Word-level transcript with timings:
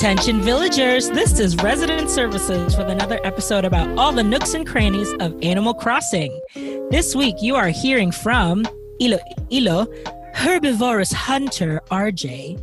Attention 0.00 0.40
villagers, 0.40 1.10
this 1.10 1.38
is 1.38 1.56
Resident 1.56 2.08
Services 2.08 2.74
with 2.78 2.88
another 2.88 3.20
episode 3.22 3.66
about 3.66 3.98
all 3.98 4.12
the 4.12 4.22
nooks 4.22 4.54
and 4.54 4.66
crannies 4.66 5.12
of 5.20 5.36
Animal 5.42 5.74
Crossing. 5.74 6.40
This 6.90 7.14
week 7.14 7.34
you 7.42 7.54
are 7.54 7.68
hearing 7.68 8.10
from 8.10 8.64
Ilo 8.98 9.18
Ilo, 9.50 9.86
herbivorous 10.32 11.12
hunter 11.12 11.82
RJ. 11.90 12.58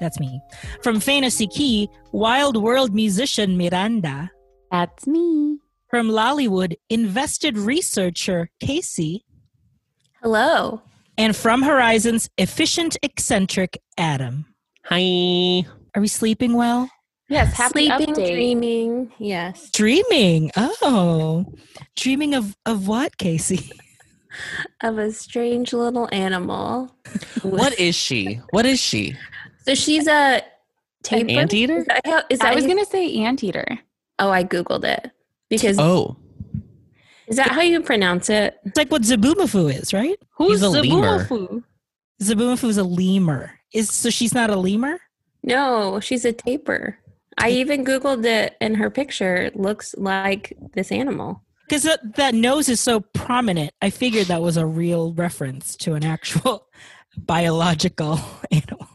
That's 0.00 0.18
me. 0.18 0.40
From 0.82 0.98
Fantasy 0.98 1.46
Key, 1.46 1.88
wild 2.10 2.60
world 2.60 2.92
musician 2.92 3.56
Miranda. 3.56 4.32
That's 4.72 5.06
me. 5.06 5.60
From 5.88 6.08
Lollywood, 6.08 6.74
invested 6.90 7.56
researcher 7.56 8.50
Casey. 8.58 9.24
Hello. 10.20 10.82
And 11.16 11.36
from 11.36 11.62
Horizons, 11.62 12.28
efficient 12.36 12.96
eccentric 13.04 13.78
Adam. 13.96 14.46
Hi. 14.86 15.64
Are 15.96 16.00
we 16.02 16.08
sleeping 16.08 16.52
well? 16.52 16.90
Yes, 17.28 17.54
happy 17.54 17.86
Sleeping, 17.86 18.14
update. 18.14 18.32
dreaming. 18.34 19.12
Yes. 19.18 19.70
Dreaming. 19.70 20.52
Oh. 20.56 21.46
Dreaming 21.96 22.34
of, 22.34 22.54
of 22.66 22.86
what, 22.86 23.16
Casey? 23.16 23.72
Of 24.82 24.98
a 24.98 25.10
strange 25.12 25.72
little 25.72 26.08
animal. 26.12 26.94
What 27.42 27.80
is 27.80 27.94
she? 27.94 28.40
What 28.50 28.66
is 28.66 28.78
she? 28.78 29.16
So 29.64 29.74
she's 29.74 30.06
a 30.06 30.42
tapir. 31.02 31.40
anteater? 31.40 31.78
Is 31.78 31.86
that, 31.86 32.00
how, 32.04 32.22
is 32.28 32.38
that 32.40 32.52
I 32.52 32.54
was 32.54 32.64
you- 32.64 32.70
going 32.74 32.84
to 32.84 32.90
say 32.90 33.16
anteater. 33.24 33.66
Oh, 34.18 34.30
I 34.30 34.44
googled 34.44 34.84
it 34.84 35.10
because 35.48 35.78
Oh, 35.78 36.16
is 37.26 37.36
that 37.36 37.48
how 37.52 37.62
you 37.62 37.80
pronounce 37.82 38.28
it? 38.28 38.56
It's 38.66 38.76
like 38.76 38.90
what 38.90 39.02
Zaboomafoo 39.02 39.74
is, 39.74 39.92
right? 39.94 40.18
He's 40.38 40.60
a 40.62 40.68
lemur. 40.68 41.18
Zaboomafoo? 41.24 41.62
Zaboomafoo 42.22 42.68
is 42.68 42.76
a 42.78 42.84
lemur. 42.84 43.52
Is 43.72 43.90
so 43.90 44.10
she's 44.10 44.34
not 44.34 44.50
a 44.50 44.56
lemur? 44.56 45.00
No, 45.46 46.00
she's 46.00 46.24
a 46.24 46.32
tapir. 46.32 46.98
I 47.38 47.50
mm. 47.50 47.54
even 47.54 47.84
googled 47.84 48.24
it, 48.26 48.56
and 48.60 48.76
her 48.76 48.90
picture 48.90 49.50
looks 49.54 49.94
like 49.96 50.52
this 50.74 50.92
animal. 50.92 51.42
Because 51.68 51.82
that, 51.84 52.16
that 52.16 52.34
nose 52.34 52.68
is 52.68 52.80
so 52.80 53.00
prominent. 53.00 53.72
I 53.82 53.90
figured 53.90 54.26
that 54.28 54.40
was 54.42 54.56
a 54.56 54.66
real 54.66 55.12
reference 55.14 55.74
to 55.78 55.94
an 55.94 56.04
actual 56.04 56.68
biological 57.16 58.20
animal. 58.50 58.86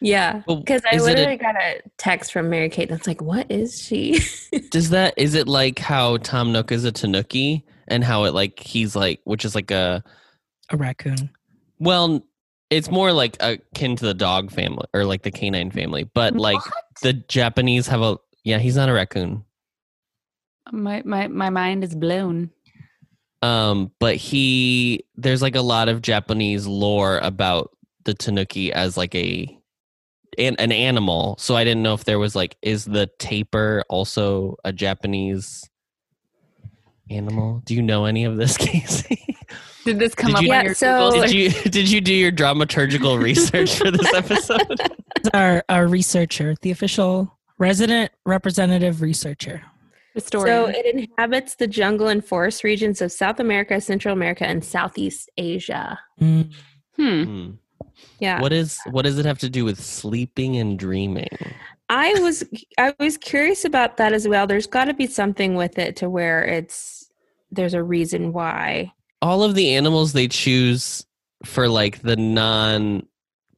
Yeah, 0.00 0.42
Well, 0.46 0.58
because 0.58 0.82
I 0.90 0.94
is 0.94 1.06
it 1.06 1.12
a- 1.12 1.14
literally 1.16 1.36
got 1.36 1.56
a 1.56 1.80
text 1.98 2.32
from 2.32 2.48
Mary 2.48 2.68
Kate 2.68 2.88
that's 2.88 3.06
like, 3.08 3.20
"What 3.20 3.50
is 3.50 3.80
she?" 3.82 4.20
does 4.70 4.90
that 4.90 5.14
is 5.16 5.34
it 5.34 5.48
like 5.48 5.78
how 5.80 6.18
Tom 6.18 6.52
Nook 6.52 6.70
is 6.70 6.84
a 6.84 6.92
Tanuki 6.92 7.64
and 7.88 8.04
how 8.04 8.24
it 8.24 8.34
like 8.34 8.60
he's 8.60 8.94
like 8.94 9.20
which 9.24 9.44
is 9.44 9.54
like 9.56 9.70
a 9.72 10.04
A 10.70 10.76
raccoon. 10.76 11.28
well 11.80 12.24
it's 12.70 12.90
more 12.90 13.12
like 13.12 13.36
akin 13.40 13.96
to 13.96 14.04
the 14.04 14.14
dog 14.14 14.50
family 14.50 14.86
or 14.92 15.04
like 15.04 15.22
the 15.22 15.30
canine 15.30 15.70
family, 15.70 16.04
but 16.14 16.34
like 16.34 16.60
the 17.02 17.12
Japanese 17.12 17.86
have 17.88 18.02
a 18.02 18.18
yeah 18.44 18.58
he's 18.58 18.76
not 18.76 18.88
a 18.88 18.92
raccoon. 18.92 19.44
My, 20.72 21.02
my, 21.04 21.28
my 21.28 21.50
mind 21.50 21.84
is 21.84 21.94
blown. 21.94 22.50
Um, 23.42 23.92
but 24.00 24.16
he 24.16 25.04
there's 25.16 25.42
like 25.42 25.54
a 25.54 25.60
lot 25.60 25.88
of 25.88 26.00
Japanese 26.00 26.66
lore 26.66 27.18
about 27.18 27.70
the 28.04 28.14
Tanuki 28.14 28.72
as 28.72 28.96
like 28.96 29.14
a 29.14 29.46
an, 30.38 30.56
an 30.58 30.72
animal. 30.72 31.36
So 31.38 31.54
I 31.54 31.64
didn't 31.64 31.82
know 31.82 31.94
if 31.94 32.04
there 32.04 32.18
was 32.18 32.34
like 32.34 32.56
is 32.62 32.86
the 32.86 33.06
tapir 33.18 33.84
also 33.90 34.56
a 34.64 34.72
Japanese 34.72 35.68
animal? 37.10 37.62
Do 37.64 37.74
you 37.74 37.82
know 37.82 38.04
any 38.04 38.24
of 38.24 38.36
this, 38.36 38.56
Casey? 38.58 39.36
Did 39.84 39.98
this 39.98 40.14
come 40.14 40.28
Did 40.30 40.36
up 40.36 40.42
you- 40.42 40.52
on 40.52 40.54
Yeah, 40.60 40.62
your 40.64 40.74
so- 40.74 41.10
Google 41.10 41.26
did 41.26 41.32
you 41.32 41.50
did 41.70 41.90
you 41.90 42.00
do 42.00 42.14
your 42.14 42.32
dramaturgical 42.32 43.20
research 43.22 43.76
for 43.76 43.90
this 43.90 44.12
episode? 44.14 44.80
It's 45.16 45.28
Our, 45.34 45.62
our 45.68 45.86
researcher, 45.86 46.54
the 46.62 46.70
official 46.70 47.36
resident 47.58 48.10
representative 48.24 49.02
researcher. 49.02 49.62
The 50.14 50.20
story. 50.20 50.48
So 50.48 50.66
it 50.66 50.86
inhabits 50.94 51.56
the 51.56 51.66
jungle 51.66 52.06
and 52.08 52.24
forest 52.24 52.62
regions 52.62 53.02
of 53.02 53.10
South 53.10 53.40
America, 53.40 53.80
Central 53.80 54.12
America, 54.12 54.46
and 54.46 54.64
Southeast 54.64 55.28
Asia. 55.36 55.98
Mm. 56.20 56.52
hmm. 56.96 57.22
Hmm. 57.24 57.50
Yeah. 58.20 58.40
What 58.40 58.52
is 58.52 58.78
what 58.90 59.02
does 59.02 59.18
it 59.18 59.26
have 59.26 59.38
to 59.40 59.50
do 59.50 59.64
with 59.64 59.82
sleeping 59.82 60.56
and 60.56 60.78
dreaming? 60.78 61.28
I 61.90 62.14
was 62.20 62.44
I 62.78 62.94
was 63.00 63.18
curious 63.18 63.64
about 63.64 63.96
that 63.98 64.12
as 64.12 64.26
well. 64.28 64.46
There's 64.46 64.66
got 64.68 64.84
to 64.86 64.94
be 64.94 65.06
something 65.06 65.54
with 65.56 65.78
it 65.78 65.96
to 65.96 66.08
where 66.08 66.44
it's 66.44 66.93
there's 67.54 67.74
a 67.74 67.82
reason 67.82 68.32
why. 68.32 68.92
all 69.22 69.42
of 69.42 69.54
the 69.54 69.74
animals 69.74 70.12
they 70.12 70.28
choose 70.28 71.04
for 71.44 71.68
like 71.68 72.02
the 72.02 72.16
non 72.16 73.06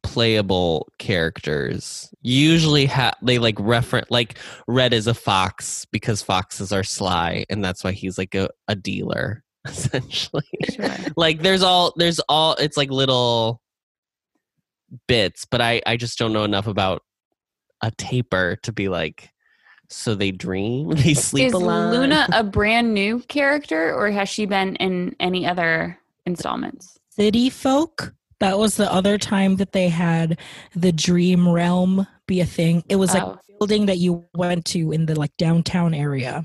playable 0.02 0.88
characters 0.98 2.08
usually 2.22 2.86
have 2.86 3.14
they 3.22 3.40
like 3.40 3.56
reference 3.58 4.06
like 4.08 4.38
red 4.68 4.92
is 4.92 5.08
a 5.08 5.14
fox 5.14 5.84
because 5.86 6.22
foxes 6.22 6.72
are 6.72 6.84
sly 6.84 7.44
and 7.50 7.64
that's 7.64 7.82
why 7.82 7.90
he's 7.90 8.16
like 8.16 8.32
a, 8.36 8.48
a 8.68 8.76
dealer 8.76 9.42
essentially 9.66 10.44
Sure. 10.72 10.88
like 11.16 11.42
there's 11.42 11.64
all 11.64 11.92
there's 11.96 12.20
all 12.28 12.54
it's 12.54 12.76
like 12.76 12.90
little 12.90 13.60
bits 15.08 15.44
but 15.44 15.60
i 15.60 15.82
i 15.86 15.96
just 15.96 16.18
don't 16.18 16.32
know 16.32 16.44
enough 16.44 16.68
about 16.68 17.02
a 17.82 17.90
tapir 17.90 18.56
to 18.62 18.72
be 18.72 18.88
like 18.88 19.30
so 19.88 20.14
they 20.14 20.30
dream 20.30 20.90
they 20.96 21.14
sleep 21.14 21.46
Is 21.46 21.52
a 21.52 21.58
lot 21.58 21.92
Luna 21.92 22.28
a 22.32 22.42
brand 22.44 22.94
new 22.94 23.20
character 23.28 23.94
or 23.94 24.10
has 24.10 24.28
she 24.28 24.46
been 24.46 24.76
in 24.76 25.14
any 25.20 25.46
other 25.46 25.98
installments? 26.26 26.98
City 27.10 27.48
folk. 27.50 28.12
That 28.40 28.58
was 28.58 28.76
the 28.76 28.92
other 28.92 29.16
time 29.16 29.56
that 29.56 29.72
they 29.72 29.88
had 29.88 30.38
the 30.74 30.92
dream 30.92 31.48
realm 31.48 32.06
be 32.26 32.40
a 32.40 32.46
thing. 32.46 32.84
It 32.88 32.96
was 32.96 33.14
like 33.14 33.22
Oh. 33.22 33.30
a 33.30 33.58
building 33.58 33.86
that 33.86 33.96
you 33.96 34.26
went 34.34 34.66
to 34.66 34.92
in 34.92 35.06
the 35.06 35.18
like 35.18 35.34
downtown 35.38 35.94
area. 35.94 36.44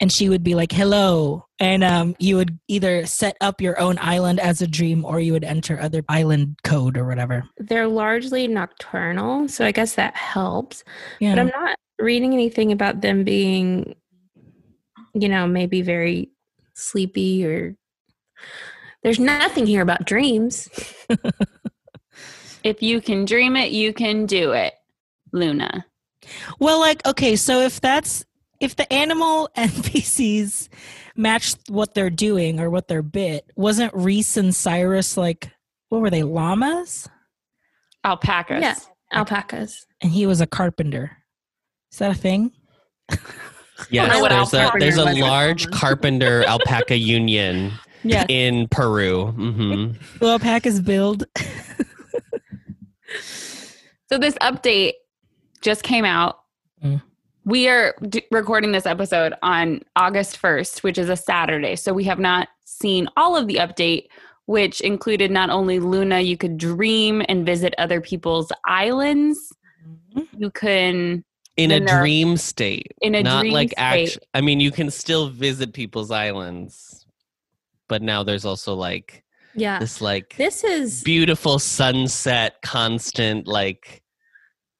And 0.00 0.10
she 0.10 0.28
would 0.28 0.42
be 0.42 0.56
like, 0.56 0.72
hello. 0.72 1.44
And 1.60 1.84
um, 1.84 2.16
you 2.18 2.36
would 2.36 2.58
either 2.66 3.06
set 3.06 3.36
up 3.40 3.60
your 3.60 3.78
own 3.78 3.98
island 4.00 4.40
as 4.40 4.60
a 4.62 4.66
dream 4.66 5.04
or 5.04 5.20
you 5.20 5.32
would 5.34 5.44
enter 5.44 5.78
other 5.80 6.02
island 6.08 6.56
code 6.64 6.96
or 6.96 7.04
whatever. 7.06 7.44
They're 7.58 7.86
largely 7.86 8.48
nocturnal, 8.48 9.46
so 9.48 9.64
I 9.64 9.70
guess 9.70 9.94
that 9.94 10.16
helps. 10.16 10.82
Yeah. 11.20 11.34
But 11.36 11.40
I'm 11.40 11.46
not 11.48 11.76
reading 12.02 12.32
anything 12.32 12.72
about 12.72 13.00
them 13.00 13.24
being 13.24 13.94
you 15.14 15.28
know, 15.28 15.46
maybe 15.46 15.82
very 15.82 16.30
sleepy 16.74 17.44
or 17.44 17.76
there's 19.02 19.18
nothing 19.18 19.66
here 19.66 19.82
about 19.82 20.06
dreams. 20.06 20.68
If 22.64 22.82
you 22.82 23.00
can 23.00 23.24
dream 23.24 23.56
it, 23.56 23.72
you 23.72 23.92
can 23.92 24.26
do 24.26 24.52
it. 24.52 24.74
Luna. 25.32 25.84
Well, 26.58 26.78
like, 26.78 27.04
okay, 27.06 27.36
so 27.36 27.60
if 27.60 27.80
that's 27.80 28.24
if 28.60 28.76
the 28.76 28.90
animal 28.92 29.48
NPCs 29.56 30.68
match 31.16 31.56
what 31.68 31.94
they're 31.94 32.10
doing 32.10 32.60
or 32.60 32.70
what 32.70 32.86
they're 32.86 33.02
bit, 33.02 33.50
wasn't 33.56 33.92
Reese 33.94 34.36
and 34.36 34.54
Cyrus 34.54 35.16
like 35.16 35.50
what 35.88 36.00
were 36.00 36.10
they, 36.10 36.22
llamas? 36.22 37.08
Alpacas. 38.04 38.62
Yeah. 38.62 38.76
Alpacas. 39.12 39.84
And 40.00 40.12
he 40.12 40.26
was 40.26 40.40
a 40.40 40.46
carpenter. 40.46 41.18
Is 41.92 41.98
that 41.98 42.10
a 42.10 42.14
thing? 42.14 42.52
yes 43.90 44.12
know 44.12 44.28
there's 44.28 44.54
a 44.54 44.70
there's 44.78 44.96
a 44.98 45.04
was. 45.06 45.18
large 45.18 45.70
carpenter 45.70 46.44
alpaca 46.48 46.96
union 46.96 47.72
Yes. 48.04 48.26
in 48.28 48.66
Peru. 48.68 49.26
hmm 49.26 49.92
Do 50.20 50.26
alpacas 50.28 50.80
build? 50.80 51.24
So 54.08 54.18
this 54.18 54.34
update 54.42 54.92
just 55.62 55.82
came 55.82 56.04
out. 56.04 56.40
Mm. 56.84 57.00
We 57.46 57.68
are 57.68 57.94
d- 58.08 58.24
recording 58.30 58.70
this 58.72 58.84
episode 58.84 59.32
on 59.42 59.80
August 59.96 60.40
1st, 60.40 60.82
which 60.82 60.98
is 60.98 61.08
a 61.08 61.16
Saturday. 61.16 61.76
So 61.76 61.94
we 61.94 62.04
have 62.04 62.18
not 62.18 62.48
seen 62.66 63.08
all 63.16 63.36
of 63.36 63.46
the 63.46 63.54
update, 63.56 64.08
which 64.46 64.82
included 64.82 65.30
not 65.30 65.48
only 65.48 65.78
Luna, 65.78 66.20
you 66.20 66.36
could 66.36 66.58
dream 66.58 67.22
and 67.26 67.46
visit 67.46 67.74
other 67.78 68.02
people's 68.02 68.52
islands. 68.66 69.50
You 70.36 70.50
can 70.50 71.24
In 71.56 71.70
a 71.70 71.74
Then 71.74 71.84
there 71.84 71.96
are- 71.96 72.00
dream 72.00 72.36
state, 72.38 72.92
in 73.02 73.14
a 73.14 73.22
not 73.22 73.40
dream 73.42 73.52
like 73.52 73.70
state. 73.72 74.08
act. 74.16 74.18
I 74.34 74.40
mean, 74.40 74.58
you 74.60 74.70
can 74.70 74.90
still 74.90 75.28
visit 75.28 75.74
people's 75.74 76.10
islands, 76.10 77.06
but 77.88 78.00
now 78.02 78.22
there's 78.22 78.44
also 78.46 78.74
like 78.74 79.22
Yeah. 79.54 79.78
this 79.78 80.00
like 80.00 80.34
This 80.38 80.64
is 80.64 81.02
beautiful 81.02 81.58
sunset, 81.58 82.54
constant 82.62 83.46
like 83.46 84.02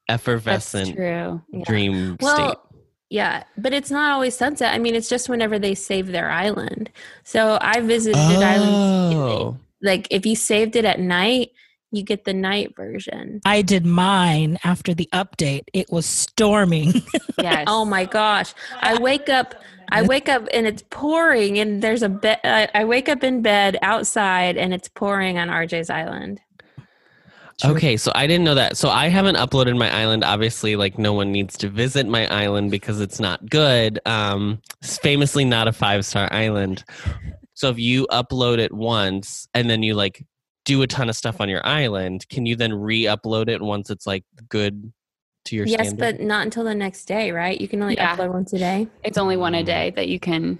That's 0.08 0.22
effervescent 0.22 0.94
true. 0.96 1.42
Yeah. 1.52 1.62
dream 1.64 2.14
state. 2.14 2.24
Well, 2.24 2.68
yeah, 3.10 3.44
but 3.58 3.74
it's 3.74 3.90
not 3.90 4.12
always 4.12 4.34
sunset. 4.34 4.72
I 4.74 4.78
mean, 4.78 4.94
it's 4.94 5.10
just 5.10 5.28
whenever 5.28 5.58
they 5.58 5.74
save 5.74 6.06
their 6.06 6.30
island. 6.30 6.90
So 7.24 7.58
I 7.60 7.80
visited 7.80 8.16
islands. 8.18 9.14
Oh, 9.14 9.58
Like 9.82 10.06
if 10.10 10.24
you 10.24 10.34
saved 10.36 10.76
it 10.76 10.86
at 10.86 10.98
night, 11.00 11.50
you 11.92 12.02
get 12.02 12.24
the 12.24 12.32
night 12.32 12.74
version. 12.74 13.40
I 13.44 13.62
did 13.62 13.86
mine 13.86 14.58
after 14.64 14.94
the 14.94 15.08
update. 15.12 15.64
It 15.72 15.90
was 15.90 16.06
storming. 16.06 17.02
Yes. 17.40 17.64
Oh 17.66 17.84
my 17.84 18.04
gosh! 18.04 18.54
I 18.80 18.98
wake 18.98 19.28
up. 19.28 19.56
I 19.90 20.02
wake 20.02 20.28
up 20.28 20.46
and 20.52 20.64
it's 20.64 20.84
pouring, 20.90 21.58
and 21.58 21.82
there's 21.82 22.02
a 22.02 22.08
bed. 22.08 22.38
I, 22.44 22.68
I 22.72 22.84
wake 22.84 23.08
up 23.08 23.24
in 23.24 23.42
bed 23.42 23.78
outside, 23.82 24.56
and 24.56 24.72
it's 24.72 24.86
pouring 24.88 25.38
on 25.38 25.48
RJ's 25.48 25.90
island. 25.90 26.40
Okay, 27.64 27.96
so 27.96 28.12
I 28.14 28.26
didn't 28.26 28.44
know 28.44 28.54
that. 28.54 28.76
So 28.76 28.88
I 28.90 29.08
haven't 29.08 29.36
uploaded 29.36 29.76
my 29.76 29.90
island. 29.92 30.24
Obviously, 30.24 30.76
like 30.76 30.98
no 30.98 31.12
one 31.12 31.32
needs 31.32 31.56
to 31.58 31.68
visit 31.68 32.06
my 32.06 32.26
island 32.28 32.70
because 32.70 33.00
it's 33.00 33.18
not 33.18 33.48
good. 33.48 33.98
Um, 34.06 34.60
it's 34.80 34.98
famously 34.98 35.44
not 35.44 35.68
a 35.68 35.72
five 35.72 36.04
star 36.04 36.28
island. 36.32 36.84
So 37.54 37.68
if 37.70 37.78
you 37.78 38.06
upload 38.08 38.58
it 38.58 38.72
once 38.72 39.46
and 39.54 39.70
then 39.70 39.82
you 39.82 39.94
like 39.94 40.24
do 40.64 40.82
a 40.82 40.86
ton 40.86 41.08
of 41.08 41.16
stuff 41.16 41.40
on 41.40 41.48
your 41.48 41.64
island, 41.66 42.26
can 42.28 42.46
you 42.46 42.54
then 42.56 42.72
re-upload 42.72 43.48
it 43.48 43.60
once 43.60 43.90
it's 43.90 44.06
like 44.06 44.24
good 44.48 44.92
to 45.46 45.56
your 45.56 45.66
yes, 45.66 45.88
standard? 45.88 46.18
but 46.18 46.20
not 46.24 46.44
until 46.44 46.64
the 46.64 46.74
next 46.74 47.06
day, 47.06 47.32
right? 47.32 47.60
You 47.60 47.66
can 47.68 47.82
only 47.82 47.96
Yeah. 47.96 48.16
upload 48.16 48.32
once 48.32 48.52
a 48.52 48.58
day. 48.58 48.86
It's 49.02 49.18
only 49.18 49.36
one 49.36 49.54
a 49.54 49.64
day 49.64 49.90
that 49.96 50.08
you 50.08 50.20
can 50.20 50.58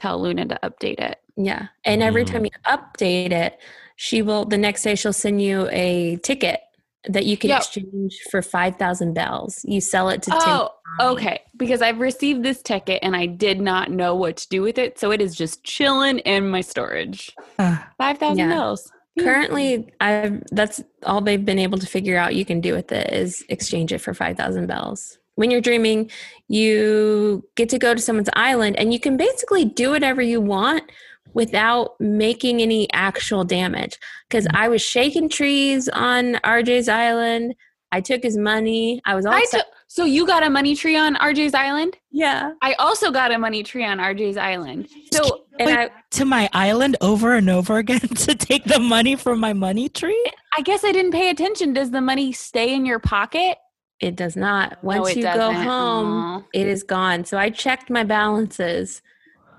tell 0.00 0.20
Luna 0.22 0.46
to 0.46 0.58
update 0.62 1.00
it. 1.00 1.18
Yeah. 1.36 1.68
And 1.84 2.02
every 2.02 2.24
Mm. 2.24 2.30
time 2.32 2.44
you 2.44 2.50
update 2.66 3.32
it, 3.32 3.58
she 3.96 4.22
will 4.22 4.44
the 4.44 4.58
next 4.58 4.82
day 4.82 4.94
she'll 4.94 5.12
send 5.12 5.42
you 5.42 5.68
a 5.72 6.16
ticket 6.22 6.60
that 7.08 7.24
you 7.26 7.36
can 7.36 7.48
Yep. 7.50 7.58
exchange 7.58 8.18
for 8.30 8.42
5,000 8.42 9.14
bells. 9.14 9.64
You 9.64 9.80
sell 9.80 10.08
it 10.10 10.22
to 10.22 10.30
Tim. 10.30 10.38
Oh, 10.42 10.70
okay. 11.00 11.40
Because 11.56 11.82
I've 11.82 11.98
received 11.98 12.42
this 12.44 12.62
ticket 12.62 13.00
and 13.02 13.16
I 13.16 13.26
did 13.26 13.60
not 13.60 13.90
know 13.90 14.14
what 14.14 14.36
to 14.38 14.48
do 14.48 14.62
with 14.62 14.78
it, 14.78 14.98
so 14.98 15.10
it 15.10 15.20
is 15.20 15.34
just 15.34 15.64
chilling 15.64 16.18
in 16.20 16.48
my 16.48 16.60
storage. 16.60 17.34
Five 17.56 18.18
thousand 18.18 18.38
Yeah. 18.38 18.48
bells. 18.54 18.92
Currently, 19.18 19.92
I've 20.00 20.42
that's 20.52 20.82
all 21.04 21.20
they've 21.20 21.44
been 21.44 21.58
able 21.58 21.78
to 21.78 21.86
figure 21.86 22.16
out 22.16 22.34
you 22.34 22.44
can 22.44 22.60
do 22.60 22.74
with 22.74 22.92
it 22.92 23.12
is 23.12 23.44
exchange 23.48 23.92
it 23.92 23.98
for 23.98 24.14
5,000 24.14 24.66
bells. 24.66 25.18
When 25.34 25.50
you're 25.50 25.60
dreaming, 25.60 26.10
you 26.48 27.44
get 27.56 27.68
to 27.70 27.78
go 27.78 27.94
to 27.94 28.00
someone's 28.00 28.30
island 28.34 28.76
and 28.78 28.92
you 28.92 29.00
can 29.00 29.16
basically 29.16 29.64
do 29.64 29.90
whatever 29.90 30.22
you 30.22 30.40
want 30.40 30.84
without 31.32 32.00
making 32.00 32.60
any 32.60 32.90
actual 32.92 33.44
damage. 33.44 33.98
Because 34.28 34.46
mm-hmm. 34.46 34.56
I 34.56 34.68
was 34.68 34.82
shaking 34.82 35.28
trees 35.28 35.88
on 35.88 36.34
RJ's 36.44 36.88
island. 36.88 37.54
I 37.92 38.00
took 38.00 38.22
his 38.22 38.36
money. 38.36 39.00
I 39.04 39.14
was 39.14 39.26
all 39.26 39.34
I 39.34 39.44
set. 39.44 39.66
Took. 39.90 39.96
So 39.96 40.04
you 40.04 40.26
got 40.26 40.42
a 40.42 40.50
money 40.50 40.74
tree 40.76 40.96
on 40.96 41.16
RJ's 41.16 41.54
island? 41.54 41.96
yeah. 42.10 42.52
I 42.62 42.74
also 42.74 43.10
got 43.10 43.32
a 43.32 43.38
money 43.38 43.62
tree 43.62 43.84
on 43.84 43.98
RJ's 43.98 44.36
island. 44.36 44.88
So 45.12 45.44
And 45.58 45.70
I, 45.70 45.90
to 46.12 46.24
my 46.24 46.48
island 46.52 46.96
over 47.00 47.34
and 47.34 47.50
over 47.50 47.78
again 47.78 48.00
to 48.26 48.34
take 48.34 48.64
the 48.64 48.78
money 48.78 49.16
from 49.16 49.38
my 49.40 49.52
money 49.52 49.88
tree? 49.88 50.24
I 50.56 50.62
guess 50.62 50.84
I 50.84 50.92
didn't 50.92 51.12
pay 51.12 51.30
attention. 51.30 51.72
Does 51.72 51.90
the 51.90 52.00
money 52.00 52.32
stay 52.32 52.74
in 52.74 52.86
your 52.86 52.98
pocket? 53.00 53.58
it 54.00 54.16
does 54.16 54.34
not. 54.34 54.82
Once 54.82 55.08
No, 55.08 55.14
you 55.14 55.22
go 55.22 55.34
doesn't. 55.36 55.62
home, 55.62 56.06
Aw. 56.08 56.42
it 56.54 56.66
is 56.66 56.82
gone. 56.82 57.24
So 57.26 57.36
I 57.36 57.50
checked 57.50 57.90
my 57.90 58.02
balances 58.02 59.02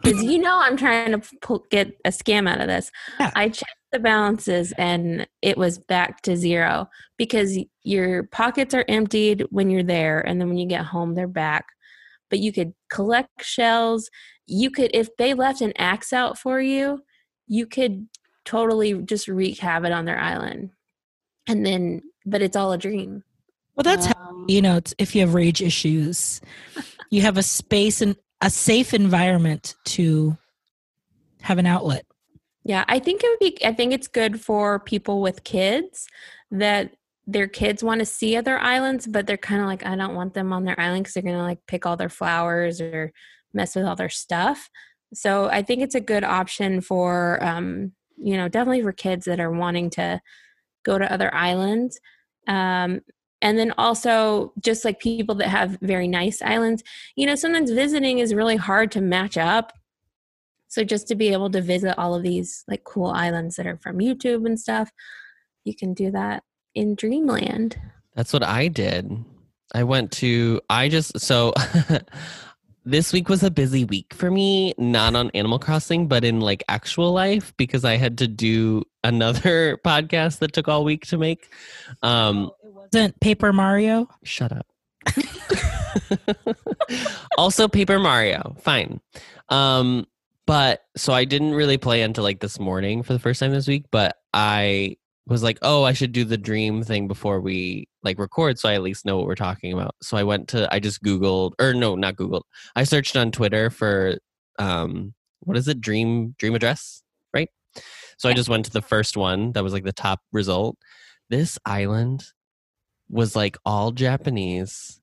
because 0.01 0.24
you 0.24 0.39
know 0.39 0.60
I'm 0.60 0.75
trying 0.77 1.12
to 1.12 1.22
pull, 1.42 1.63
get 1.69 1.95
a 2.06 2.10
scam 2.10 2.50
out 2.50 2.60
of 2.60 2.66
this. 2.68 2.89
Yeah. 3.19 3.30
I 3.36 3.50
checked 3.50 3.75
the 3.91 3.99
balances 3.99 4.73
and 4.77 5.27
it 5.41 5.57
was 5.57 5.77
back 5.77 6.21
to 6.21 6.35
zero 6.35 6.89
because 7.17 7.57
your 7.83 8.23
pockets 8.23 8.73
are 8.73 8.85
emptied 8.88 9.45
when 9.49 9.69
you're 9.69 9.83
there, 9.83 10.21
and 10.21 10.39
then 10.39 10.47
when 10.47 10.57
you 10.57 10.67
get 10.67 10.85
home, 10.85 11.13
they're 11.13 11.27
back. 11.27 11.65
But 12.29 12.39
you 12.39 12.53
could 12.53 12.73
collect 12.89 13.43
shells. 13.43 14.09
You 14.47 14.71
could, 14.71 14.91
if 14.93 15.09
they 15.17 15.33
left 15.33 15.61
an 15.61 15.73
axe 15.77 16.13
out 16.13 16.38
for 16.38 16.61
you, 16.61 17.03
you 17.47 17.65
could 17.65 18.07
totally 18.45 18.93
just 18.93 19.27
wreak 19.27 19.59
havoc 19.59 19.91
on 19.91 20.05
their 20.05 20.19
island. 20.19 20.71
And 21.47 21.65
then, 21.65 22.01
but 22.25 22.41
it's 22.41 22.55
all 22.55 22.71
a 22.71 22.77
dream. 22.77 23.23
Well, 23.75 23.83
that's 23.83 24.05
how, 24.05 24.13
Um, 24.29 24.45
you 24.47 24.61
know, 24.61 24.77
it's, 24.77 24.93
if 24.97 25.13
you 25.13 25.21
have 25.21 25.33
rage 25.33 25.61
issues, 25.61 26.39
you 27.09 27.21
have 27.21 27.38
a 27.38 27.43
space 27.43 28.01
and 28.01 28.15
a 28.39 28.49
safe 28.49 28.93
environment 28.93 29.75
to 29.85 30.38
have 31.41 31.57
an 31.57 31.65
outlet. 31.65 32.05
Yeah, 32.63 32.86
I 32.88 33.00
think 33.00 33.22
it 33.24 33.30
would 33.30 33.40
be 33.40 33.66
I 33.66 33.74
think 33.74 33.94
it's 33.94 34.08
good 34.08 34.40
for 34.40 34.80
people 34.80 35.22
with 35.22 35.44
kids 35.44 36.08
that 36.52 36.94
their 37.28 37.48
kids 37.48 37.84
want 37.84 38.00
to 38.00 38.06
see 38.06 38.36
other 38.36 38.60
islands, 38.60 39.08
but 39.08 39.25
they're 39.25 39.38
kind 39.38 39.62
of 39.62 39.68
like, 39.68 39.86
I 39.86 39.96
don't 39.96 40.16
want 40.16 40.34
them 40.34 40.52
on 40.52 40.66
their 40.66 40.80
island 40.80 41.04
because 41.04 41.13
they're 41.13 41.24
gonna 41.24 41.44
like 41.44 41.60
pick 41.68 41.86
all 41.86 41.98
their 41.98 42.10
flowers 42.10 42.81
or 42.81 43.12
mess 43.54 43.75
with 43.75 43.86
all 43.86 43.96
their 43.96 44.10
stuff. 44.10 44.69
So 45.13 45.50
I 45.50 45.62
think 45.62 45.81
it's 45.81 45.96
a 45.96 46.02
good 46.02 46.24
option 46.24 46.81
for 46.81 47.44
um, 47.44 47.94
you 48.18 48.38
know, 48.38 48.48
definitely 48.48 48.84
for 48.84 48.92
kids 48.92 49.25
that 49.25 49.40
are 49.40 49.52
wanting 49.52 49.90
to 49.92 50.22
go 50.84 50.98
to 51.00 51.12
other 51.12 51.34
islands. 51.34 52.00
Um 52.48 53.02
and 53.44 53.58
then 53.58 53.74
also 53.78 54.54
just 54.63 54.86
like 54.86 55.00
people 55.00 55.34
that 55.36 55.48
have 55.48 55.80
very 55.81 56.08
nice 56.08 56.42
islands, 56.44 56.84
you 57.16 57.25
know, 57.25 57.34
sometimes 57.36 57.72
visiting 57.72 58.19
is 58.19 58.36
really 58.36 58.56
hard 58.56 58.92
to 58.92 59.02
match 59.02 59.36
up 59.38 59.74
so 60.71 60.85
just 60.85 61.06
to 61.09 61.15
be 61.15 61.33
able 61.33 61.50
to 61.51 61.59
visit 61.62 61.97
all 61.97 62.15
of 62.15 62.23
these 62.23 62.63
like 62.65 62.85
cool 62.85 63.07
islands 63.07 63.57
that 63.57 63.68
are 63.68 63.75
from 63.75 64.00
YouTube 64.00 64.45
and 64.45 64.57
stuff, 64.57 64.89
you 65.65 65.75
can 65.75 65.94
do 65.94 66.12
that 66.12 66.44
in 66.73 66.95
Dreamland. 66.95 67.77
That's 68.15 68.31
what 68.31 68.41
I 68.41 68.69
did. 68.69 69.12
I 69.75 69.83
went 69.83 70.13
to, 70.13 70.62
I 70.69 70.88
just, 70.88 71.19
so 71.19 71.53
this 72.85 73.12
week 73.12 73.27
was 73.27 73.44
a 73.44 73.51
busy 73.51 73.83
week 73.83 74.13
for 74.13 74.31
me, 74.31 74.73
not 74.77 75.13
on 75.13 75.29
Animal 75.31 75.59
Crossing, 75.59 76.07
but 76.07 76.23
in 76.23 76.39
like 76.39 76.63
actual 76.69 77.12
life 77.12 77.53
because 77.57 77.83
I 77.83 77.97
had 77.97 78.17
to 78.19 78.27
do 78.29 78.83
another 79.03 79.77
podcast 79.85 80.39
that 80.39 80.53
took 80.53 80.69
all 80.69 80.85
week 80.85 81.06
to 81.07 81.17
make. 81.17 81.50
Um, 82.01 82.50
It 82.63 82.74
wasn't 82.74 83.19
Paper 83.19 83.51
Mario. 83.51 84.07
shut 84.24 84.53
up. 84.53 84.67
also, 87.38 87.67
Paper 87.67 88.00
Mario. 88.00 88.56
Fine. 88.62 89.01
Um, 89.50 90.07
but 90.51 90.81
so 90.98 91.13
I 91.13 91.24
didn't 91.24 91.53
really 91.53 91.77
play 91.77 92.01
until 92.01 92.25
like 92.25 92.42
this 92.42 92.59
morning 92.59 93.03
for 93.03 93.13
the 93.13 93.19
first 93.19 93.39
time 93.39 93.51
this 93.51 93.69
week, 93.69 93.86
but 93.89 94.18
I 94.33 94.98
was 95.25 95.44
like, 95.44 95.57
oh, 95.62 95.86
I 95.86 95.94
should 95.94 96.12
do 96.12 96.25
the 96.25 96.38
dream 96.38 96.83
thing 96.83 97.07
before 97.07 97.39
we 97.39 97.88
like 98.03 98.19
record 98.19 98.59
so 98.59 98.68
I 98.68 98.74
at 98.74 98.81
least 98.81 99.06
know 99.06 99.15
what 99.15 99.27
we're 99.27 99.36
talking 99.36 99.71
about. 99.71 99.95
So 100.01 100.18
I 100.18 100.24
went 100.24 100.50
to 100.50 100.68
I 100.69 100.81
just 100.81 101.01
Googled 101.03 101.53
or 101.57 101.74
no, 101.74 101.95
not 101.95 102.18
Googled. 102.18 102.42
I 102.75 102.83
searched 102.83 103.15
on 103.15 103.31
Twitter 103.31 103.69
for 103.69 104.18
um 104.59 105.13
what 105.39 105.56
is 105.56 105.69
it? 105.69 105.80
Dream 105.80 106.36
dream 106.38 106.53
address, 106.53 107.01
right? 107.33 107.48
So 108.18 108.27
I 108.27 108.33
just 108.33 108.50
went 108.50 108.65
to 108.65 108.71
the 108.71 108.81
first 108.81 109.15
one 109.15 109.53
that 109.53 109.63
was 109.63 109.71
like 109.71 109.86
the 109.86 109.94
top 109.94 110.19
result. 110.33 110.75
This 111.30 111.57
island 111.65 112.25
was 113.07 113.38
like 113.38 113.56
all 113.65 113.94
Japanese. 113.94 115.00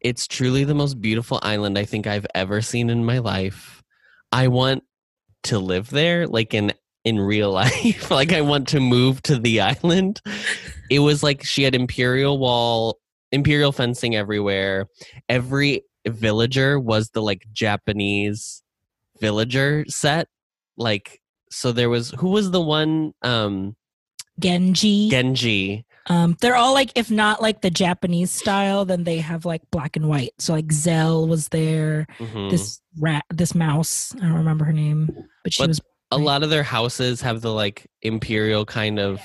It's 0.00 0.28
truly 0.28 0.62
the 0.62 0.76
most 0.76 1.00
beautiful 1.00 1.40
island 1.42 1.76
I 1.76 1.86
think 1.86 2.06
I've 2.06 2.28
ever 2.36 2.62
seen 2.62 2.88
in 2.88 3.04
my 3.04 3.18
life. 3.18 3.82
I 4.30 4.46
want 4.46 4.84
to 5.44 5.58
live 5.58 5.90
there 5.90 6.26
like 6.26 6.54
in 6.54 6.72
in 7.04 7.18
real 7.18 7.50
life. 7.62 8.10
like 8.10 8.32
I 8.32 8.40
want 8.40 8.68
to 8.68 8.80
move 8.80 9.22
to 9.22 9.38
the 9.38 9.60
island. 9.60 10.20
It 10.90 11.00
was 11.00 11.22
like 11.22 11.44
she 11.44 11.62
had 11.62 11.74
imperial 11.74 12.38
wall, 12.38 12.98
imperial 13.30 13.72
fencing 13.72 14.14
everywhere. 14.14 14.86
Every 15.28 15.82
villager 16.06 16.78
was 16.78 17.10
the 17.10 17.22
like 17.22 17.46
Japanese 17.52 18.62
villager 19.20 19.84
set. 19.88 20.28
Like 20.76 21.20
so 21.50 21.72
there 21.72 21.90
was 21.90 22.10
who 22.18 22.30
was 22.30 22.50
the 22.50 22.60
one 22.60 23.12
um 23.22 23.76
Genji. 24.38 25.10
Genji. 25.10 25.84
Um, 26.08 26.36
they're 26.40 26.56
all 26.56 26.74
like, 26.74 26.90
if 26.96 27.10
not 27.10 27.40
like 27.40 27.60
the 27.60 27.70
Japanese 27.70 28.30
style, 28.30 28.84
then 28.84 29.04
they 29.04 29.18
have 29.18 29.44
like 29.44 29.62
black 29.70 29.96
and 29.96 30.08
white. 30.08 30.32
So 30.38 30.52
like 30.52 30.72
Zell 30.72 31.28
was 31.28 31.48
there. 31.48 32.06
Mhm. 32.18 32.50
This 32.50 32.80
rat, 32.98 33.24
this 33.30 33.54
mouse. 33.54 34.14
I 34.16 34.20
don't 34.26 34.32
remember 34.34 34.64
her 34.64 34.72
name, 34.72 35.08
but 35.44 35.52
she 35.52 35.62
But- 35.62 35.68
was. 35.68 35.80
a 36.10 36.18
lot 36.18 36.42
of 36.42 36.50
their 36.50 36.62
houses 36.64 37.20
have 37.22 37.40
the 37.40 37.52
like 37.52 37.86
imperial 38.02 38.64
kind 38.66 38.98
of 38.98 39.20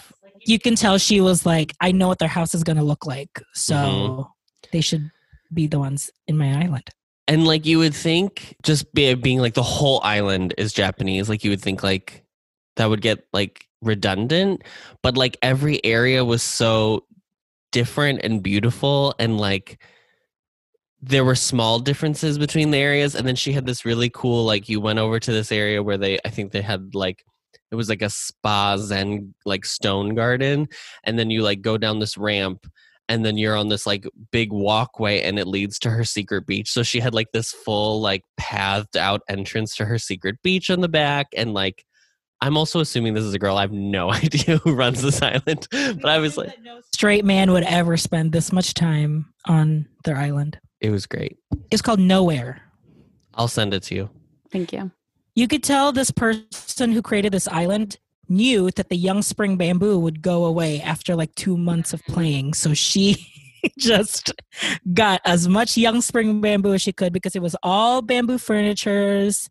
You 0.46 0.60
can 0.60 0.75
tell 0.75 0.98
she 0.98 1.19
was 1.19 1.46
like, 1.46 1.74
I 1.81 1.91
know 1.91 2.07
what 2.07 2.19
their 2.19 2.29
house 2.29 2.53
is 2.55 2.63
gonna 2.63 2.84
look 2.84 3.05
like, 3.05 3.41
so 3.53 3.75
Mhm. 3.75 4.27
they 4.72 4.79
should 4.81 5.10
be 5.53 5.67
the 5.67 5.79
ones 5.79 6.10
in 6.27 6.38
my 6.38 6.63
island. 6.63 6.84
And 7.27 7.46
like 7.46 7.65
you 7.65 7.79
would 7.79 7.93
think, 7.93 8.55
just 8.63 8.93
be, 8.93 9.13
being 9.15 9.39
like 9.39 9.55
the 9.55 9.63
whole 9.63 10.00
island 10.03 10.53
is 10.57 10.72
Japanese, 10.72 11.27
like 11.27 11.43
you 11.43 11.50
would 11.50 11.62
think 11.62 11.84
like 11.84 12.24
that 12.77 12.86
would 12.89 13.01
get 13.01 13.25
like 13.34 13.66
redundant, 13.81 14.63
but 15.03 15.17
like 15.17 15.38
every 15.41 15.84
area 15.86 16.24
was 16.24 16.43
so 16.43 17.05
different 17.72 18.22
and 18.24 18.41
beautiful, 18.43 19.15
and 19.19 19.39
like 19.39 19.81
there 21.01 21.25
were 21.25 21.36
small 21.36 21.79
differences 21.79 22.38
between 22.38 22.72
the 22.72 22.77
areas. 22.77 23.15
And 23.15 23.27
then 23.27 23.36
she 23.36 23.53
had 23.53 23.65
this 23.65 23.86
really 23.86 24.10
cool, 24.10 24.46
like 24.46 24.67
you 24.67 24.81
went 24.81 25.00
over 25.00 25.19
to 25.19 25.31
this 25.31 25.51
area 25.51 25.84
where 25.84 25.98
they, 25.98 26.19
I 26.25 26.29
think 26.29 26.51
they 26.51 26.62
had 26.62 26.96
like 26.96 27.24
it 27.72 27.75
was 27.75 27.89
like 27.89 28.01
a 28.01 28.10
spa 28.10 28.77
zen 28.77 29.34
like 29.46 29.65
stone 29.65 30.15
garden, 30.15 30.67
and 31.03 31.19
then 31.19 31.29
you 31.29 31.43
like 31.43 31.62
go 31.62 31.77
down 31.77 32.00
this 32.00 32.17
ramp 32.17 32.65
and 33.10 33.25
then 33.25 33.38
you're 33.38 33.55
on 33.55 33.69
this 33.69 33.86
like 33.86 34.05
big 34.31 34.51
walkway 34.51 35.22
and 35.22 35.39
it 35.39 35.48
leads 35.48 35.79
to 35.79 35.89
her 35.89 36.03
secret 36.03 36.46
beach 36.46 36.72
so 36.72 36.84
she 36.84 37.00
had 37.00 37.13
like 37.13 37.31
this 37.31 37.51
full 37.51 38.01
like 38.01 38.24
pathed 38.38 38.98
out 38.98 39.22
entrance 39.29 39.75
to 39.75 39.86
her 39.86 39.98
secret 39.98 40.36
beach 40.43 40.69
on 40.69 40.81
the 40.81 40.89
back 40.89 41.27
and 41.36 41.53
like 41.53 41.86
i'm 42.41 42.58
also 42.58 42.79
assuming 42.79 43.13
this 43.13 43.24
is 43.24 43.34
a 43.34 43.39
girl 43.39 43.58
i 43.58 43.62
have 43.62 43.72
no 43.72 44.12
idea 44.24 44.58
who 44.58 44.74
runs 44.74 45.01
this 45.01 45.22
island 45.22 45.67
but 45.72 46.06
i 46.06 46.17
was 46.20 46.38
like 46.38 46.53
Straight 46.94 47.25
man 47.25 47.51
would 47.51 47.63
ever 47.63 47.96
spend 47.98 48.32
this 48.32 48.51
much 48.51 48.74
time 48.74 49.32
on 49.46 49.88
their 50.03 50.17
island. 50.17 50.60
it 50.82 50.89
was 50.89 51.06
great 51.06 51.38
It's 51.72 51.82
called 51.82 52.00
Nowhere. 52.00 52.62
i'll 53.36 53.48
send 53.48 53.74
it 53.74 53.84
to 53.84 53.96
you 53.96 54.10
Thank 54.51 54.72
you. 54.72 54.91
You 55.36 55.48
could 55.48 55.62
tell 55.62 55.91
this 55.91 56.10
person 56.10 56.94
who 56.94 57.01
created 57.01 57.34
this 57.34 57.48
island 57.50 57.98
knew 58.29 58.72
that 58.72 58.88
the 58.89 58.96
young 58.96 59.22
spring 59.22 59.58
bamboo 59.58 60.00
would 60.00 60.22
go 60.22 60.46
away 60.46 60.82
after 60.82 61.15
like 61.15 61.36
two 61.36 61.58
months 61.58 61.91
of 61.94 62.01
playing. 62.06 62.53
So 62.53 62.74
she 62.74 63.27
just 63.77 64.32
got 64.94 65.20
as 65.25 65.48
much 65.50 65.75
young 65.77 66.01
spring 66.01 66.39
bamboo 66.41 66.74
as 66.74 66.82
she 66.82 66.94
could 66.94 67.12
because 67.12 67.36
it 67.36 67.41
was 67.41 67.56
all 67.62 68.01
bamboo 68.01 68.38
furnitures, 68.38 69.50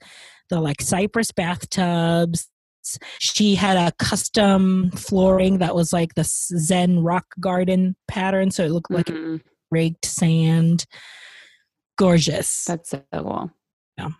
the 0.48 0.60
like 0.60 0.80
cypress 0.80 1.30
bathtubs. 1.30 2.48
She 3.18 3.54
had 3.54 3.76
a 3.76 3.92
custom 3.98 4.90
flooring 4.92 5.58
that 5.58 5.74
was 5.74 5.92
like 5.92 6.14
the 6.14 6.24
Zen 6.24 7.00
rock 7.02 7.26
garden 7.40 7.96
pattern. 8.08 8.50
So 8.50 8.64
it 8.64 8.70
looked 8.70 8.90
like 8.90 9.06
Mhm. 9.06 9.40
raked 9.70 10.06
sand. 10.06 10.86
Gorgeous. 11.98 12.64
That's 12.64 12.90
so 12.90 13.02
cool. 13.12 13.50
Yeah. 13.98 14.10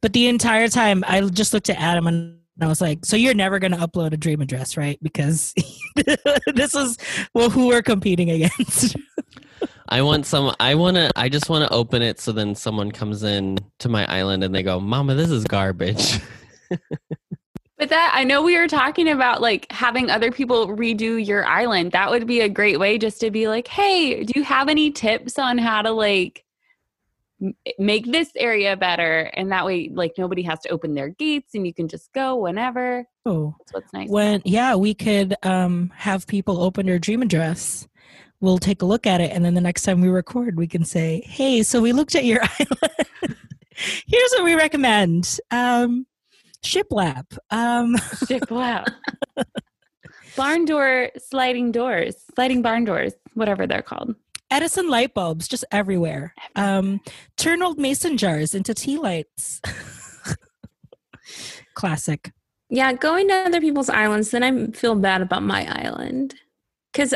But 0.00 0.12
the 0.12 0.26
entire 0.26 0.68
time, 0.68 1.04
I 1.06 1.20
just 1.22 1.52
looked 1.54 1.70
at 1.70 1.78
Adam 1.80 2.06
and 2.06 2.38
I 2.60 2.66
was 2.66 2.80
like, 2.80 3.04
"So 3.04 3.16
you're 3.16 3.34
never 3.34 3.58
going 3.58 3.72
to 3.72 3.78
upload 3.78 4.12
a 4.12 4.16
dream 4.16 4.40
address, 4.40 4.76
right? 4.76 4.98
Because 5.02 5.52
this 6.54 6.74
is 6.74 6.96
well, 7.34 7.50
who 7.50 7.66
we're 7.66 7.82
competing 7.82 8.30
against." 8.30 8.96
I 9.88 10.02
want 10.02 10.26
some. 10.26 10.52
I 10.58 10.74
want 10.74 10.96
to. 10.96 11.10
I 11.14 11.28
just 11.28 11.48
want 11.48 11.62
to 11.64 11.72
open 11.72 12.02
it 12.02 12.18
so 12.18 12.32
then 12.32 12.54
someone 12.56 12.90
comes 12.90 13.22
in 13.22 13.58
to 13.78 13.88
my 13.88 14.04
island 14.12 14.42
and 14.42 14.52
they 14.54 14.62
go, 14.64 14.80
"Mama, 14.80 15.14
this 15.14 15.30
is 15.30 15.44
garbage." 15.44 16.18
But 17.78 17.90
that 17.90 18.12
I 18.14 18.24
know 18.24 18.42
we 18.42 18.56
were 18.58 18.68
talking 18.68 19.08
about 19.08 19.42
like 19.42 19.70
having 19.70 20.10
other 20.10 20.32
people 20.32 20.68
redo 20.68 21.24
your 21.24 21.44
island. 21.44 21.92
That 21.92 22.10
would 22.10 22.26
be 22.26 22.40
a 22.40 22.48
great 22.48 22.80
way 22.80 22.96
just 22.96 23.20
to 23.20 23.30
be 23.30 23.48
like, 23.48 23.68
"Hey, 23.68 24.24
do 24.24 24.32
you 24.34 24.44
have 24.44 24.68
any 24.68 24.90
tips 24.90 25.38
on 25.38 25.58
how 25.58 25.82
to 25.82 25.90
like 25.90 26.42
make 27.78 28.06
this 28.10 28.30
area 28.36 28.76
better?" 28.78 29.30
And 29.34 29.52
that 29.52 29.66
way 29.66 29.90
like 29.92 30.12
nobody 30.16 30.40
has 30.44 30.60
to 30.60 30.70
open 30.70 30.94
their 30.94 31.10
gates 31.10 31.54
and 31.54 31.66
you 31.66 31.74
can 31.74 31.86
just 31.86 32.10
go 32.14 32.36
whenever. 32.36 33.04
oh, 33.26 33.54
That's 33.58 33.72
what's 33.74 33.92
nice. 33.92 34.08
when 34.08 34.40
yeah, 34.46 34.74
we 34.74 34.94
could 34.94 35.34
um, 35.42 35.92
have 35.94 36.26
people 36.26 36.62
open 36.62 36.86
their 36.86 36.98
dream 36.98 37.20
address. 37.20 37.86
We'll 38.40 38.58
take 38.58 38.80
a 38.82 38.86
look 38.86 39.06
at 39.06 39.20
it, 39.20 39.32
and 39.32 39.44
then 39.44 39.52
the 39.54 39.60
next 39.60 39.82
time 39.82 40.00
we 40.00 40.08
record, 40.08 40.56
we 40.56 40.66
can 40.66 40.84
say, 40.84 41.22
"Hey, 41.26 41.62
so 41.62 41.82
we 41.82 41.92
looked 41.92 42.14
at 42.14 42.24
your 42.24 42.40
island. 42.58 43.36
Here's 44.06 44.30
what 44.32 44.44
we 44.44 44.54
recommend: 44.54 45.38
um, 45.50 46.06
shiplap." 46.66 47.36
Um, 47.50 47.96
Ship 48.26 48.50
wow. 48.50 48.84
barn 50.36 50.64
door 50.64 51.10
sliding 51.18 51.72
doors, 51.72 52.16
sliding 52.34 52.62
barn 52.62 52.84
doors, 52.84 53.12
whatever 53.34 53.66
they're 53.66 53.82
called. 53.82 54.14
Edison 54.50 54.88
light 54.88 55.14
bulbs 55.14 55.48
just 55.48 55.64
everywhere. 55.72 56.34
Um, 56.54 57.00
turn 57.36 57.62
old 57.62 57.78
mason 57.78 58.16
jars 58.16 58.54
into 58.54 58.74
tea 58.74 58.96
lights. 58.96 59.60
Classic. 61.74 62.32
Yeah, 62.68 62.92
going 62.92 63.28
to 63.28 63.34
other 63.34 63.60
people's 63.60 63.88
islands, 63.88 64.30
then 64.30 64.42
I 64.42 64.66
feel 64.68 64.94
bad 64.94 65.20
about 65.20 65.42
my 65.42 65.66
island. 65.84 66.34
Because 66.92 67.12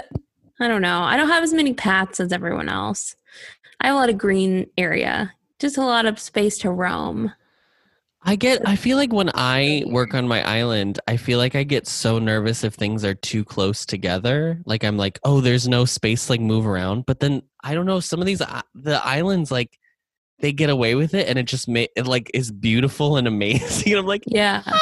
I 0.60 0.68
don't 0.68 0.82
know. 0.82 1.02
I 1.02 1.16
don't 1.16 1.28
have 1.28 1.44
as 1.44 1.54
many 1.54 1.72
paths 1.72 2.20
as 2.20 2.32
everyone 2.32 2.68
else. 2.68 3.16
I 3.80 3.86
have 3.86 3.96
a 3.96 3.98
lot 3.98 4.10
of 4.10 4.18
green 4.18 4.66
area, 4.76 5.32
just 5.58 5.78
a 5.78 5.82
lot 5.82 6.06
of 6.06 6.18
space 6.18 6.58
to 6.58 6.70
roam. 6.70 7.32
I 8.22 8.36
get. 8.36 8.66
I 8.68 8.76
feel 8.76 8.96
like 8.98 9.12
when 9.12 9.30
I 9.34 9.82
work 9.86 10.12
on 10.14 10.28
my 10.28 10.42
island, 10.42 11.00
I 11.08 11.16
feel 11.16 11.38
like 11.38 11.54
I 11.54 11.62
get 11.62 11.86
so 11.86 12.18
nervous 12.18 12.64
if 12.64 12.74
things 12.74 13.02
are 13.04 13.14
too 13.14 13.44
close 13.44 13.86
together. 13.86 14.60
Like 14.66 14.84
I'm 14.84 14.98
like, 14.98 15.18
oh, 15.24 15.40
there's 15.40 15.66
no 15.66 15.84
space 15.86 16.28
like 16.28 16.40
move 16.40 16.66
around. 16.66 17.06
But 17.06 17.20
then 17.20 17.42
I 17.64 17.74
don't 17.74 17.86
know. 17.86 18.00
Some 18.00 18.20
of 18.20 18.26
these 18.26 18.42
uh, 18.42 18.60
the 18.74 19.04
islands 19.06 19.50
like 19.50 19.78
they 20.40 20.52
get 20.52 20.68
away 20.70 20.94
with 20.94 21.14
it, 21.14 21.28
and 21.28 21.38
it 21.38 21.44
just 21.44 21.66
ma- 21.68 21.86
it 21.96 22.06
like 22.06 22.30
is 22.34 22.50
beautiful 22.50 23.16
and 23.16 23.26
amazing. 23.34 23.94
I'm 23.94 24.06
like, 24.06 24.24
Yeah. 24.26 24.62
Ah, 24.66 24.80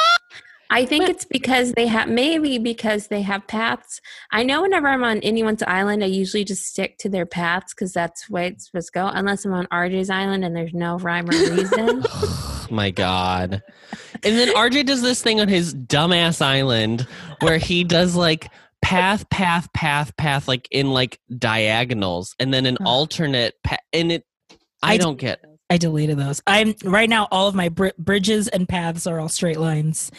I 0.71 0.85
think 0.85 1.09
it's 1.09 1.25
because 1.25 1.73
they 1.73 1.87
have 1.87 2.09
maybe 2.09 2.59
because 2.59 3.07
they 3.07 3.21
have 3.23 3.47
paths. 3.47 4.01
I 4.31 4.43
know 4.43 4.61
whenever 4.61 4.87
I'm 4.87 5.03
on 5.03 5.19
anyone's 5.19 5.63
island, 5.63 6.03
I 6.03 6.07
usually 6.07 6.43
just 6.43 6.63
stick 6.63 6.97
to 6.99 7.09
their 7.09 7.25
paths 7.25 7.73
because 7.73 7.91
that's 7.91 8.27
the 8.27 8.33
way 8.33 8.47
it's 8.47 8.67
supposed 8.67 8.87
to 8.87 8.99
go. 8.99 9.07
Unless 9.07 9.45
I'm 9.45 9.53
on 9.53 9.65
RJ's 9.67 10.09
island 10.09 10.45
and 10.45 10.55
there's 10.55 10.73
no 10.73 10.97
rhyme 10.97 11.29
or 11.29 11.33
reason. 11.33 12.03
my 12.71 12.91
god. 12.91 13.61
And 14.23 14.37
then 14.37 14.49
RJ 14.49 14.85
does 14.85 15.01
this 15.01 15.21
thing 15.21 15.39
on 15.39 15.47
his 15.47 15.73
dumbass 15.73 16.41
island 16.41 17.07
where 17.41 17.57
he 17.57 17.83
does 17.83 18.15
like 18.15 18.49
path, 18.81 19.29
path, 19.29 19.71
path, 19.73 20.15
path, 20.17 20.47
like 20.47 20.67
in 20.71 20.91
like 20.91 21.19
diagonals, 21.35 22.35
and 22.39 22.53
then 22.53 22.65
an 22.65 22.77
Ugh. 22.81 22.87
alternate. 22.87 23.55
Pa- 23.63 23.77
and 23.93 24.11
it, 24.11 24.25
I 24.81 24.97
don't 24.97 25.17
get. 25.17 25.43
I 25.69 25.77
deleted 25.77 26.17
those. 26.17 26.41
I'm 26.47 26.73
right 26.83 27.09
now. 27.09 27.27
All 27.31 27.47
of 27.47 27.55
my 27.55 27.69
br- 27.69 27.89
bridges 27.97 28.47
and 28.47 28.67
paths 28.67 29.05
are 29.05 29.19
all 29.19 29.29
straight 29.29 29.59
lines. 29.59 30.11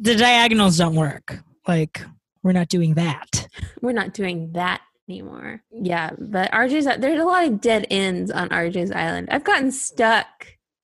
The 0.00 0.16
diagonals 0.16 0.78
don't 0.78 0.94
work. 0.96 1.38
Like 1.68 2.02
we're 2.42 2.52
not 2.52 2.68
doing 2.68 2.94
that. 2.94 3.46
We're 3.82 3.92
not 3.92 4.14
doing 4.14 4.52
that 4.52 4.80
anymore. 5.08 5.62
Yeah, 5.70 6.10
but 6.18 6.50
RJ's 6.52 6.86
there's 7.00 7.20
a 7.20 7.24
lot 7.24 7.44
of 7.46 7.60
dead 7.60 7.86
ends 7.90 8.30
on 8.30 8.48
RJ's 8.48 8.92
island. 8.92 9.28
I've 9.30 9.44
gotten 9.44 9.70
stuck 9.70 10.26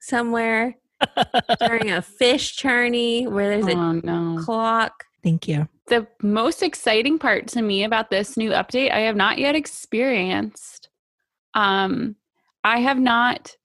somewhere 0.00 0.76
during 1.60 1.90
a 1.90 2.02
fish 2.02 2.56
journey 2.56 3.26
where 3.26 3.48
there's 3.48 3.66
a 3.74 3.78
Oh 3.78 3.92
no. 4.02 4.42
clock. 4.44 5.04
Thank 5.22 5.48
you. 5.48 5.68
The 5.88 6.06
most 6.22 6.62
exciting 6.62 7.18
part 7.18 7.46
to 7.48 7.62
me 7.62 7.84
about 7.84 8.10
this 8.10 8.36
new 8.36 8.50
update 8.50 8.90
I 8.92 9.00
have 9.00 9.16
not 9.16 9.38
yet 9.38 9.54
experienced. 9.54 10.88
Um 11.54 12.16
I 12.64 12.80
have 12.80 12.98
not 12.98 13.56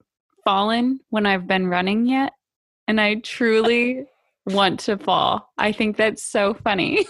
fallen 0.46 1.00
when 1.10 1.25
I've 1.25 1.48
been 1.48 1.67
running 1.67 2.05
yet 2.05 2.34
and 2.88 3.01
I 3.01 3.15
truly 3.15 4.05
want 4.46 4.80
to 4.82 4.98
fall. 4.98 5.52
I 5.58 5.72
think 5.72 5.98
that's 5.98 6.24
so 6.24 6.54
funny. 6.54 7.06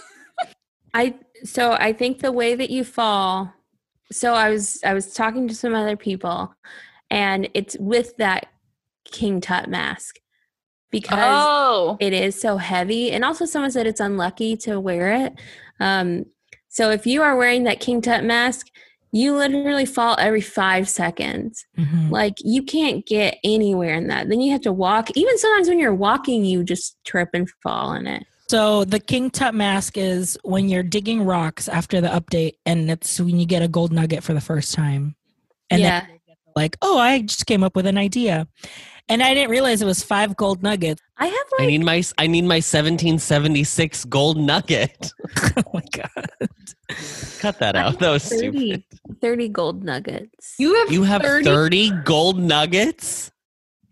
I 0.94 1.14
so 1.44 1.72
I 1.72 1.92
think 1.92 2.20
the 2.20 2.32
way 2.32 2.54
that 2.54 2.70
you 2.70 2.84
fall. 2.84 3.52
So 4.10 4.34
I 4.34 4.50
was 4.50 4.80
I 4.84 4.94
was 4.94 5.14
talking 5.14 5.48
to 5.48 5.54
some 5.54 5.74
other 5.74 5.96
people, 5.96 6.54
and 7.10 7.48
it's 7.54 7.76
with 7.78 8.16
that 8.18 8.48
King 9.10 9.40
Tut 9.40 9.68
mask 9.68 10.16
because 10.90 11.18
Oh. 11.18 11.96
it 12.00 12.12
is 12.12 12.38
so 12.38 12.58
heavy, 12.58 13.10
and 13.12 13.24
also 13.24 13.46
someone 13.46 13.70
said 13.70 13.86
it's 13.86 14.00
unlucky 14.00 14.56
to 14.58 14.78
wear 14.78 15.12
it. 15.12 15.32
Um, 15.80 16.26
so 16.68 16.90
if 16.90 17.06
you 17.06 17.22
are 17.22 17.36
wearing 17.36 17.64
that 17.64 17.80
King 17.80 18.02
Tut 18.02 18.24
mask, 18.24 18.68
you 19.12 19.36
literally 19.36 19.84
fall 19.84 20.16
every 20.18 20.40
five 20.40 20.88
seconds. 20.88 21.66
Mhm. 21.78 22.10
Like 22.10 22.34
you 22.38 22.62
can't 22.62 23.06
get 23.06 23.38
anywhere 23.44 23.94
in 23.94 24.08
that. 24.08 24.28
Then 24.28 24.40
you 24.40 24.52
have 24.52 24.62
to 24.62 24.72
walk. 24.72 25.10
Even 25.14 25.38
sometimes 25.38 25.68
when 25.68 25.78
you're 25.78 25.94
walking, 25.94 26.44
you 26.44 26.64
just 26.64 26.96
trip 27.04 27.28
and 27.34 27.48
fall 27.62 27.92
in 27.92 28.06
it. 28.06 28.26
So 28.48 28.84
the 28.84 29.00
King 29.00 29.30
Tut 29.30 29.54
mask 29.54 29.96
is 29.96 30.38
when 30.44 30.68
you're 30.68 30.82
digging 30.82 31.24
rocks 31.24 31.68
after 31.68 32.00
the 32.00 32.08
update, 32.08 32.54
and 32.66 32.90
it's 32.90 33.20
when 33.20 33.38
you 33.38 33.46
get 33.46 33.62
a 33.62 33.68
gold 33.68 33.92
nugget 33.92 34.22
for 34.22 34.34
the 34.34 34.40
first 34.40 34.74
time. 34.74 35.14
And 35.70 35.80
yeah. 35.80 36.00
then 36.00 36.18
like, 36.54 36.76
oh, 36.82 36.98
I 36.98 37.22
just 37.22 37.46
came 37.46 37.62
up 37.62 37.76
with 37.76 37.86
an 37.86 37.96
idea, 37.96 38.46
and 39.08 39.22
I 39.22 39.34
didn't 39.34 39.50
realize 39.50 39.82
it 39.82 39.86
was 39.86 40.02
five 40.02 40.36
gold 40.36 40.62
nuggets. 40.62 41.02
I 41.18 41.26
have 41.26 41.46
I 41.58 41.66
need 41.66 41.84
my 41.84 42.02
I 42.18 42.26
need 42.26 42.42
my 42.42 42.56
1776 42.56 44.04
gold 44.06 44.38
nugget. 44.38 45.12
oh 45.56 45.62
my 45.74 45.84
god! 45.92 46.50
Cut 47.38 47.58
that 47.58 47.76
out. 47.76 47.98
That 47.98 48.10
was 48.10 48.22
stupid. 48.22 48.84
30, 49.10 49.20
30 49.20 49.48
gold 49.48 49.84
nuggets. 49.84 50.54
You 50.58 50.74
have 50.76 50.92
You 50.92 51.02
have 51.04 51.22
30 51.22 51.44
30 51.44 51.90
gold 52.04 52.38
nuggets? 52.38 53.30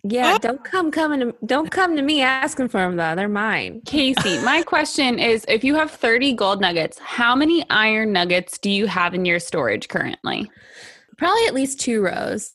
Yeah, 0.03 0.35
oh. 0.37 0.39
don't 0.39 0.65
come 0.65 0.91
coming 0.91 1.21
to 1.21 1.35
don't 1.45 1.71
come 1.71 1.95
to 1.97 2.03
me 2.03 2.23
asking 2.23 2.69
for 2.69 2.81
them 2.81 2.97
though. 2.97 3.15
They're 3.15 3.29
mine. 3.29 3.83
Casey, 3.85 4.43
my 4.43 4.63
question 4.67 5.19
is 5.19 5.45
if 5.49 5.63
you 5.63 5.75
have 5.75 5.91
30 5.91 6.33
gold 6.35 6.61
nuggets, 6.61 6.99
how 6.99 7.37
many 7.37 7.69
iron 7.69 8.13
nuggets 8.13 8.59
do 8.59 8.71
you 8.71 8.87
have 8.87 9.15
in 9.15 9.25
your 9.25 9.39
storage 9.39 9.89
currently? 9.89 10.51
Probably 11.19 11.47
at 11.47 11.55
least 11.55 11.81
two 11.81 12.01
rows. 12.01 12.55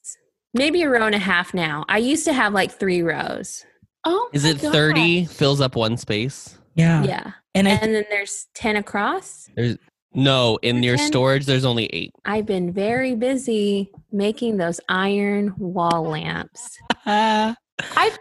Maybe 0.56 0.84
a 0.84 0.90
row 0.90 1.06
and 1.06 1.14
a 1.14 1.20
half 1.20 1.54
now. 1.54 1.84
I 1.90 1.98
used 1.98 2.24
to 2.26 2.34
have 2.34 2.54
like 2.54 2.72
three 2.72 3.02
rows. 3.02 3.66
Oh, 4.06 4.30
Is 4.32 4.44
my 4.46 4.52
it 4.52 4.60
30 4.60 5.26
fills 5.26 5.60
up 5.60 5.76
one 5.76 5.98
space? 5.98 6.58
Yeah, 6.76 7.04
Yeah. 7.04 7.32
and 7.54 7.68
I 7.68 7.72
And 7.72 7.94
then 7.94 8.06
there's 8.10 8.48
10 8.56 8.78
across. 8.78 9.50
There's 9.56 9.78
No, 10.14 10.58
in 10.62 10.82
your 10.82 10.96
10? 10.96 11.08
storage 11.08 11.46
there's 11.46 11.66
only 11.66 11.88
8. 11.88 12.12
I've 12.24 12.46
been 12.46 12.72
very 12.72 13.16
busy 13.16 13.92
making 14.14 14.56
those 14.58 14.80
iron 14.88 15.54
wall 15.58 16.04
lamps. 16.04 16.78
I 17.06 17.56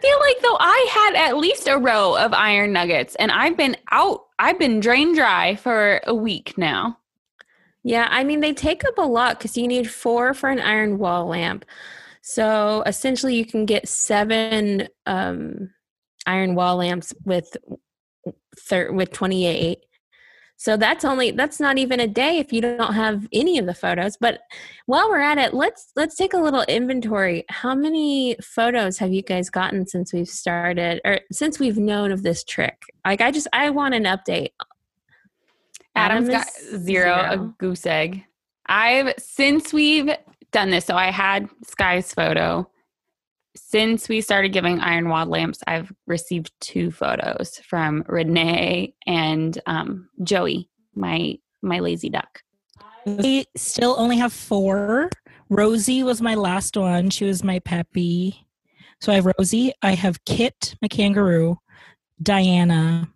feel 0.01 0.19
like 0.19 0.41
though 0.41 0.57
I 0.59 0.87
had 1.15 1.27
at 1.29 1.37
least 1.37 1.67
a 1.69 1.77
row 1.77 2.17
of 2.17 2.33
iron 2.33 2.73
nuggets 2.73 3.15
and 3.15 3.31
I've 3.31 3.55
been 3.55 3.77
out, 3.91 4.25
I've 4.39 4.59
been 4.59 4.81
drained 4.81 5.15
dry 5.15 5.55
for 5.55 6.01
a 6.05 6.13
week 6.13 6.57
now. 6.57 6.97
Yeah, 7.83 8.07
I 8.09 8.25
mean, 8.25 8.41
they 8.41 8.51
take 8.53 8.83
up 8.83 8.97
a 8.97 9.03
lot 9.07 9.37
because 9.37 9.55
you 9.55 9.67
need 9.69 9.89
four 9.89 10.33
for 10.33 10.49
an 10.49 10.59
iron 10.59 10.97
wall 10.97 11.27
lamp. 11.27 11.63
So 12.27 12.81
essentially, 12.87 13.35
you 13.35 13.45
can 13.45 13.67
get 13.67 13.87
seven 13.87 14.87
um, 15.05 15.69
iron 16.25 16.55
wall 16.55 16.77
lamps 16.77 17.13
with 17.23 17.55
thir- 18.57 18.91
with 18.91 19.11
twenty 19.11 19.45
eight. 19.45 19.85
So 20.57 20.75
that's 20.75 21.05
only 21.05 21.29
that's 21.29 21.59
not 21.59 21.77
even 21.77 21.99
a 21.99 22.07
day 22.07 22.39
if 22.39 22.51
you 22.51 22.61
don't 22.61 22.95
have 22.95 23.27
any 23.31 23.59
of 23.59 23.67
the 23.67 23.75
photos. 23.75 24.17
But 24.17 24.39
while 24.87 25.07
we're 25.07 25.19
at 25.19 25.37
it, 25.37 25.53
let's 25.53 25.91
let's 25.95 26.15
take 26.15 26.33
a 26.33 26.39
little 26.39 26.63
inventory. 26.63 27.45
How 27.49 27.75
many 27.75 28.37
photos 28.41 28.97
have 28.97 29.13
you 29.13 29.21
guys 29.21 29.51
gotten 29.51 29.85
since 29.85 30.11
we've 30.11 30.27
started 30.27 31.01
or 31.05 31.19
since 31.31 31.59
we've 31.59 31.77
known 31.77 32.11
of 32.11 32.23
this 32.23 32.43
trick? 32.43 32.81
Like 33.05 33.21
I 33.21 33.29
just 33.29 33.47
I 33.53 33.69
want 33.69 33.93
an 33.93 34.05
update 34.05 34.49
Adam's 35.95 36.29
Adam 36.29 36.41
got 36.41 36.47
is 36.47 36.81
zero, 36.81 37.13
a 37.13 37.53
goose 37.59 37.85
egg. 37.85 38.23
I've 38.65 39.13
since 39.19 39.71
we've 39.71 40.09
done 40.55 40.69
this, 40.69 40.85
so 40.85 40.95
I 40.95 41.11
had 41.11 41.49
Sky's 41.65 42.13
photo. 42.13 42.69
Since 43.57 44.07
we 44.07 44.21
started 44.21 44.53
giving 44.53 44.79
iron 44.79 45.09
wall 45.09 45.25
lamps, 45.25 45.59
I've 45.67 45.91
received 46.07 46.53
two 46.61 46.91
photos 46.91 47.59
from 47.67 48.05
Renee 48.07 48.95
and 49.05 49.61
um, 49.65 50.09
Joey, 50.23 50.69
my 50.95 51.37
my 51.61 51.79
lazy 51.79 52.09
duck. 52.09 52.41
I 53.05 53.45
still 53.57 53.95
only 53.97 54.17
have 54.17 54.31
four. 54.31 55.09
Rosie 55.49 56.03
was 56.03 56.21
my 56.21 56.35
last 56.35 56.77
one. 56.77 57.09
She 57.09 57.25
was 57.25 57.43
my 57.43 57.59
peppy. 57.59 58.47
So 59.01 59.11
I 59.11 59.15
have 59.15 59.27
Rosie. 59.37 59.73
I 59.81 59.93
have 59.93 60.23
Kit, 60.23 60.75
my 60.81 60.87
kangaroo, 60.87 61.59
Diana, 62.23 63.09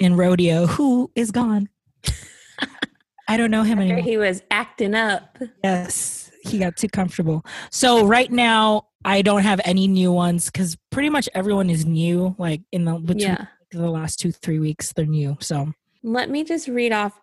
and 0.00 0.18
Rodeo, 0.18 0.66
who 0.66 1.10
is 1.14 1.30
gone. 1.30 1.68
I 3.28 3.36
don't 3.36 3.52
know 3.52 3.62
him 3.62 3.78
After 3.78 3.92
anymore. 3.92 4.02
he 4.02 4.16
was 4.16 4.42
acting 4.50 4.94
up. 4.94 5.38
Yes, 5.62 6.23
he 6.44 6.58
got 6.58 6.76
too 6.76 6.88
comfortable. 6.88 7.44
So 7.70 8.04
right 8.06 8.30
now, 8.30 8.88
I 9.04 9.22
don't 9.22 9.42
have 9.42 9.60
any 9.64 9.86
new 9.86 10.12
ones 10.12 10.46
because 10.46 10.76
pretty 10.90 11.10
much 11.10 11.28
everyone 11.34 11.70
is 11.70 11.84
new. 11.84 12.34
Like 12.38 12.62
in 12.72 12.84
the 12.84 12.94
between 12.94 13.20
Yeah. 13.30 13.46
the 13.70 13.90
last 13.90 14.18
two 14.20 14.32
three 14.32 14.58
weeks, 14.58 14.92
they're 14.92 15.06
new. 15.06 15.36
So 15.40 15.72
Let 16.02 16.30
me 16.30 16.44
just 16.44 16.68
read 16.68 16.92
off 16.92 17.18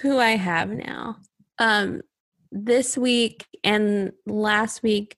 who 0.00 0.18
I 0.18 0.30
have 0.30 0.70
now. 0.70 1.16
Um, 1.58 2.02
this 2.50 2.98
week 2.98 3.46
and 3.64 4.12
last 4.26 4.82
week, 4.82 5.16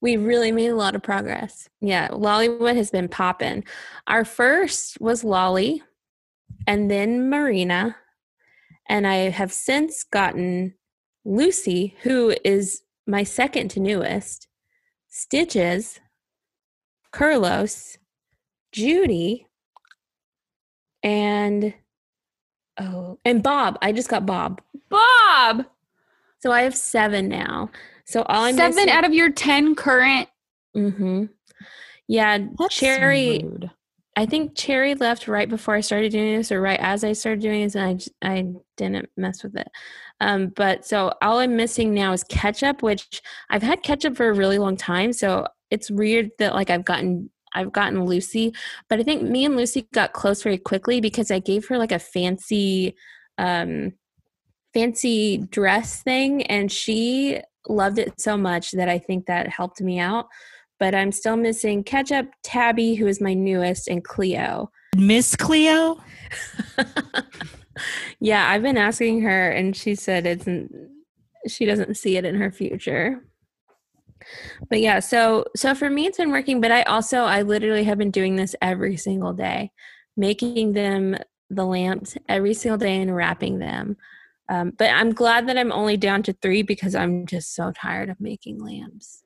we 0.00 0.16
really 0.16 0.52
made 0.52 0.68
a 0.68 0.76
lot 0.76 0.94
of 0.94 1.02
progress. 1.02 1.68
Yeah, 1.80 2.08
Lollywood 2.08 2.76
has 2.76 2.90
been 2.90 3.08
popping. 3.08 3.64
Our 4.06 4.24
first 4.24 5.00
was 5.00 5.24
Lolly, 5.24 5.82
and 6.66 6.90
then 6.90 7.30
Marina, 7.30 7.96
and 8.88 9.06
I 9.06 9.30
have 9.30 9.52
since 9.52 10.04
gotten 10.04 10.74
Lucy, 11.24 11.96
who 12.02 12.34
is 12.44 12.82
my 13.06 13.22
second 13.22 13.68
to 13.70 13.80
newest, 13.80 14.48
Stitches, 15.08 16.00
Carlos, 17.12 17.98
Judy, 18.72 19.46
and 21.02 21.72
oh, 22.78 23.18
and 23.24 23.42
Bob. 23.42 23.78
I 23.80 23.92
just 23.92 24.08
got 24.08 24.26
Bob. 24.26 24.60
Bob, 24.88 25.66
So 26.38 26.50
I 26.50 26.62
have 26.62 26.74
seven 26.74 27.28
now. 27.28 27.70
So 28.04 28.22
all 28.22 28.44
I'm 28.44 28.56
seven 28.56 28.88
out 28.88 29.04
of 29.04 29.14
your 29.14 29.30
ten 29.30 29.74
current. 29.74 30.28
Mm-hmm. 30.76 31.26
Yeah, 32.08 32.38
That's 32.58 32.74
Cherry. 32.74 33.40
Rude. 33.44 33.70
I 34.16 34.26
think 34.26 34.56
Cherry 34.56 34.94
left 34.94 35.26
right 35.26 35.48
before 35.48 35.74
I 35.74 35.80
started 35.80 36.12
doing 36.12 36.36
this, 36.36 36.52
or 36.52 36.60
right 36.60 36.78
as 36.80 37.02
I 37.02 37.12
started 37.14 37.40
doing 37.40 37.64
this, 37.64 37.74
and 37.74 38.00
I 38.22 38.28
I 38.30 38.44
didn't 38.76 39.08
mess 39.16 39.42
with 39.42 39.56
it. 39.56 39.68
Um, 40.20 40.48
but 40.54 40.86
so 40.86 41.12
all 41.20 41.38
I'm 41.38 41.56
missing 41.56 41.92
now 41.92 42.12
is 42.12 42.24
ketchup, 42.24 42.82
which 42.82 43.20
I've 43.50 43.62
had 43.62 43.82
ketchup 43.82 44.16
for 44.16 44.28
a 44.28 44.34
really 44.34 44.58
long 44.58 44.76
time. 44.76 45.12
So 45.12 45.46
it's 45.70 45.90
weird 45.90 46.30
that 46.38 46.54
like 46.54 46.70
I've 46.70 46.84
gotten 46.84 47.30
I've 47.54 47.72
gotten 47.72 48.04
Lucy, 48.04 48.54
but 48.88 49.00
I 49.00 49.02
think 49.02 49.22
me 49.22 49.44
and 49.44 49.56
Lucy 49.56 49.86
got 49.92 50.12
close 50.12 50.42
very 50.42 50.58
quickly 50.58 51.00
because 51.00 51.30
I 51.30 51.38
gave 51.38 51.66
her 51.68 51.78
like 51.78 51.92
a 51.92 51.98
fancy, 51.98 52.96
um, 53.38 53.92
fancy 54.74 55.38
dress 55.38 56.02
thing, 56.02 56.42
and 56.44 56.70
she 56.70 57.40
loved 57.68 57.98
it 57.98 58.20
so 58.20 58.36
much 58.36 58.72
that 58.72 58.88
I 58.88 58.98
think 58.98 59.26
that 59.26 59.48
helped 59.48 59.80
me 59.80 59.98
out. 59.98 60.26
But 60.78 60.94
I'm 60.94 61.12
still 61.12 61.36
missing 61.36 61.84
ketchup, 61.84 62.28
Tabby, 62.42 62.94
who 62.94 63.06
is 63.06 63.20
my 63.20 63.34
newest, 63.34 63.88
and 63.88 64.02
Cleo. 64.04 64.70
Miss 64.96 65.34
Cleo, 65.36 66.00
yeah, 68.20 68.48
I've 68.50 68.62
been 68.62 68.78
asking 68.78 69.22
her, 69.22 69.50
and 69.50 69.76
she 69.76 69.94
said 69.94 70.26
it's 70.26 70.48
she 71.48 71.64
doesn't 71.64 71.96
see 71.96 72.16
it 72.16 72.24
in 72.24 72.36
her 72.36 72.50
future. 72.50 73.24
But 74.70 74.80
yeah, 74.80 75.00
so 75.00 75.44
so 75.56 75.74
for 75.74 75.90
me, 75.90 76.06
it's 76.06 76.18
been 76.18 76.30
working. 76.30 76.60
But 76.60 76.72
I 76.72 76.82
also 76.84 77.18
I 77.18 77.42
literally 77.42 77.84
have 77.84 77.98
been 77.98 78.10
doing 78.10 78.36
this 78.36 78.54
every 78.62 78.96
single 78.96 79.32
day, 79.32 79.72
making 80.16 80.72
them 80.72 81.16
the 81.50 81.64
lamps 81.64 82.16
every 82.28 82.54
single 82.54 82.78
day 82.78 83.00
and 83.00 83.14
wrapping 83.14 83.58
them. 83.58 83.96
Um, 84.48 84.72
but 84.76 84.90
I'm 84.90 85.12
glad 85.12 85.48
that 85.48 85.56
I'm 85.56 85.72
only 85.72 85.96
down 85.96 86.22
to 86.24 86.32
three 86.34 86.62
because 86.62 86.94
I'm 86.94 87.26
just 87.26 87.54
so 87.54 87.72
tired 87.72 88.10
of 88.10 88.20
making 88.20 88.62
lamps. 88.62 89.23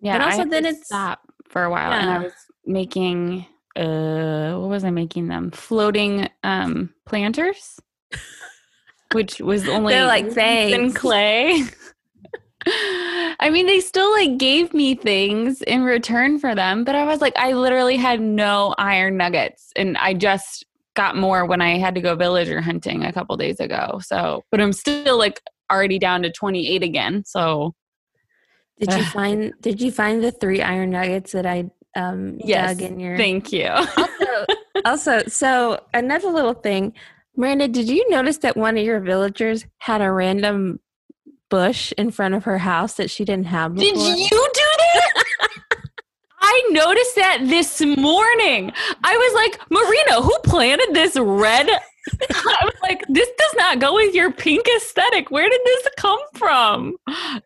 Yeah, 0.00 0.18
But 0.18 0.26
also 0.26 0.44
then 0.44 0.62
to 0.64 0.68
it's- 0.70 0.86
stop 0.86 1.20
for 1.48 1.64
a 1.64 1.70
while, 1.70 1.92
and 1.92 2.10
I 2.10 2.18
was 2.18 2.32
making 2.66 3.46
uh, 3.76 4.56
what 4.58 4.68
was 4.70 4.84
I 4.84 4.90
making 4.90 5.28
them? 5.28 5.50
Floating 5.50 6.28
um 6.42 6.92
planters, 7.06 7.78
which 9.12 9.40
was 9.40 9.68
only 9.68 9.94
They're 9.94 10.06
like, 10.06 10.24
and 10.24 10.34
"Thanks." 10.34 10.94
clay. 11.00 11.62
I 13.40 13.50
mean, 13.50 13.66
they 13.66 13.80
still 13.80 14.10
like 14.12 14.36
gave 14.36 14.74
me 14.74 14.94
things 14.94 15.62
in 15.62 15.84
return 15.84 16.38
for 16.38 16.54
them, 16.54 16.84
but 16.84 16.94
I 16.94 17.04
was 17.04 17.20
like, 17.20 17.32
I 17.38 17.52
literally 17.52 17.96
had 17.96 18.20
no 18.20 18.74
iron 18.78 19.16
nuggets, 19.16 19.72
and 19.76 19.96
I 19.96 20.12
just 20.14 20.66
got 20.94 21.16
more 21.16 21.46
when 21.46 21.60
I 21.60 21.78
had 21.78 21.94
to 21.94 22.00
go 22.00 22.14
villager 22.16 22.60
hunting 22.60 23.04
a 23.04 23.12
couple 23.12 23.36
days 23.36 23.60
ago. 23.60 24.00
So, 24.02 24.42
but 24.50 24.60
I'm 24.60 24.72
still 24.72 25.16
like 25.16 25.40
already 25.70 25.98
down 25.98 26.22
to 26.22 26.32
28 26.32 26.82
again. 26.82 27.22
So, 27.24 27.74
Did 28.80 28.94
you 28.94 29.04
find 29.12 29.52
Did 29.60 29.80
you 29.80 29.90
find 29.90 30.22
the 30.22 30.32
three 30.32 30.62
iron 30.62 30.90
nuggets 30.90 31.32
that 31.32 31.46
I 31.46 31.70
um 31.96 32.38
Yes, 32.44 32.76
dug 32.76 32.90
in 32.90 33.00
your? 33.00 33.16
thank 33.16 33.52
you. 33.52 33.68
also, 33.68 34.46
also, 34.84 35.22
so 35.28 35.82
another 35.94 36.30
little 36.30 36.54
thing, 36.54 36.92
Miranda, 37.36 37.68
did 37.68 37.88
you 37.88 38.08
notice 38.10 38.38
that 38.38 38.56
one 38.56 38.76
of 38.76 38.84
your 38.84 39.00
villagers 39.00 39.64
had 39.78 40.00
a 40.00 40.10
random 40.10 40.80
bush 41.50 41.92
in 41.96 42.10
front 42.10 42.34
of 42.34 42.44
her 42.44 42.58
house 42.58 42.94
that 42.94 43.10
she 43.10 43.24
didn't 43.24 43.46
have 43.46 43.74
before? 43.74 43.92
Did 43.92 43.96
you 44.18 44.28
do 44.54 44.68
that? 44.78 45.24
I 46.40 46.68
noticed 46.70 47.14
that 47.16 47.38
this 47.42 47.80
morning. 47.80 48.72
I 49.04 49.16
was 49.16 49.34
like, 49.34 49.70
Marina, 49.70 50.22
who 50.22 50.36
planted 50.44 50.94
this 50.94 51.16
red? 51.16 51.68
I 52.30 52.64
was 52.64 52.74
like, 52.82 53.04
this 53.08 53.28
does 53.38 53.54
not 53.56 53.78
go 53.80 53.94
with 53.94 54.14
your 54.14 54.32
pink 54.32 54.66
aesthetic. 54.76 55.30
Where 55.30 55.48
did 55.48 55.60
this 55.64 55.88
come 55.96 56.18
from? 56.34 56.96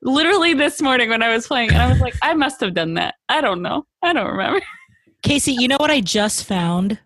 Literally 0.02 0.54
this 0.54 0.80
morning 0.80 1.10
when 1.10 1.22
I 1.22 1.32
was 1.34 1.46
playing, 1.46 1.70
and 1.70 1.78
I 1.78 1.88
was 1.88 2.00
like, 2.00 2.14
I 2.22 2.34
must 2.34 2.60
have 2.60 2.74
done 2.74 2.94
that. 2.94 3.14
I 3.28 3.40
don't 3.40 3.62
know. 3.62 3.86
I 4.02 4.12
don't 4.12 4.26
remember. 4.26 4.60
Casey, 5.22 5.52
you 5.52 5.68
know 5.68 5.76
what 5.78 5.90
I 5.90 6.00
just 6.00 6.44
found? 6.44 6.98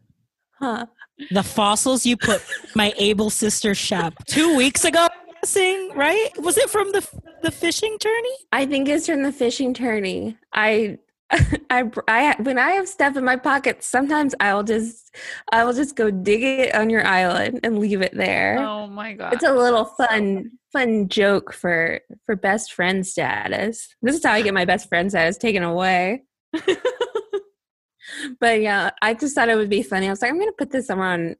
Huh. 0.59 0.87
The 1.31 1.42
fossils 1.42 2.05
you 2.05 2.16
put 2.16 2.42
my 2.75 2.92
able 2.99 3.31
sister's 3.31 3.79
shop 3.79 4.14
two 4.27 4.57
weeks 4.57 4.85
ago. 4.85 5.09
I'm 5.11 5.35
guessing, 5.42 5.92
right? 5.95 6.29
Was 6.38 6.59
it 6.59 6.71
from 6.71 6.92
the 6.92 7.07
the 7.42 7.51
fishing 7.51 7.97
tourney? 7.99 8.37
I 8.53 8.66
think 8.66 8.88
it's 8.88 9.07
from 9.07 9.23
the 9.23 9.33
fishing 9.33 9.73
tourney. 9.73 10.37
I, 10.53 10.99
I, 11.71 11.91
I, 12.07 12.37
when 12.39 12.59
I 12.59 12.73
have 12.73 12.89
stuff 12.89 13.17
in 13.17 13.25
my 13.25 13.37
pocket, 13.37 13.83
sometimes 13.83 14.35
I'll 14.39 14.62
just, 14.62 15.15
I 15.51 15.65
will 15.65 15.73
just 15.73 15.97
go 15.97 16.11
dig 16.11 16.43
it 16.43 16.75
on 16.75 16.89
your 16.89 17.05
island 17.07 17.61
and 17.65 17.79
leave 17.79 18.01
it 18.01 18.15
there. 18.15 18.59
Oh 18.59 18.87
my 18.87 19.12
god. 19.15 19.33
It's 19.33 19.45
a 19.45 19.53
little 19.53 19.85
fun, 19.85 20.53
fun 20.73 21.09
joke 21.09 21.53
for 21.53 22.01
for 22.25 22.37
best 22.37 22.73
friend 22.73 23.07
status. 23.07 23.95
This 24.03 24.17
is 24.17 24.25
how 24.25 24.33
I 24.33 24.43
get 24.43 24.55
my 24.55 24.65
best 24.65 24.89
friend 24.89 25.11
status 25.11 25.37
taken 25.37 25.62
away. 25.62 26.23
but 28.41 28.61
yeah, 28.61 28.91
I 29.03 29.15
just 29.15 29.35
thought 29.35 29.49
it 29.49 29.57
would 29.57 29.71
be 29.71 29.83
funny. 29.83 30.07
I 30.07 30.11
was 30.11 30.23
like, 30.23 30.31
I'm 30.31 30.39
gonna 30.39 30.53
put 30.53 30.71
this 30.71 30.87
somewhere 30.87 31.09
on 31.09 31.37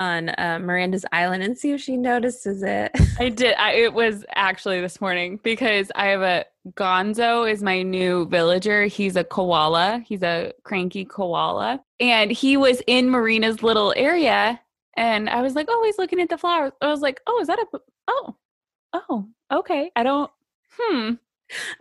on 0.00 0.30
uh, 0.30 0.58
Miranda's 0.60 1.04
island 1.12 1.42
and 1.42 1.56
see 1.58 1.72
if 1.72 1.80
she 1.80 1.96
notices 1.96 2.62
it. 2.62 2.92
I 3.18 3.28
did. 3.28 3.54
I, 3.58 3.72
it 3.72 3.92
was 3.92 4.24
actually 4.34 4.80
this 4.80 5.00
morning 5.00 5.40
because 5.42 5.90
I 5.94 6.06
have 6.06 6.22
a 6.22 6.44
Gonzo 6.74 7.50
is 7.50 7.62
my 7.62 7.82
new 7.82 8.26
villager. 8.26 8.84
He's 8.84 9.16
a 9.16 9.24
koala. 9.24 10.02
He's 10.06 10.22
a 10.22 10.52
cranky 10.64 11.04
koala, 11.04 11.82
and 11.98 12.30
he 12.30 12.56
was 12.56 12.82
in 12.86 13.10
Marina's 13.10 13.62
little 13.62 13.92
area. 13.96 14.60
And 14.96 15.30
I 15.30 15.42
was 15.42 15.54
like, 15.54 15.66
"Oh, 15.68 15.82
he's 15.84 15.98
looking 15.98 16.20
at 16.20 16.28
the 16.28 16.38
flowers." 16.38 16.72
I 16.80 16.88
was 16.88 17.00
like, 17.00 17.20
"Oh, 17.26 17.40
is 17.40 17.46
that 17.46 17.58
a 17.58 17.78
Oh, 18.08 18.36
oh, 18.92 19.26
okay. 19.52 19.90
I 19.96 20.02
don't. 20.02 20.30
Hmm." 20.78 21.14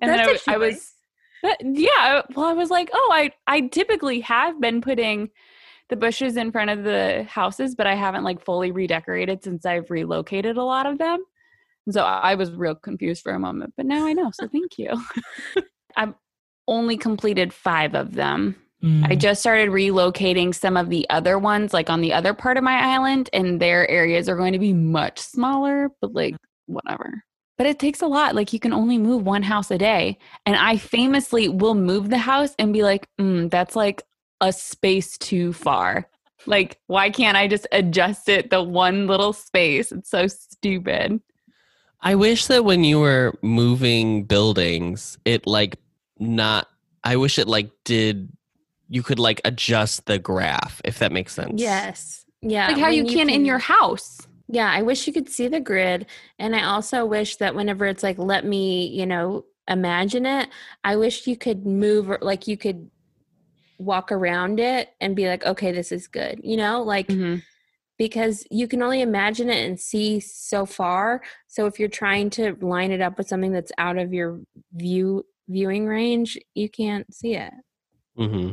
And 0.02 0.12
then 0.12 0.20
I, 0.20 0.26
That's 0.26 0.48
a 0.48 0.52
w- 0.52 0.66
I 0.66 0.68
was, 0.68 0.94
yeah. 1.62 2.22
Well, 2.36 2.46
I 2.46 2.54
was 2.54 2.70
like, 2.70 2.90
"Oh, 2.94 3.10
I 3.14 3.32
I 3.48 3.62
typically 3.62 4.22
have 4.22 4.60
been 4.62 4.82
putting." 4.82 5.30
The 5.90 5.96
bushes 5.96 6.38
in 6.38 6.52
front 6.52 6.70
of 6.70 6.84
the 6.84 7.26
houses, 7.30 7.76
but 7.76 7.88
I 7.88 7.96
haven't 7.96 8.24
like 8.24 8.44
fully 8.44 8.72
redecorated 8.72 9.44
since 9.44 9.66
I've 9.66 9.90
relocated 9.90 10.58
a 10.58 10.64
lot 10.64 10.86
of 10.86 10.98
them. 10.98 11.24
And 11.86 11.94
so 11.94 12.04
I 12.04 12.36
was 12.36 12.52
real 12.52 12.76
confused 12.76 13.24
for 13.24 13.32
a 13.34 13.40
moment, 13.40 13.74
but 13.78 13.86
now 13.86 14.06
I 14.06 14.14
know. 14.14 14.32
So 14.34 14.48
thank 14.48 14.78
you. 14.78 14.90
I've 15.96 16.14
only 16.68 16.98
completed 16.98 17.54
five 17.54 17.96
of 17.96 18.14
them. 18.14 18.56
I 18.84 18.86
Mm. 18.86 19.18
just 19.18 19.42
started 19.42 19.70
relocating 19.70 20.54
some 20.54 20.78
of 20.78 20.90
the 20.90 21.10
other 21.10 21.40
ones, 21.40 21.74
like 21.74 21.90
on 21.90 22.02
the 22.02 22.14
other 22.14 22.36
part 22.36 22.58
of 22.58 22.64
my 22.64 22.94
island, 22.94 23.28
and 23.34 23.60
their 23.60 23.90
areas 23.90 24.30
are 24.30 24.36
going 24.36 24.54
to 24.54 24.60
be 24.60 24.72
much 24.72 25.18
smaller, 25.18 25.90
but 26.00 26.14
like 26.14 26.36
whatever. 26.68 27.24
But 27.58 27.66
it 27.66 27.80
takes 27.80 28.04
a 28.04 28.08
lot. 28.08 28.36
Like 28.36 28.54
you 28.54 28.60
can 28.60 28.74
only 28.74 29.00
move 29.00 29.24
one 29.26 29.42
house 29.42 29.72
a 29.72 29.80
day. 29.80 30.20
And 30.46 30.56
I 30.56 30.78
famously 30.78 31.50
will 31.50 31.74
move 31.74 32.12
the 32.12 32.20
house 32.20 32.54
and 32.60 32.72
be 32.72 32.84
like, 32.84 33.08
mm, 33.20 33.50
that's 33.50 33.76
like 33.76 34.04
a 34.42 34.52
space 34.52 35.18
too 35.18 35.54
far. 35.54 36.10
Like, 36.46 36.80
why 36.88 37.10
can't 37.10 37.36
I 37.36 37.48
just 37.48 37.68
adjust 37.72 38.30
it 38.30 38.50
the 38.50 38.64
one 38.64 39.08
little 39.08 39.34
space? 39.34 39.92
It's 39.92 40.10
so 40.10 40.28
stupid. 40.28 41.20
I 42.02 42.16
wish 42.16 42.46
that 42.48 42.64
when 42.64 42.84
you 42.84 43.00
were 43.00 43.34
moving 43.42 44.24
buildings, 44.24 45.18
it 45.26 45.48
like 45.48 45.78
not. 46.20 46.68
I 47.04 47.16
wish 47.16 47.40
it 47.40 47.48
like 47.48 47.72
did. 47.84 48.30
You 48.88 49.04
could 49.04 49.20
like 49.20 49.42
adjust 49.44 50.06
the 50.06 50.20
graph 50.20 50.82
if 50.86 51.00
that 51.00 51.12
makes 51.12 51.34
sense. 51.34 51.60
Yes. 51.60 52.26
Yeah. 52.42 52.68
Like 52.68 52.78
how 52.78 52.88
when 52.88 52.94
you 52.94 53.06
can 53.06 53.30
in 53.30 53.44
your 53.44 53.60
house. 53.60 54.28
Yeah, 54.48 54.72
I 54.72 54.82
wish 54.82 55.08
you 55.08 55.14
could 55.14 55.28
see 55.28 55.50
the 55.50 55.60
grid. 55.60 56.06
And 56.40 56.56
I 56.56 56.64
also 56.64 57.06
wish 57.06 57.36
that 57.38 57.56
whenever 57.56 57.86
it's 57.86 58.04
like, 58.04 58.18
let 58.18 58.46
me, 58.46 58.88
you 58.88 59.06
know, 59.06 59.44
imagine 59.68 60.26
it, 60.26 60.48
I 60.86 60.96
wish 60.96 61.28
you 61.28 61.36
could 61.36 61.66
move, 61.66 62.10
or 62.10 62.20
like 62.22 62.48
you 62.48 62.56
could 62.56 62.90
walk 63.78 64.12
around 64.12 64.60
it 64.60 64.90
and 65.02 65.16
be 65.16 65.28
like, 65.28 65.46
okay, 65.46 65.72
this 65.72 65.92
is 65.92 66.08
good, 66.08 66.40
you 66.44 66.58
know, 66.58 66.82
like 66.84 67.08
Mhm. 67.08 67.42
because 67.98 68.46
you 68.52 68.68
can 68.68 68.82
only 68.82 69.02
imagine 69.02 69.50
it 69.50 69.66
and 69.68 69.80
see 69.80 70.20
so 70.20 70.66
far. 70.66 71.22
So 71.48 71.66
if 71.66 71.80
you're 71.80 71.90
trying 71.90 72.30
to 72.32 72.56
line 72.62 72.92
it 72.92 73.02
up 73.02 73.18
with 73.18 73.28
something 73.28 73.52
that's 73.52 73.72
out 73.78 73.98
of 73.98 74.14
your 74.14 74.40
view 74.74 75.26
viewing 75.50 75.86
range, 75.88 76.38
you 76.56 76.70
can't 76.70 77.12
see 77.14 77.36
it. 77.36 77.54
hmm 78.16 78.52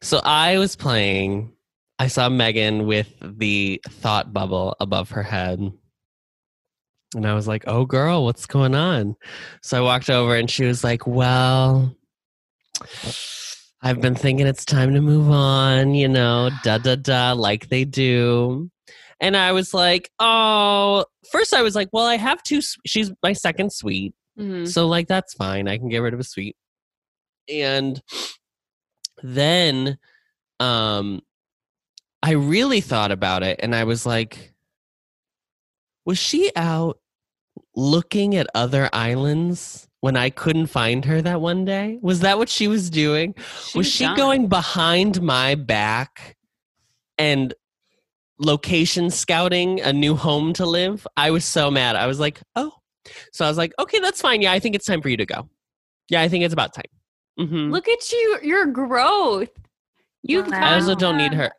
So 0.00 0.20
I 0.24 0.58
was 0.58 0.74
playing. 0.76 1.52
I 1.98 2.06
saw 2.08 2.28
Megan 2.28 2.86
with 2.86 3.12
the 3.20 3.80
thought 3.88 4.32
bubble 4.32 4.76
above 4.80 5.10
her 5.10 5.22
head. 5.22 5.72
And 7.14 7.26
I 7.26 7.34
was 7.34 7.46
like, 7.46 7.64
oh, 7.66 7.84
girl, 7.84 8.24
what's 8.24 8.46
going 8.46 8.74
on? 8.74 9.16
So 9.62 9.78
I 9.78 9.80
walked 9.80 10.10
over 10.10 10.34
and 10.34 10.50
she 10.50 10.64
was 10.64 10.82
like, 10.84 11.06
well, 11.06 11.94
I've 13.82 14.00
been 14.00 14.14
thinking 14.14 14.46
it's 14.46 14.64
time 14.64 14.94
to 14.94 15.00
move 15.00 15.30
on, 15.30 15.94
you 15.94 16.08
know, 16.08 16.50
da 16.64 16.78
da 16.78 16.96
da, 16.96 17.32
like 17.32 17.68
they 17.68 17.84
do. 17.84 18.70
And 19.20 19.36
I 19.36 19.52
was 19.52 19.72
like, 19.72 20.10
oh, 20.18 21.04
first 21.30 21.54
I 21.54 21.62
was 21.62 21.74
like, 21.74 21.88
well, 21.92 22.06
I 22.06 22.16
have 22.16 22.42
two. 22.42 22.60
She's 22.86 23.12
my 23.22 23.32
second 23.32 23.72
suite. 23.72 24.14
Mhm. 24.38 24.68
So 24.68 24.86
like 24.86 25.08
that's 25.08 25.34
fine. 25.34 25.68
I 25.68 25.78
can 25.78 25.88
get 25.88 25.98
rid 25.98 26.14
of 26.14 26.20
a 26.20 26.24
suite. 26.24 26.56
And 27.48 28.00
then 29.22 29.98
um 30.60 31.20
I 32.22 32.32
really 32.32 32.80
thought 32.80 33.12
about 33.12 33.42
it 33.42 33.60
and 33.62 33.74
I 33.74 33.84
was 33.84 34.04
like 34.04 34.52
was 36.04 36.18
she 36.18 36.50
out 36.56 36.98
looking 37.74 38.34
at 38.36 38.46
other 38.54 38.88
islands 38.92 39.88
when 40.00 40.16
I 40.16 40.30
couldn't 40.30 40.66
find 40.66 41.04
her 41.04 41.22
that 41.22 41.40
one 41.40 41.64
day? 41.64 41.98
Was 42.02 42.20
that 42.20 42.38
what 42.38 42.48
she 42.48 42.68
was 42.68 42.90
doing? 42.90 43.34
was 43.74 43.86
she 43.86 44.04
done. 44.04 44.16
going 44.16 44.48
behind 44.48 45.22
my 45.22 45.54
back 45.54 46.36
and 47.18 47.54
location 48.38 49.10
scouting 49.10 49.80
a 49.80 49.92
new 49.92 50.14
home 50.14 50.52
to 50.54 50.66
live? 50.66 51.06
I 51.16 51.30
was 51.30 51.44
so 51.44 51.70
mad. 51.70 51.96
I 51.96 52.06
was 52.06 52.20
like, 52.20 52.40
oh. 52.54 52.72
So 53.32 53.44
I 53.44 53.48
was 53.48 53.58
like, 53.58 53.72
okay, 53.78 53.98
that's 54.00 54.20
fine. 54.20 54.42
Yeah, 54.42 54.52
I 54.52 54.58
think 54.58 54.74
it's 54.74 54.86
time 54.86 55.00
for 55.00 55.08
you 55.08 55.16
to 55.16 55.26
go. 55.26 55.48
Yeah, 56.08 56.20
I 56.22 56.28
think 56.28 56.44
it's 56.44 56.54
about 56.54 56.74
time. 56.74 56.84
Mm-hmm. 57.38 57.70
Look 57.72 57.88
at 57.88 58.12
you, 58.12 58.38
your 58.42 58.66
growth. 58.66 59.50
You 60.22 60.42
Wow. 60.42 60.50
I 60.52 60.74
also 60.74 60.94
don't 60.94 61.16
need 61.16 61.34
her. 61.34 61.44
her. 61.44 61.52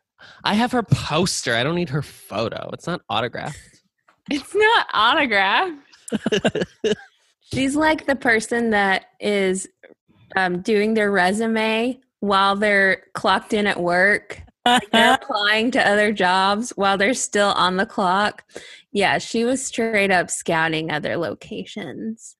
I 0.44 0.54
have 0.54 0.72
her 0.72 0.82
poster. 0.82 1.54
I 1.54 1.62
don't 1.62 1.74
need 1.74 1.90
her 1.90 2.02
photo. 2.02 2.70
It's 2.72 2.86
not 2.86 3.00
autographed. 3.08 3.58
It's 4.30 4.54
not 4.54 4.86
autographed. 4.92 5.78
She's 7.52 7.76
like 7.76 8.06
the 8.06 8.16
person 8.16 8.70
that 8.70 9.06
is 9.20 9.68
um, 10.36 10.60
doing 10.60 10.94
their 10.94 11.10
resume 11.10 11.98
while 12.20 12.56
they're 12.56 13.04
clocked 13.14 13.52
in 13.52 13.66
at 13.66 13.80
work. 13.80 14.40
They're 14.92 15.14
applying 15.14 15.70
to 15.72 15.88
other 15.88 16.12
jobs 16.12 16.70
while 16.76 16.98
they're 16.98 17.14
still 17.14 17.50
on 17.50 17.78
the 17.78 17.86
clock. 17.86 18.44
Yeah, 18.92 19.16
she 19.16 19.44
was 19.44 19.64
straight 19.64 20.10
up 20.10 20.30
scouting 20.30 20.90
other 20.90 21.16
locations. 21.16 22.36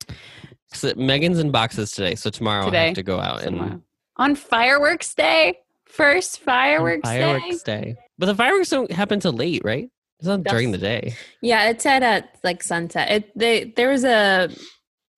So 0.73 0.93
Megan's 0.95 1.39
in 1.39 1.51
boxes 1.51 1.93
today, 1.93 2.15
so 2.15 2.29
tomorrow 2.29 2.71
I 2.71 2.77
have 2.77 2.95
to 2.97 3.03
go 3.03 3.19
out 3.19 3.45
and 3.45 3.83
On 4.19 4.35
fireworks 4.35 5.15
day, 5.15 5.61
first 5.87 6.41
fireworks, 6.41 7.09
fireworks 7.09 7.63
day. 7.63 7.81
day. 7.81 7.97
But 8.19 8.27
the 8.27 8.35
fireworks 8.35 8.69
don't 8.69 8.93
happen 8.93 9.21
till 9.21 9.33
late, 9.33 9.63
right? 9.65 9.89
It's 10.19 10.27
not 10.27 10.43
during 10.43 10.73
the 10.73 10.79
day. 10.79 11.15
Yeah, 11.41 11.71
it's 11.71 11.85
said 11.85 12.03
at 12.03 12.37
like 12.45 12.63
sunset. 12.63 13.11
It 13.11 13.39
they 13.39 13.73
there 13.77 13.89
was 13.89 14.05
a 14.05 14.51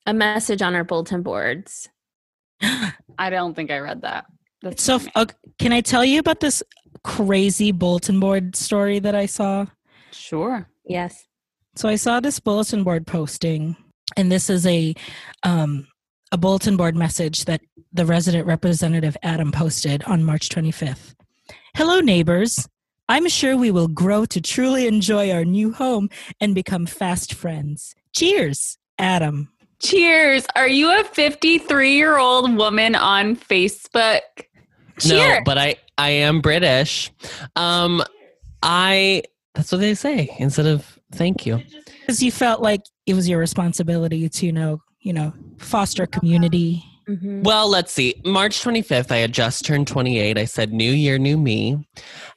a 0.07 0.15
message 0.15 0.63
on 0.63 0.75
our 0.75 0.85
bulletin 0.85 1.23
boards. 1.23 1.89
I 2.63 3.31
don't 3.31 3.55
think 3.55 3.71
I 3.71 3.79
read 3.79 4.03
that. 4.03 4.27
That's 4.63 4.83
So, 4.83 4.99
funny. 4.99 5.31
can 5.59 5.73
I 5.73 5.81
tell 5.81 6.05
you 6.05 6.19
about 6.21 6.41
this 6.41 6.63
crazy 7.05 7.73
bulletin 7.73 8.21
board 8.21 8.55
story 8.57 8.99
that 8.99 9.15
I 9.15 9.27
saw? 9.27 9.67
sure. 10.13 10.69
Yes. 10.85 11.25
So 11.77 11.89
I 11.89 11.95
saw 11.95 12.19
this 12.21 12.41
bulletin 12.41 12.83
board 12.83 13.07
posting, 13.07 13.77
and 14.17 14.31
this 14.31 14.51
is 14.51 14.67
a 14.67 14.95
um, 15.45 15.87
a 16.33 16.37
bulletin 16.37 16.77
board 16.77 16.97
message 16.97 17.45
that 17.45 17.61
the 17.93 18.05
resident 18.05 18.47
representative 18.47 19.17
Adam 19.23 19.53
posted 19.53 20.03
on 20.05 20.25
March 20.25 20.49
25th. 20.49 21.15
Hello, 21.77 22.01
neighbors. 22.01 22.69
I'm 23.09 23.29
sure 23.29 23.57
we 23.57 23.71
will 23.71 23.89
grow 23.89 24.25
to 24.27 24.41
truly 24.41 24.87
enjoy 24.87 25.31
our 25.33 25.45
new 25.45 25.73
home 25.73 26.11
and 26.41 26.55
become 26.55 26.87
fast 26.87 27.35
friends. 27.35 27.95
Cheers, 28.15 28.79
Adam. 28.99 29.51
Cheers. 29.83 30.47
Are 30.57 30.69
you 30.69 30.99
a 31.01 31.05
53 31.05 31.95
year 31.95 32.19
old 32.19 32.57
woman 32.57 32.95
on 32.95 33.37
Facebook? 33.37 34.21
No, 34.37 35.17
Cheers. 35.17 35.43
but 35.45 35.59
I 35.59 35.77
I 35.97 36.11
am 36.11 36.41
British. 36.41 37.11
Um 37.57 38.03
I 38.63 39.23
that's 39.55 39.73
what 39.73 39.81
they 39.81 39.95
say 39.95 40.35
instead 40.39 40.67
of 40.67 40.99
thank 41.13 41.47
you. 41.47 41.63
Because 42.01 42.23
you 42.23 42.31
felt 42.31 42.61
like 42.61 42.83
it 43.07 43.15
was 43.15 43.29
your 43.29 43.39
responsibility 43.39 44.29
to, 44.29 44.47
you 44.47 44.53
know, 44.53 44.81
you 45.01 45.13
know, 45.13 45.33
foster 45.59 46.07
community. 46.07 46.85
Mhm. 47.11 47.43
Well, 47.43 47.69
let's 47.69 47.93
see. 47.93 48.21
March 48.25 48.63
25th, 48.63 49.11
I 49.11 49.17
had 49.17 49.33
just 49.33 49.65
turned 49.65 49.89
28. 49.89 50.39
I 50.39 50.45
said, 50.45 50.73
New 50.73 50.93
year, 50.93 51.19
new 51.19 51.37
me. 51.37 51.89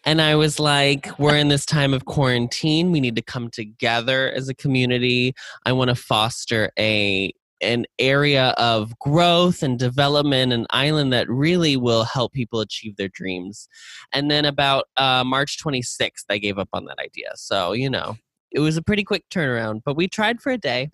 And 0.03 0.19
I 0.19 0.35
was 0.35 0.59
like, 0.59 1.17
we're 1.19 1.37
in 1.37 1.49
this 1.49 1.65
time 1.65 1.93
of 1.93 2.05
quarantine. 2.05 2.91
We 2.91 2.99
need 2.99 3.15
to 3.15 3.21
come 3.21 3.49
together 3.51 4.31
as 4.31 4.49
a 4.49 4.55
community. 4.55 5.35
I 5.65 5.73
want 5.73 5.89
to 5.89 5.95
foster 5.95 6.71
a 6.79 7.31
an 7.61 7.85
area 7.97 8.49
of 8.57 8.97
growth 8.99 9.63
and 9.63 9.79
development, 9.79 10.51
an 10.51 10.65
island 10.71 11.13
that 11.13 11.29
really 11.29 11.77
will 11.77 12.03
help 12.03 12.33
people 12.33 12.59
achieve 12.59 12.97
their 12.97 13.07
dreams. 13.07 13.69
And 14.11 14.29
then 14.29 14.43
about 14.43 14.89
uh, 14.97 15.23
March 15.23 15.63
26th, 15.63 16.25
I 16.29 16.39
gave 16.39 16.57
up 16.57 16.67
on 16.73 16.83
that 16.85 16.99
idea. 16.99 17.31
So, 17.35 17.71
you 17.71 17.89
know, 17.89 18.17
it 18.51 18.59
was 18.59 18.75
a 18.75 18.81
pretty 18.81 19.05
quick 19.05 19.23
turnaround, 19.29 19.81
but 19.85 19.95
we 19.95 20.09
tried 20.09 20.41
for 20.41 20.51
a 20.51 20.57
day. 20.57 20.89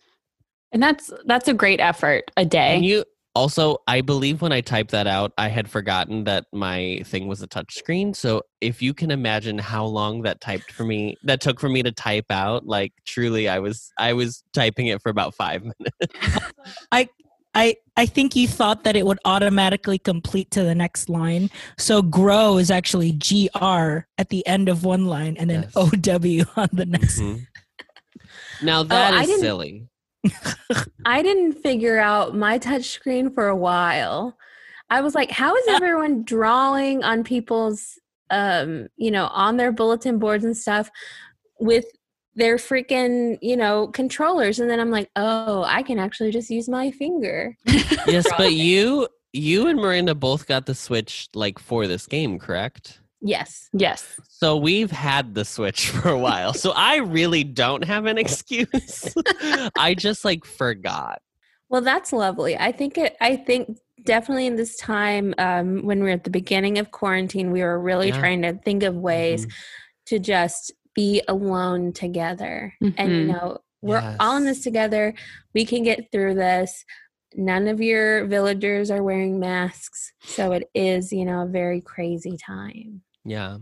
And 0.71 0.83
that's 0.83 1.11
that's 1.25 1.47
a 1.47 1.53
great 1.55 1.79
effort. 1.79 2.29
A 2.37 2.45
day. 2.45 2.75
And 2.75 2.85
you 2.85 3.03
also, 3.39 3.77
I 3.87 4.01
believe 4.01 4.41
when 4.41 4.51
I 4.51 4.59
typed 4.59 4.91
that 4.91 5.07
out, 5.07 5.31
I 5.37 5.47
had 5.47 5.69
forgotten 5.69 6.25
that 6.25 6.45
my 6.51 7.01
thing 7.05 7.29
was 7.29 7.41
a 7.41 7.47
touch 7.47 7.77
screen. 7.77 8.13
So 8.13 8.41
if 8.59 8.81
you 8.81 8.93
can 8.93 9.11
imagine 9.11 9.57
how 9.57 9.85
long 9.85 10.23
that 10.23 10.41
typed 10.41 10.73
for 10.73 10.83
me, 10.83 11.15
that 11.23 11.39
took 11.39 11.57
for 11.57 11.69
me 11.69 11.81
to 11.83 11.91
type 11.93 12.25
out, 12.29 12.65
like 12.67 12.91
truly, 13.05 13.47
I 13.47 13.59
was 13.59 13.93
I 13.97 14.11
was 14.11 14.43
typing 14.53 14.87
it 14.87 15.01
for 15.01 15.09
about 15.09 15.33
five 15.35 15.63
minutes. 15.79 16.13
I 16.91 17.07
I 17.53 17.77
I 17.95 18.05
think 18.05 18.35
you 18.35 18.45
thought 18.45 18.83
that 18.83 18.97
it 18.97 19.05
would 19.05 19.19
automatically 19.23 19.99
complete 19.99 20.51
to 20.51 20.63
the 20.63 20.75
next 20.75 21.07
line. 21.07 21.49
So 21.77 22.01
grow 22.01 22.57
is 22.57 22.69
actually 22.69 23.13
GR 23.13 24.05
at 24.17 24.27
the 24.29 24.45
end 24.45 24.67
of 24.67 24.83
one 24.83 25.05
line 25.05 25.37
and 25.37 25.49
then 25.49 25.61
Yes. 25.73 25.75
OW 25.77 26.43
on 26.61 26.69
the 26.73 26.85
next. 26.85 27.19
Mhm. 27.19 27.47
Now 28.61 28.83
that 28.83 29.13
Oh, 29.13 29.21
is 29.21 29.39
silly. 29.39 29.88
I 31.05 31.21
didn't 31.21 31.53
figure 31.53 31.99
out 31.99 32.35
my 32.35 32.59
touchscreen 32.59 33.33
for 33.33 33.47
a 33.47 33.55
while. 33.55 34.37
I 34.89 35.01
was 35.01 35.15
like, 35.15 35.31
how 35.31 35.55
is 35.55 35.65
everyone 35.69 36.23
drawing 36.23 37.03
on 37.03 37.23
people's 37.23 37.99
um, 38.31 38.87
you 38.95 39.09
know, 39.11 39.27
on 39.27 39.57
their 39.57 39.71
bulletin 39.71 40.19
boards 40.19 40.45
and 40.45 40.55
stuff 40.55 40.91
with 41.59 41.85
their 42.35 42.57
freaking, 42.57 43.37
you 43.41 43.57
know, 43.57 43.87
controllers? 43.87 44.59
And 44.59 44.69
then 44.69 44.79
I'm 44.79 44.91
like, 44.91 45.09
oh, 45.15 45.63
I 45.63 45.83
can 45.83 45.99
actually 45.99 46.31
just 46.31 46.49
use 46.49 46.69
my 46.69 46.91
finger. 46.91 47.55
Yes, 48.07 48.27
but 48.37 48.53
you 48.53 49.07
you 49.33 49.67
and 49.67 49.79
Miranda 49.79 50.15
both 50.15 50.47
got 50.47 50.65
the 50.65 50.73
Switch 50.73 51.29
like 51.35 51.59
for 51.59 51.85
this 51.85 52.07
game, 52.07 52.39
correct? 52.39 52.98
Yes. 53.21 53.69
yes. 53.73 54.19
So 54.29 54.55
we've 54.55 54.91
had 54.91 55.33
the 55.35 55.43
Switch 55.45 55.89
for 55.89 56.09
a 56.09 56.17
while. 56.17 56.53
So 56.53 56.71
I 56.71 56.97
really 56.97 57.43
don't 57.43 57.83
have 57.83 58.05
an 58.05 58.17
excuse. 58.17 59.13
I 59.77 59.93
just 59.97 60.23
like 60.23 60.45
forgot. 60.45 61.21
Well, 61.69 61.81
that's 61.81 62.11
lovely. 62.13 62.57
I 62.57 62.71
think 62.71 62.97
it. 62.97 63.15
I 63.21 63.35
think 63.35 63.77
definitely 64.05 64.47
in 64.47 64.55
this 64.55 64.77
time 64.77 65.35
um, 65.37 65.85
when 65.85 66.01
we're 66.01 66.09
at 66.13 66.23
the 66.23 66.29
beginning 66.29 66.77
of 66.79 66.91
quarantine, 66.91 67.51
we 67.51 67.61
were 67.61 67.79
really 67.79 68.07
Yeah. 68.07 68.19
trying 68.19 68.41
to 68.43 68.53
think 68.53 68.83
of 68.83 68.95
ways 68.95 69.45
Mhm. 69.45 69.51
to 70.07 70.19
just 70.19 70.71
be 70.95 71.21
alone 71.27 71.93
together. 71.93 72.73
And 72.97 73.11
you 73.11 73.23
Mhm. 73.25 73.27
know, 73.27 73.57
we're 73.81 74.15
all 74.19 74.37
in 74.37 74.45
this 74.45 74.61
together. 74.61 75.13
We 75.53 75.65
can 75.65 75.83
get 75.83 76.11
through 76.11 76.35
this. 76.35 76.83
None 77.35 77.67
of 77.67 77.79
your 77.79 78.25
villagers 78.25 78.89
are 78.89 79.03
wearing 79.03 79.39
masks, 79.39 80.11
so 80.23 80.51
it 80.51 80.63
is, 80.73 81.13
you 81.13 81.25
know, 81.25 81.43
a 81.43 81.45
very 81.45 81.79
crazy 81.79 82.35
time. 82.37 83.03
Yeah. 83.29 83.57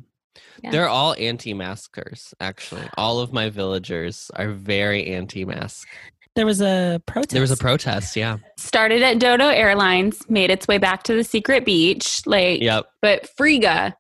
Yeah. 0.64 0.72
They're 0.72 0.90
all 0.90 1.16
anti-maskers, 1.18 2.34
actually. 2.40 2.88
All 2.98 3.20
of 3.20 3.34
my 3.34 3.50
villagers 3.50 4.32
are 4.36 4.52
very 4.52 5.08
anti-mask. 5.08 5.88
There 6.36 6.46
was 6.46 6.62
a 6.62 7.02
protest. 7.08 7.32
There 7.32 7.42
was 7.42 7.52
a 7.52 7.58
protest, 7.58 8.16
yeah. 8.16 8.38
Started 8.58 9.02
at 9.02 9.18
Dodo 9.20 9.48
Airlines, 9.48 10.22
made 10.30 10.52
its 10.52 10.68
way 10.68 10.78
back 10.78 11.02
to 11.04 11.16
the 11.16 11.24
secret 11.24 11.66
beach. 11.66 12.22
Like, 12.28 12.62
Yep. 12.62 12.86
but 13.02 13.28
Frigga, 13.36 13.96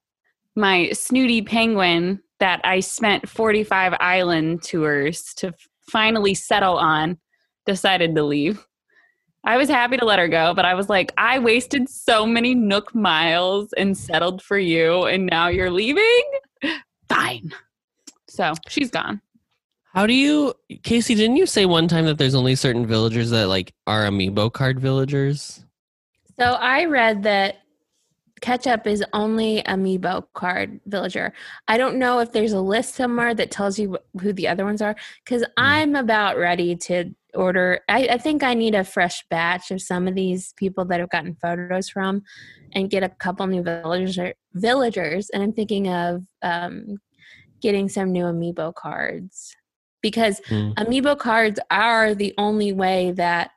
my 0.55 0.91
snooty 0.93 1.41
penguin 1.41 2.21
that 2.39 2.61
I 2.63 2.81
spent 2.81 3.27
45 3.27 3.95
island 3.99 4.61
tours 4.61 5.33
to 5.37 5.53
finally 5.91 6.35
settle 6.35 6.77
on, 6.77 7.17
decided 7.65 8.13
to 8.15 8.23
leave. 8.23 8.63
I 9.47 9.55
was 9.55 9.69
happy 9.69 9.95
to 9.95 10.03
let 10.03 10.19
her 10.19 10.27
go, 10.27 10.53
but 10.53 10.65
I 10.65 10.73
was 10.73 10.89
like, 10.89 11.13
I 11.17 11.39
wasted 11.39 11.87
so 11.87 12.25
many 12.25 12.53
Nook 12.53 12.93
miles 12.93 13.71
and 13.77 13.97
settled 13.97 14.41
for 14.41 14.59
you, 14.59 15.05
and 15.05 15.25
now 15.25 15.47
you're 15.47 15.71
leaving? 15.71 16.23
Fine. 17.07 17.53
So 18.27 18.55
she's 18.67 18.91
gone. 18.91 19.21
How 19.93 20.05
do 20.05 20.13
you 20.13 20.53
Casey, 20.83 21.15
didn't 21.15 21.37
you 21.37 21.45
say 21.45 21.65
one 21.65 21.87
time 21.87 22.03
that 22.05 22.17
there's 22.17 22.35
only 22.35 22.55
certain 22.55 22.85
villagers 22.85 23.29
that 23.29 23.47
like 23.47 23.73
are 23.87 24.03
amiibo 24.03 24.51
card 24.51 24.81
villagers? 24.81 25.63
So 26.37 26.43
I 26.43 26.83
read 26.83 27.23
that 27.23 27.61
Ketchup 28.41 28.85
is 28.85 29.03
only 29.13 29.63
amiibo 29.63 30.25
card 30.33 30.79
villager. 30.85 31.33
I 31.67 31.77
don't 31.77 31.97
know 31.97 32.19
if 32.19 32.31
there's 32.31 32.53
a 32.53 32.61
list 32.61 32.95
somewhere 32.95 33.33
that 33.33 33.51
tells 33.51 33.79
you 33.79 33.97
who 34.21 34.33
the 34.33 34.47
other 34.47 34.63
ones 34.65 34.81
are 34.81 34.95
because 35.23 35.43
I'm 35.57 35.95
about 35.95 36.37
ready 36.37 36.75
to 36.75 37.13
order. 37.33 37.81
I, 37.89 38.07
I 38.11 38.17
think 38.17 38.43
I 38.43 38.53
need 38.53 38.75
a 38.75 38.83
fresh 38.83 39.25
batch 39.29 39.71
of 39.71 39.81
some 39.81 40.07
of 40.07 40.15
these 40.15 40.53
people 40.53 40.85
that 40.85 40.99
have 40.99 41.09
gotten 41.09 41.35
photos 41.35 41.89
from 41.89 42.23
and 42.73 42.89
get 42.89 43.03
a 43.03 43.09
couple 43.09 43.47
new 43.47 43.63
villagers. 43.63 44.33
Villagers, 44.53 45.29
and 45.29 45.41
I'm 45.41 45.53
thinking 45.53 45.87
of 45.87 46.23
um, 46.41 46.97
getting 47.61 47.89
some 47.89 48.11
new 48.11 48.25
amiibo 48.25 48.73
cards 48.73 49.55
because 50.01 50.41
Hmm. 50.47 50.71
amiibo 50.77 51.17
cards 51.17 51.59
are 51.71 52.13
the 52.13 52.33
only 52.37 52.71
way 52.71 53.11
that 53.11 53.51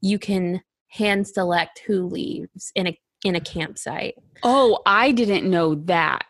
you 0.00 0.18
can 0.18 0.62
hand 0.88 1.26
select 1.26 1.80
who 1.86 2.06
leaves 2.06 2.70
in 2.74 2.86
a 2.86 2.98
in 3.24 3.34
a 3.36 3.40
campsite. 3.40 4.14
Oh, 4.42 4.80
I 4.86 5.12
didn't 5.12 5.48
know 5.50 5.74
that. 5.86 6.24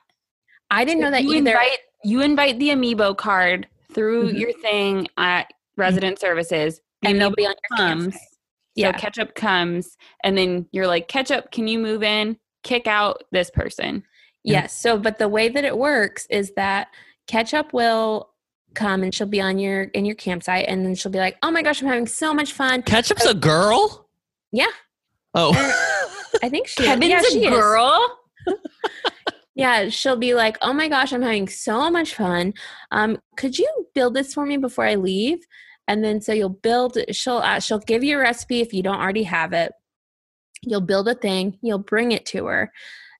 I 0.71 0.85
didn't 0.85 1.01
know 1.01 1.11
that 1.11 1.25
you 1.25 1.33
either. 1.35 1.51
Invite, 1.51 1.79
you 2.05 2.21
invite 2.23 2.59
the 2.59 2.69
amiibo 2.71 3.17
card 3.17 3.67
through 3.93 4.33
Mhm. 4.33 4.39
your 4.41 4.53
thing 4.61 5.09
at 5.17 5.47
resident 5.77 6.19
services. 6.19 6.81
The 7.03 7.09
and 7.09 7.21
they'll 7.21 7.31
be 7.31 7.47
on 7.47 7.55
your 7.71 7.79
comes. 7.79 8.05
campsite. 8.05 8.21
So 8.23 8.29
Yeah. 8.75 8.93
ketchup 8.93 9.35
comes, 9.35 9.97
and 10.23 10.37
then 10.37 10.67
you're 10.73 10.87
like, 10.87 11.09
ketchup, 11.09 11.51
can 11.51 11.67
you 11.69 11.79
move 11.79 12.03
in? 12.03 12.39
Kick 12.63 12.87
out 12.87 13.25
this 13.33 13.51
person. 13.51 14.03
Yes. 14.45 14.77
So, 14.77 14.99
but 14.99 15.19
the 15.19 15.29
way 15.29 15.49
that 15.49 15.65
it 15.65 15.77
works 15.79 16.27
is 16.31 16.53
that 16.57 16.89
ketchup 17.27 17.73
will 17.73 18.31
come 18.75 19.03
and 19.03 19.15
she'll 19.15 19.27
be 19.27 19.41
on 19.41 19.59
your 19.59 19.85
in 19.85 20.05
your 20.05 20.15
campsite, 20.15 20.67
and 20.69 20.85
then 20.85 20.95
she'll 20.95 21.11
be 21.13 21.19
like, 21.19 21.37
"Oh 21.43 21.51
my 21.51 21.63
gosh, 21.63 21.81
I'm 21.83 21.89
having 21.89 22.07
so 22.07 22.33
much 22.35 22.53
fun." 22.53 22.83
Ketchup's 22.83 23.25
a 23.27 23.35
girl? 23.35 24.09
Yeah, 24.53 24.67
Oh. 25.35 25.53
I 26.43 26.49
think 26.49 26.69
she. 26.69 26.85
Kevin's 26.85 27.11
yeah, 27.11 27.21
a 27.21 27.31
she 27.31 27.45
is. 27.45 27.51
girl. 27.51 28.19
Yeah, 29.57 29.89
she'll 29.89 30.17
be 30.19 30.35
like, 30.35 30.59
"Oh 30.61 30.75
my 30.75 30.87
gosh, 30.87 31.13
I'm 31.13 31.23
having 31.23 31.49
so 31.49 31.91
much 31.91 32.15
fun. 32.15 32.53
Um, 32.91 33.19
could 33.39 33.59
you 33.59 33.67
build 33.95 34.13
this 34.15 34.35
for 34.35 34.45
me 34.45 34.59
before 34.59 34.85
I 34.85 34.97
leave?" 34.97 35.39
And 35.89 36.05
then 36.05 36.21
so 36.21 36.33
you'll 36.35 36.51
build. 36.51 36.99
She'll 37.13 37.39
uh, 37.39 37.59
she'll 37.61 37.79
give 37.79 38.05
you 38.05 38.19
a 38.19 38.21
recipe 38.21 38.61
if 38.61 38.75
you 38.75 38.83
don't 38.83 39.01
already 39.01 39.23
have 39.23 39.55
it. 39.55 39.73
You'll 40.63 40.83
build 40.83 41.09
a 41.09 41.15
thing. 41.15 41.59
You'll 41.63 41.79
bring 41.79 42.13
it 42.13 42.27
to 42.27 42.45
her, 42.47 42.71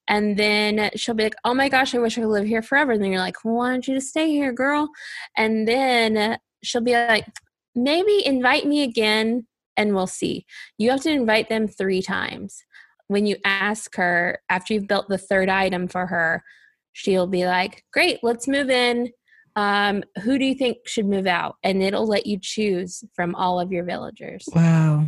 and 0.09 0.37
then 0.39 0.91
she'll 0.95 1.15
be 1.15 1.25
like, 1.25 1.37
"Oh 1.45 1.55
my 1.55 1.71
gosh, 1.71 1.95
I 1.95 1.99
wish 1.99 2.19
I 2.19 2.21
could 2.21 2.29
live 2.29 2.47
here 2.47 2.63
forever." 2.63 2.93
And 2.93 3.03
then 3.03 3.13
you're 3.13 3.21
like, 3.21 3.43
well, 3.43 3.55
"Why 3.55 3.71
don't 3.71 3.89
you 3.89 3.95
just 3.95 4.11
stay 4.11 4.29
here, 4.31 4.53
girl?" 4.53 4.91
And 5.39 5.67
then 5.67 6.39
she'll 6.63 6.83
be 6.83 6.93
like, 6.93 7.27
"Maybe 7.75 8.27
invite 8.27 8.67
me 8.67 8.83
again, 8.83 9.47
and 9.75 9.95
we'll 9.95 10.07
see." 10.07 10.45
You 10.77 10.91
have 10.91 11.01
to 11.03 11.11
invite 11.11 11.49
them 11.49 11.67
three 11.67 12.03
times 12.03 12.63
when 13.09 13.27
you 13.27 13.37
ask 13.45 13.95
her 13.97 14.39
after 14.49 14.75
you've 14.75 14.89
built 14.89 15.09
the 15.09 15.19
third 15.19 15.49
item 15.49 15.89
for 15.89 16.07
her, 16.07 16.43
she'll 16.93 17.27
be 17.27 17.47
like, 17.47 17.85
Great, 17.93 18.19
let's 18.23 18.49
move 18.49 18.71
in. 18.71 19.11
Um, 19.55 20.03
who 20.23 20.39
do 20.39 20.45
you 20.45 20.55
think 20.55 20.79
should 20.87 21.07
move 21.07 21.27
out? 21.27 21.57
And 21.63 21.83
it'll 21.83 22.07
let 22.07 22.27
you 22.27 22.39
choose 22.41 23.03
from 23.15 23.35
all 23.35 23.59
of 23.59 23.73
your 23.73 23.85
villagers. 23.85 24.45
Wow. 24.55 25.07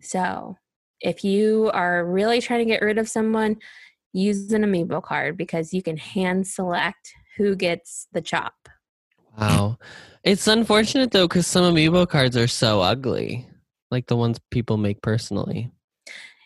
So 0.00 0.56
if 1.00 1.24
you 1.24 1.70
are 1.74 2.04
really 2.04 2.40
trying 2.40 2.60
to 2.60 2.64
get 2.64 2.82
rid 2.82 2.98
of 2.98 3.08
someone, 3.08 3.56
use 4.12 4.52
an 4.52 4.62
amiibo 4.62 5.02
card 5.02 5.36
because 5.36 5.74
you 5.74 5.82
can 5.82 5.96
hand 5.96 6.46
select 6.46 7.12
who 7.36 7.56
gets 7.56 8.06
the 8.12 8.20
chop. 8.20 8.54
Wow. 9.38 9.78
It's 10.22 10.46
unfortunate 10.46 11.10
though, 11.10 11.26
because 11.26 11.46
some 11.46 11.64
amiibo 11.64 12.08
cards 12.08 12.36
are 12.36 12.46
so 12.46 12.80
ugly. 12.80 13.48
Like 13.90 14.06
the 14.06 14.16
ones 14.16 14.38
people 14.50 14.76
make 14.76 15.02
personally. 15.02 15.70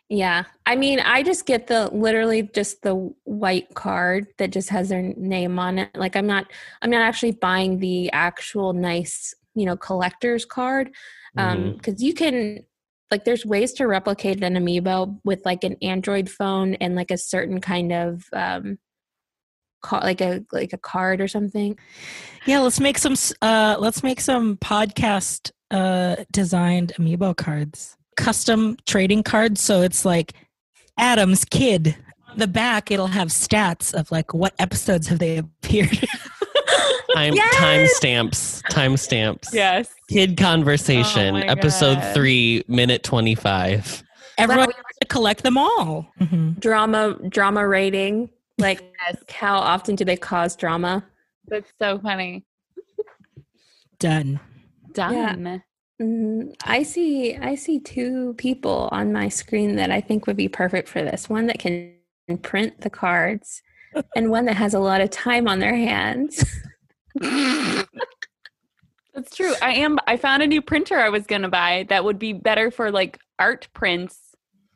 Yeah. 0.08 0.44
I 0.66 0.76
mean, 0.76 1.00
I 1.00 1.22
just 1.24 1.46
get 1.46 1.66
the 1.66 1.88
literally 1.92 2.42
just 2.54 2.82
the 2.82 2.94
white 3.24 3.74
card 3.74 4.28
that 4.38 4.52
just 4.52 4.68
has 4.70 4.88
their 4.88 5.02
name 5.02 5.58
on 5.58 5.78
it. 5.80 5.90
Like 5.96 6.14
I'm 6.14 6.26
not 6.26 6.46
I'm 6.82 6.90
not 6.90 7.02
actually 7.02 7.32
buying 7.32 7.78
the 7.80 8.10
actual 8.12 8.72
nice, 8.72 9.34
you 9.54 9.66
know, 9.66 9.76
collector's 9.76 10.44
card. 10.44 10.90
Um 11.36 11.58
Mhm. 11.58 11.82
cuz 11.82 12.02
you 12.02 12.14
can 12.14 12.64
like 13.10 13.24
there's 13.24 13.44
ways 13.46 13.72
to 13.74 13.86
replicate 13.86 14.42
an 14.42 14.54
amiibo 14.54 15.20
with 15.24 15.44
like 15.44 15.64
an 15.64 15.76
Android 15.82 16.30
phone 16.30 16.74
and 16.74 16.94
like 16.94 17.10
a 17.10 17.18
certain 17.18 17.60
kind 17.60 17.92
of 17.92 18.28
um 18.32 18.78
like 19.92 20.20
a 20.20 20.44
like 20.52 20.72
a 20.72 20.78
card 20.78 21.20
or 21.20 21.28
something. 21.28 21.76
Yeah, 22.46 22.60
let's 22.60 22.80
make 22.80 22.98
some 22.98 23.12
s- 23.12 23.32
uh 23.42 23.76
let's 23.78 24.02
make 24.02 24.20
some 24.20 24.56
podcast 24.58 25.50
uh 25.70 26.16
designed 26.32 26.92
amiibo 26.98 27.36
cards. 27.36 27.96
Custom 28.16 28.76
trading 28.86 29.22
cards 29.22 29.60
so 29.60 29.82
it's 29.82 30.04
like 30.04 30.32
Adam's 30.98 31.44
kid. 31.44 31.96
The 32.36 32.46
back 32.46 32.90
it'll 32.90 33.06
have 33.06 33.28
stats 33.28 33.94
of 33.94 34.10
like 34.10 34.34
what 34.34 34.54
episodes 34.58 35.06
have 35.08 35.18
they 35.18 35.38
appeared. 35.38 35.90
Time 37.14 37.32
Yes! 37.34 37.54
timestamps. 38.00 38.62
Timestamps. 38.70 39.48
Yes. 39.52 39.88
Kid 40.10 40.36
conversation. 40.36 41.36
Oh 41.36 41.38
episode 41.40 41.94
God. 41.94 42.14
three, 42.14 42.62
minute 42.68 43.02
twenty 43.02 43.34
five. 43.34 44.02
Everyone 44.36 44.66
has 44.70 44.96
to 45.00 45.06
collect 45.08 45.42
them 45.42 45.56
all. 45.56 46.06
Mhm. 46.20 46.60
Drama 46.60 47.16
drama 47.30 47.66
rating. 47.66 48.28
Like 48.58 48.82
Yes. 49.06 49.16
how 49.30 49.56
often 49.56 49.94
do 49.96 50.04
they 50.04 50.16
cause 50.16 50.56
drama? 50.56 51.04
That's 51.48 51.70
so 51.80 51.98
funny. 52.00 52.44
Done. 53.98 54.40
Done. 54.92 55.62
Mm, 56.00 56.54
I 56.64 56.82
see 56.82 57.36
I 57.36 57.54
see 57.54 57.80
two 57.80 58.34
people 58.36 58.88
on 58.92 59.12
my 59.12 59.28
screen 59.30 59.76
that 59.76 59.90
I 59.90 60.00
think 60.00 60.26
would 60.26 60.36
be 60.36 60.48
perfect 60.48 60.88
for 60.88 61.02
this. 61.02 61.28
One 61.30 61.46
that 61.46 61.58
can 61.58 61.94
print 62.42 62.80
the 62.82 62.90
cards 62.90 63.62
and 64.14 64.30
one 64.30 64.44
that 64.44 64.56
has 64.56 64.74
a 64.74 64.78
lot 64.78 65.00
of 65.00 65.08
time 65.10 65.48
on 65.48 65.58
their 65.58 65.74
hands. 65.74 66.44
That's 69.14 69.34
true. 69.34 69.54
I 69.62 69.72
am. 69.76 69.98
I 70.06 70.18
found 70.18 70.42
a 70.42 70.46
new 70.46 70.60
printer 70.60 70.98
I 71.00 71.08
was 71.08 71.24
gonna 71.26 71.48
buy 71.48 71.86
that 71.88 72.04
would 72.04 72.18
be 72.18 72.34
better 72.34 72.70
for 72.70 72.90
like 72.90 73.18
art 73.38 73.68
prints. 73.72 74.18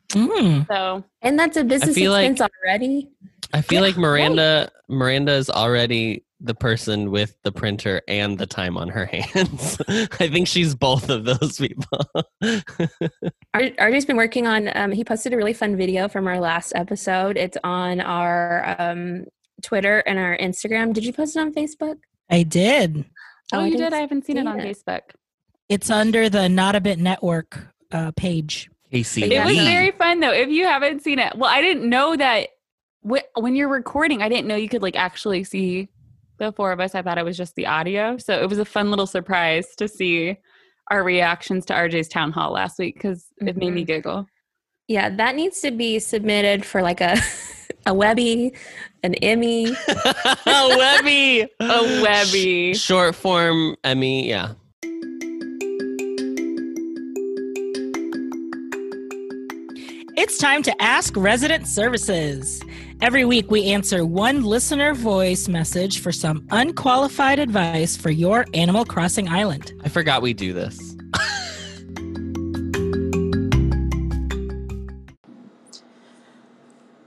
Mm. 0.09 0.67
So 0.67 1.03
And 1.21 1.37
that's 1.39 1.55
a 1.55 1.63
business 1.63 1.95
feel 1.95 2.11
like- 2.11 2.35
already. 2.41 3.09
I 3.53 3.61
feel 3.61 3.81
Yeah, 3.81 3.87
like 3.87 3.97
Miranda 3.97 4.71
Miranda 4.89 5.33
is 5.33 5.49
already 5.49 6.23
the 6.43 6.55
person 6.55 7.11
with 7.11 7.35
the 7.43 7.51
printer 7.51 8.01
and 8.07 8.37
the 8.37 8.47
time 8.47 8.77
on 8.77 8.89
her 8.89 9.05
hands. 9.11 9.77
I 9.87 10.27
think 10.27 10.47
she's 10.47 10.75
both 10.75 11.09
of 11.09 11.25
those 11.25 11.57
people. 11.59 11.99
Ar- 13.53 13.71
Artie's 13.79 14.05
been 14.05 14.17
working 14.17 14.47
on 14.47 14.69
um, 14.75 14.91
he 14.91 15.03
posted 15.03 15.33
a 15.33 15.37
really 15.37 15.53
fun 15.53 15.75
video 15.77 16.07
from 16.07 16.27
our 16.27 16.39
last 16.39 16.73
episode. 16.75 17.37
It's 17.37 17.57
on 17.63 18.01
our 18.01 18.75
um, 18.79 19.25
Twitter 19.61 19.99
and 19.99 20.17
our 20.17 20.37
Instagram. 20.37 20.93
Did 20.93 21.05
you 21.05 21.13
post 21.13 21.35
it 21.35 21.39
on 21.39 21.53
Facebook? 21.53 21.97
I 22.29 22.43
did. 22.43 23.05
oh, 23.53 23.59
I 23.59 23.65
you 23.65 23.71
didn't 23.71 23.91
did. 23.91 23.93
I 23.93 23.99
haven't 24.01 24.25
seen 24.25 24.37
it 24.37 24.47
on 24.47 24.59
it. 24.59 24.75
Facebook. 24.77 25.01
It's 25.69 25.89
under 25.89 26.29
the 26.29 26.49
Not 26.49 26.75
a 26.75 26.81
Bit 26.81 26.99
Network 26.99 27.67
uh, 27.91 28.11
page. 28.15 28.69
Casey. 28.91 29.23
It 29.23 29.31
It 29.31 29.45
was 29.45 29.57
very 29.57 29.91
fun 29.91 30.19
though. 30.19 30.33
If 30.33 30.49
you 30.49 30.65
haven't 30.65 31.01
seen 31.03 31.19
it, 31.19 31.37
well, 31.37 31.49
I 31.49 31.61
didn't 31.61 31.87
know 31.87 32.15
that 32.15 32.49
when 33.03 33.55
you're 33.55 33.69
recording, 33.69 34.21
I 34.21 34.29
didn't 34.29 34.47
know 34.47 34.55
you 34.55 34.69
could 34.69 34.81
like 34.81 34.95
actually 34.95 35.43
see 35.43 35.87
the 36.41 36.51
four 36.51 36.71
of 36.71 36.79
us. 36.79 36.95
I 36.95 37.01
thought 37.01 37.17
it 37.17 37.25
was 37.25 37.37
just 37.37 37.55
the 37.55 37.67
audio. 37.67 38.17
So 38.17 38.33
it 38.33 38.49
was 38.49 38.57
a 38.57 38.65
fun 38.65 38.89
little 38.89 39.07
surprise 39.07 39.67
to 39.77 39.87
see 39.87 40.37
our 40.89 41.03
reactions 41.03 41.65
to 41.67 41.73
RJ's 41.73 42.07
town 42.07 42.31
hall 42.31 42.51
last 42.51 42.79
week 42.79 42.95
because 42.95 43.27
it 43.37 43.55
made 43.57 43.73
me 43.73 43.81
mm-hmm. 43.81 43.85
giggle. 43.85 44.25
Yeah, 44.87 45.09
that 45.15 45.35
needs 45.35 45.61
to 45.61 45.71
be 45.71 45.99
submitted 45.99 46.65
for 46.65 46.81
like 46.81 46.99
a 46.99 47.17
a 47.85 47.93
Webby, 47.93 48.53
an 49.03 49.13
Emmy. 49.15 49.67
a 49.87 50.75
Webby. 50.77 51.41
A 51.59 52.01
Webby. 52.03 52.73
Sh- 52.73 52.81
Short 52.81 53.15
form 53.15 53.75
Emmy, 53.83 54.27
yeah. 54.27 54.53
It's 60.17 60.37
time 60.37 60.61
to 60.63 60.81
ask 60.81 61.15
resident 61.15 61.67
services. 61.67 62.61
Every 63.01 63.25
week, 63.25 63.49
we 63.49 63.65
answer 63.65 64.05
one 64.05 64.43
listener 64.43 64.93
voice 64.93 65.47
message 65.47 66.01
for 66.01 66.11
some 66.11 66.45
unqualified 66.51 67.39
advice 67.39 67.97
for 67.97 68.11
your 68.11 68.45
Animal 68.53 68.85
Crossing 68.85 69.27
island. 69.27 69.73
I 69.83 69.89
forgot 69.89 70.21
we 70.21 70.33
do 70.33 70.53
this. 70.53 70.95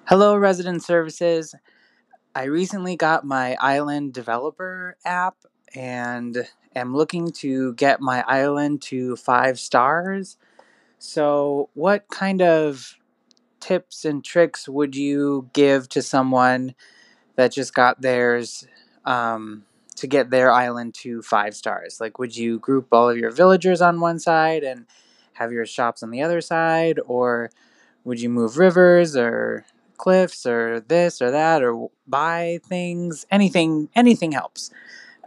Hello, 0.07 0.37
resident 0.37 0.83
services. 0.83 1.55
I 2.35 2.47
recently 2.47 2.97
got 2.97 3.25
my 3.25 3.57
island 3.61 4.15
developer 4.15 4.97
app 5.05 5.37
and 5.77 6.45
am 6.75 6.97
looking 6.97 7.31
to 7.35 7.73
get 7.75 8.01
my 8.01 8.25
island 8.27 8.83
to 8.83 9.15
five 9.15 9.61
stars. 9.61 10.39
So, 10.99 11.71
what 11.75 12.09
kind 12.09 12.43
of 12.43 12.99
tips 13.65 14.05
and 14.05 14.23
tricks 14.23 14.69
would 14.69 14.95
you 14.95 15.49
give 15.55 15.89
to 15.91 16.03
someone 16.03 16.75
that 17.37 17.53
just 17.53 17.75
got 17.75 18.03
theirs 18.03 18.67
um, 19.07 19.65
to 19.97 20.07
get 20.07 20.31
their 20.31 20.53
island 20.53 20.95
to 20.97 21.23
five 21.23 21.55
stars? 21.57 21.99
Like, 22.01 22.19
would 22.19 22.37
you 22.37 22.59
group 22.59 22.89
all 22.93 23.09
of 23.09 23.17
your 23.17 23.31
villagers 23.31 23.81
on 23.81 24.01
one 24.01 24.19
side 24.21 24.65
and 24.65 24.87
have 25.35 25.51
your 25.53 25.67
shops 25.67 26.03
on 26.03 26.11
the 26.11 26.23
other 26.23 26.43
side? 26.43 27.01
Or 27.07 27.51
would 28.05 28.21
you 28.21 28.29
move 28.29 28.59
rivers 28.59 29.17
or 29.17 29.65
cliffs 29.97 30.47
or 30.47 30.81
this 30.81 31.23
or 31.23 31.31
that 31.31 31.63
or 31.63 31.91
buy 32.07 32.61
things? 32.69 33.27
Anything, 33.31 33.89
anything 33.97 34.33
helps. 34.33 34.71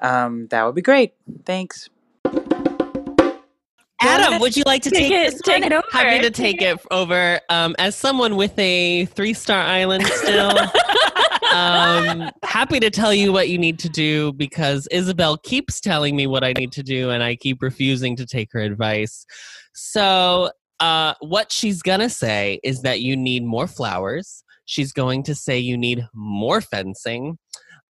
Um, 0.01 0.47
that 0.49 0.63
would 0.63 0.75
be 0.75 0.83
great. 0.83 1.15
Thanks. 1.45 1.89
Adam, 4.01 4.39
would 4.39 4.55
you 4.55 4.63
like 4.65 4.83
to 4.83 4.91
take, 4.91 5.09
Take 5.09 5.27
it, 5.27 5.31
this 5.31 5.41
take 5.41 5.63
one? 5.63 5.71
it 5.71 5.75
over. 5.75 5.87
Happy 5.91 6.21
to 6.21 6.29
take 6.29 6.61
it 6.61 6.79
over. 6.91 7.39
Um, 7.49 7.75
as 7.79 7.95
someone 7.95 8.35
with 8.35 8.57
a 8.59 9.05
three 9.05 9.33
star 9.33 9.59
island 9.61 10.05
still, 10.05 10.51
um, 11.53 12.29
happy 12.43 12.79
to 12.79 12.89
tell 12.89 13.13
you 13.13 13.33
what 13.33 13.49
you 13.49 13.57
need 13.57 13.79
to 13.79 13.89
do 13.89 14.33
because 14.33 14.87
Isabelle 14.91 15.37
keeps 15.37 15.81
telling 15.81 16.15
me 16.15 16.27
what 16.27 16.43
I 16.43 16.53
need 16.53 16.71
to 16.73 16.83
do 16.83 17.09
and 17.09 17.23
I 17.23 17.35
keep 17.35 17.61
refusing 17.61 18.15
to 18.17 18.25
take 18.25 18.49
her 18.51 18.59
advice. 18.59 19.25
So, 19.73 20.51
uh, 20.79 21.15
what 21.21 21.51
she's 21.51 21.81
gonna 21.81 22.09
say 22.09 22.59
is 22.63 22.83
that 22.83 23.01
you 23.01 23.15
need 23.17 23.43
more 23.43 23.67
flowers. 23.67 24.43
She's 24.65 24.91
going 24.91 25.23
to 25.23 25.33
say 25.33 25.57
you 25.57 25.75
need 25.77 26.05
more 26.13 26.61
fencing. 26.61 27.39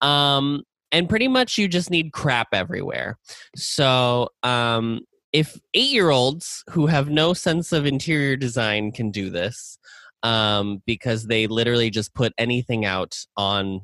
Um, 0.01 0.63
and 0.91 1.09
pretty 1.09 1.27
much 1.27 1.57
you 1.57 1.67
just 1.67 1.89
need 1.89 2.13
crap 2.13 2.47
everywhere. 2.53 3.17
So, 3.57 4.29
um, 4.43 5.01
if 5.33 5.59
eight 5.73 5.91
year 5.91 6.09
olds 6.09 6.63
who 6.69 6.87
have 6.87 7.09
no 7.09 7.33
sense 7.33 7.71
of 7.71 7.85
interior 7.85 8.35
design 8.35 8.91
can 8.91 9.11
do 9.11 9.29
this, 9.29 9.77
um, 10.23 10.81
because 10.85 11.27
they 11.27 11.47
literally 11.47 11.89
just 11.89 12.13
put 12.13 12.33
anything 12.37 12.85
out 12.85 13.15
on 13.35 13.81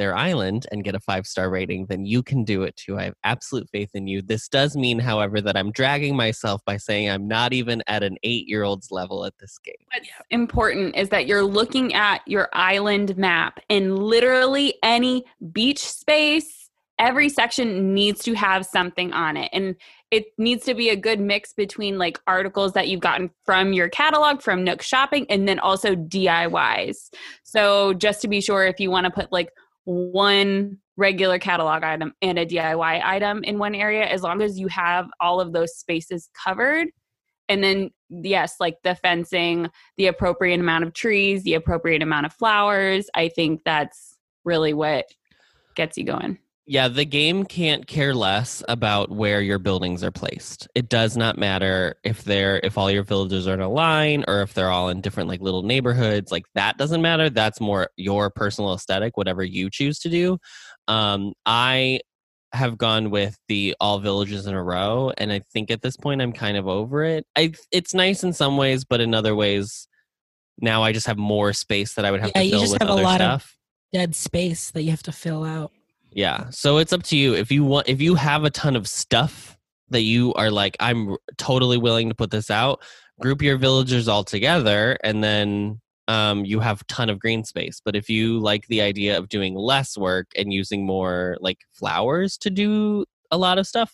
their 0.00 0.16
island 0.16 0.66
and 0.72 0.82
get 0.82 0.94
a 0.94 1.00
five 1.00 1.26
star 1.26 1.50
rating, 1.50 1.84
then 1.86 2.06
you 2.06 2.22
can 2.22 2.42
do 2.42 2.62
it 2.62 2.74
too. 2.74 2.98
I 2.98 3.04
have 3.04 3.14
absolute 3.22 3.68
faith 3.70 3.90
in 3.92 4.06
you. 4.06 4.22
This 4.22 4.48
does 4.48 4.74
mean, 4.74 4.98
however, 4.98 5.42
that 5.42 5.58
I'm 5.58 5.70
dragging 5.72 6.16
myself 6.16 6.62
by 6.64 6.78
saying 6.78 7.10
I'm 7.10 7.28
not 7.28 7.52
even 7.52 7.82
at 7.86 8.02
an 8.02 8.16
eight 8.22 8.48
year 8.48 8.62
old's 8.62 8.90
level 8.90 9.26
at 9.26 9.34
this 9.38 9.58
game. 9.58 9.74
What's 9.92 10.08
important 10.30 10.96
is 10.96 11.10
that 11.10 11.26
you're 11.26 11.44
looking 11.44 11.92
at 11.92 12.22
your 12.26 12.48
island 12.54 13.18
map 13.18 13.60
and 13.68 13.98
literally 13.98 14.74
any 14.82 15.24
beach 15.52 15.84
space, 15.84 16.70
every 16.98 17.28
section 17.28 17.92
needs 17.92 18.22
to 18.22 18.32
have 18.32 18.64
something 18.64 19.12
on 19.12 19.36
it. 19.36 19.50
And 19.52 19.76
it 20.10 20.26
needs 20.38 20.64
to 20.64 20.74
be 20.74 20.88
a 20.88 20.96
good 20.96 21.20
mix 21.20 21.52
between 21.52 21.96
like 21.96 22.18
articles 22.26 22.72
that 22.72 22.88
you've 22.88 23.00
gotten 23.00 23.30
from 23.44 23.72
your 23.72 23.88
catalog, 23.88 24.42
from 24.42 24.64
Nook 24.64 24.82
Shopping, 24.82 25.26
and 25.30 25.46
then 25.46 25.58
also 25.58 25.94
DIYs. 25.94 27.10
So 27.44 27.94
just 27.94 28.20
to 28.22 28.28
be 28.28 28.40
sure, 28.40 28.66
if 28.66 28.80
you 28.80 28.90
want 28.90 29.04
to 29.04 29.10
put 29.10 29.30
like 29.30 29.50
one 29.84 30.78
regular 30.96 31.38
catalog 31.38 31.82
item 31.82 32.12
and 32.22 32.38
a 32.38 32.46
DIY 32.46 33.02
item 33.04 33.44
in 33.44 33.58
one 33.58 33.74
area, 33.74 34.04
as 34.04 34.22
long 34.22 34.42
as 34.42 34.58
you 34.58 34.66
have 34.68 35.08
all 35.20 35.40
of 35.40 35.52
those 35.52 35.76
spaces 35.76 36.28
covered. 36.44 36.88
And 37.48 37.64
then, 37.64 37.90
yes, 38.10 38.56
like 38.60 38.76
the 38.84 38.94
fencing, 38.94 39.68
the 39.96 40.06
appropriate 40.06 40.60
amount 40.60 40.84
of 40.84 40.92
trees, 40.92 41.42
the 41.42 41.54
appropriate 41.54 42.02
amount 42.02 42.26
of 42.26 42.32
flowers. 42.32 43.08
I 43.14 43.28
think 43.28 43.62
that's 43.64 44.18
really 44.44 44.72
what 44.72 45.06
gets 45.74 45.96
you 45.96 46.04
going. 46.04 46.38
Yeah, 46.70 46.86
the 46.86 47.04
game 47.04 47.44
can't 47.46 47.84
care 47.88 48.14
less 48.14 48.62
about 48.68 49.10
where 49.10 49.40
your 49.40 49.58
buildings 49.58 50.04
are 50.04 50.12
placed. 50.12 50.68
It 50.76 50.88
does 50.88 51.16
not 51.16 51.36
matter 51.36 51.96
if 52.04 52.22
they're 52.22 52.60
if 52.62 52.78
all 52.78 52.88
your 52.88 53.02
villages 53.02 53.48
are 53.48 53.54
in 53.54 53.60
a 53.60 53.68
line 53.68 54.24
or 54.28 54.40
if 54.42 54.54
they're 54.54 54.70
all 54.70 54.88
in 54.88 55.00
different 55.00 55.28
like 55.28 55.40
little 55.40 55.64
neighborhoods. 55.64 56.30
Like 56.30 56.44
that 56.54 56.78
doesn't 56.78 57.02
matter. 57.02 57.28
That's 57.28 57.60
more 57.60 57.90
your 57.96 58.30
personal 58.30 58.72
aesthetic, 58.72 59.16
whatever 59.16 59.42
you 59.42 59.68
choose 59.68 59.98
to 59.98 60.08
do. 60.08 60.38
Um, 60.86 61.32
I 61.44 62.02
have 62.52 62.78
gone 62.78 63.10
with 63.10 63.36
the 63.48 63.74
all 63.80 63.98
villages 63.98 64.46
in 64.46 64.54
a 64.54 64.62
row, 64.62 65.12
and 65.18 65.32
I 65.32 65.40
think 65.52 65.72
at 65.72 65.82
this 65.82 65.96
point 65.96 66.22
I'm 66.22 66.32
kind 66.32 66.56
of 66.56 66.68
over 66.68 67.02
it. 67.02 67.26
I 67.34 67.52
it's 67.72 67.94
nice 67.94 68.22
in 68.22 68.32
some 68.32 68.56
ways, 68.56 68.84
but 68.84 69.00
in 69.00 69.12
other 69.12 69.34
ways, 69.34 69.88
now 70.60 70.84
I 70.84 70.92
just 70.92 71.08
have 71.08 71.18
more 71.18 71.52
space 71.52 71.94
that 71.94 72.04
I 72.04 72.12
would 72.12 72.20
have 72.20 72.30
Yeah, 72.36 72.42
to 72.42 72.46
you 72.46 72.60
just 72.60 72.72
with 72.74 72.82
have 72.82 72.90
a 72.90 72.92
other 72.92 73.02
lot 73.02 73.20
of- 73.20 73.56
Dead 73.92 74.14
space 74.14 74.70
that 74.70 74.82
you 74.84 74.90
have 74.92 75.02
to 75.02 75.10
fill 75.10 75.42
out. 75.42 75.72
Yeah. 76.12 76.50
So 76.50 76.78
it's 76.78 76.92
up 76.92 77.02
to 77.04 77.16
you. 77.16 77.34
If 77.34 77.50
you 77.50 77.64
want 77.64 77.88
if 77.88 78.00
you 78.00 78.14
have 78.14 78.44
a 78.44 78.50
ton 78.50 78.76
of 78.76 78.88
stuff 78.88 79.56
that 79.90 80.02
you 80.02 80.34
are 80.34 80.50
like 80.50 80.76
I'm 80.80 81.16
totally 81.36 81.78
willing 81.78 82.08
to 82.08 82.14
put 82.14 82.30
this 82.30 82.50
out, 82.50 82.82
group 83.20 83.42
your 83.42 83.56
villagers 83.56 84.08
all 84.08 84.24
together 84.24 84.96
and 85.04 85.22
then 85.22 85.80
um, 86.08 86.44
you 86.44 86.58
have 86.58 86.84
ton 86.88 87.08
of 87.08 87.20
green 87.20 87.44
space. 87.44 87.80
But 87.84 87.94
if 87.94 88.08
you 88.08 88.40
like 88.40 88.66
the 88.66 88.80
idea 88.80 89.16
of 89.16 89.28
doing 89.28 89.54
less 89.54 89.96
work 89.96 90.26
and 90.36 90.52
using 90.52 90.84
more 90.84 91.36
like 91.40 91.58
flowers 91.72 92.36
to 92.38 92.50
do 92.50 93.04
a 93.30 93.38
lot 93.38 93.58
of 93.58 93.66
stuff, 93.66 93.92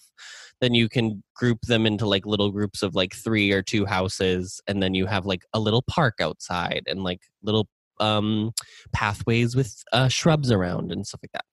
then 0.62 0.72
you 0.72 0.88
can 0.88 1.22
group 1.34 1.60
them 1.62 1.84
into 1.84 2.06
like 2.06 2.24
little 2.24 2.50
groups 2.50 2.82
of 2.82 2.94
like 2.94 3.14
three 3.14 3.52
or 3.52 3.62
two 3.62 3.84
houses 3.84 4.62
and 4.66 4.82
then 4.82 4.94
you 4.94 5.04
have 5.04 5.26
like 5.26 5.42
a 5.52 5.60
little 5.60 5.82
park 5.82 6.14
outside 6.20 6.84
and 6.86 7.02
like 7.02 7.20
little 7.42 7.68
um 8.00 8.52
pathways 8.92 9.54
with 9.54 9.82
uh 9.92 10.08
shrubs 10.08 10.50
around 10.50 10.92
and 10.92 11.06
stuff 11.06 11.20
like 11.22 11.32
that. 11.32 11.44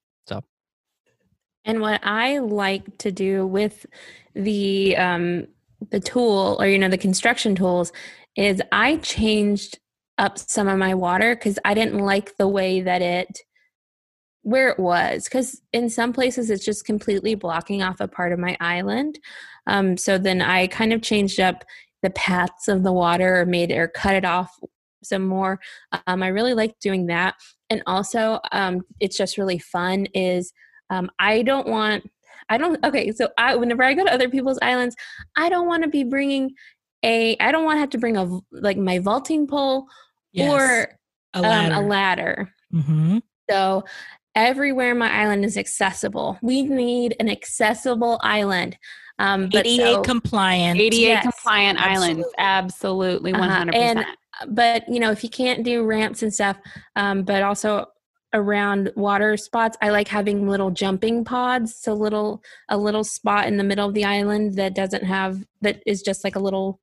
And 1.65 1.81
what 1.81 2.01
I 2.03 2.39
like 2.39 2.97
to 2.99 3.11
do 3.11 3.47
with 3.47 3.85
the 4.35 4.97
um, 4.97 5.47
the 5.89 5.99
tool 5.99 6.57
or 6.59 6.67
you 6.67 6.77
know 6.79 6.89
the 6.89 6.97
construction 6.97 7.55
tools 7.55 7.91
is 8.35 8.61
I 8.71 8.97
changed 8.97 9.79
up 10.17 10.37
some 10.37 10.67
of 10.67 10.77
my 10.77 10.93
water 10.93 11.35
because 11.35 11.57
I 11.65 11.73
didn't 11.73 11.99
like 11.99 12.37
the 12.37 12.47
way 12.47 12.81
that 12.81 13.01
it 13.01 13.39
where 14.43 14.69
it 14.69 14.79
was 14.79 15.23
because 15.23 15.61
in 15.71 15.89
some 15.89 16.11
places 16.11 16.49
it's 16.49 16.65
just 16.65 16.85
completely 16.85 17.33
blocking 17.33 17.81
off 17.81 18.01
a 18.01 18.07
part 18.07 18.33
of 18.33 18.39
my 18.39 18.57
island. 18.59 19.17
Um, 19.67 19.95
so 19.95 20.17
then 20.17 20.41
I 20.41 20.67
kind 20.67 20.91
of 20.91 21.01
changed 21.01 21.39
up 21.39 21.63
the 22.01 22.09
paths 22.09 22.67
of 22.67 22.83
the 22.83 22.91
water 22.91 23.39
or 23.39 23.45
made 23.45 23.71
it 23.71 23.77
or 23.77 23.87
cut 23.87 24.15
it 24.15 24.25
off 24.25 24.51
some 25.01 25.25
more. 25.25 25.59
Um, 26.07 26.21
I 26.21 26.27
really 26.27 26.53
like 26.53 26.79
doing 26.79 27.07
that, 27.07 27.35
and 27.69 27.81
also 27.87 28.39
um, 28.51 28.81
it's 28.99 29.17
just 29.17 29.37
really 29.37 29.59
fun. 29.59 30.07
Is 30.13 30.51
um, 30.93 31.09
I 31.19 31.41
don't 31.41 31.67
want, 31.67 32.09
I 32.49 32.57
don't, 32.57 32.83
okay, 32.85 33.11
so 33.11 33.29
I, 33.37 33.55
whenever 33.55 33.83
I 33.83 33.93
go 33.93 34.03
to 34.05 34.13
other 34.13 34.29
people's 34.29 34.59
islands, 34.61 34.95
I 35.35 35.49
don't 35.49 35.67
want 35.67 35.83
to 35.83 35.89
be 35.89 36.03
bringing 36.03 36.51
a, 37.03 37.35
I 37.39 37.51
don't 37.51 37.65
want 37.65 37.77
to 37.77 37.79
have 37.81 37.89
to 37.91 37.97
bring 37.97 38.17
a, 38.17 38.39
like 38.51 38.77
my 38.77 38.99
vaulting 38.99 39.47
pole 39.47 39.85
Yes. 40.31 40.51
or 40.51 40.97
a 41.35 41.37
um, 41.37 41.43
ladder. 41.43 41.75
a 41.75 41.79
ladder. 41.87 42.53
hmm 42.71 43.17
So 43.49 43.83
everywhere 44.35 44.95
my 44.95 45.11
island 45.11 45.45
is 45.45 45.57
accessible. 45.57 46.37
We 46.41 46.63
need 46.63 47.15
an 47.19 47.29
accessible 47.29 48.19
island. 48.23 48.77
Um, 49.19 49.49
but 49.51 49.65
ADA 49.67 49.83
so- 49.93 50.01
compliant. 50.01 50.79
ADA 50.79 50.95
Yes, 50.95 51.21
compliant 51.23 51.79
islands, 51.79 52.27
absolutely, 52.39 53.31
one 53.33 53.43
Uh-huh, 53.43 53.57
hundred 53.59 53.75
and- 53.75 53.99
percent. 53.99 54.17
but 54.55 54.83
you 54.89 54.99
know 54.99 55.11
if 55.11 55.23
you 55.23 55.29
can't 55.29 55.63
do 55.63 55.83
ramps 55.85 56.23
and 56.23 56.33
stuff 56.33 56.57
um, 56.95 57.21
but 57.23 57.43
also 57.43 57.85
around 58.33 58.91
water 58.95 59.37
spots 59.37 59.77
i 59.81 59.89
like 59.89 60.07
having 60.07 60.47
little 60.47 60.71
jumping 60.71 61.23
pods 61.23 61.75
so 61.75 61.93
little 61.93 62.41
a 62.69 62.77
little 62.77 63.03
spot 63.03 63.47
in 63.47 63.57
the 63.57 63.63
middle 63.63 63.87
of 63.87 63.93
the 63.93 64.05
island 64.05 64.55
that 64.55 64.73
doesn't 64.75 65.03
have 65.03 65.43
that 65.61 65.81
is 65.85 66.01
just 66.01 66.23
like 66.23 66.35
a 66.35 66.39
little 66.39 66.79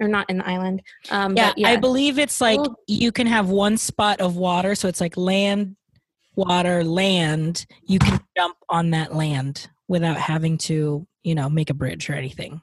or 0.00 0.06
not 0.06 0.28
in 0.30 0.38
the 0.38 0.48
island 0.48 0.82
um 1.10 1.36
yeah, 1.36 1.52
but 1.56 1.64
I 1.64 1.76
believe 1.76 2.18
it's 2.18 2.40
like 2.40 2.60
you 2.86 3.10
can 3.10 3.26
have 3.26 3.48
one 3.48 3.76
spot 3.76 4.20
of 4.20 4.36
water, 4.36 4.74
so 4.74 4.86
it's 4.88 5.00
like 5.00 5.16
land, 5.16 5.76
water, 6.36 6.84
land. 6.84 7.66
You 7.86 7.98
can 7.98 8.20
jump 8.36 8.56
on 8.68 8.90
that 8.90 9.14
land 9.14 9.68
without 9.88 10.18
having 10.18 10.58
to, 10.58 11.06
you 11.22 11.34
know, 11.34 11.48
make 11.48 11.70
a 11.70 11.74
bridge 11.74 12.08
or 12.08 12.14
anything. 12.14 12.60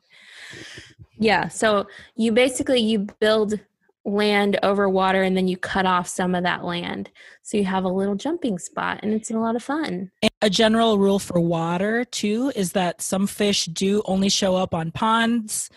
yeah 1.17 1.47
so 1.47 1.87
you 2.15 2.31
basically 2.31 2.79
you 2.79 3.07
build 3.19 3.59
land 4.05 4.59
over 4.61 4.87
water 4.87 5.23
and 5.23 5.35
then 5.35 5.47
you 5.47 5.57
cut 5.57 5.85
off 5.85 6.07
some 6.07 6.35
of 6.35 6.43
that 6.43 6.63
land 6.63 7.09
so 7.41 7.57
you 7.57 7.65
have 7.65 7.83
a 7.83 7.89
little 7.89 8.15
jumping 8.15 8.59
spot 8.59 8.99
and 9.01 9.13
it's 9.13 9.31
a 9.31 9.37
lot 9.37 9.55
of 9.55 9.63
fun 9.63 10.11
And 10.21 10.31
a 10.43 10.49
general 10.49 10.99
rule 10.99 11.17
for 11.17 11.39
water 11.39 12.05
too 12.05 12.51
is 12.55 12.73
that 12.73 13.01
some 13.01 13.25
fish 13.25 13.65
do 13.65 14.03
only 14.05 14.29
show 14.29 14.55
up 14.55 14.75
on 14.75 14.91
ponds, 14.91 15.69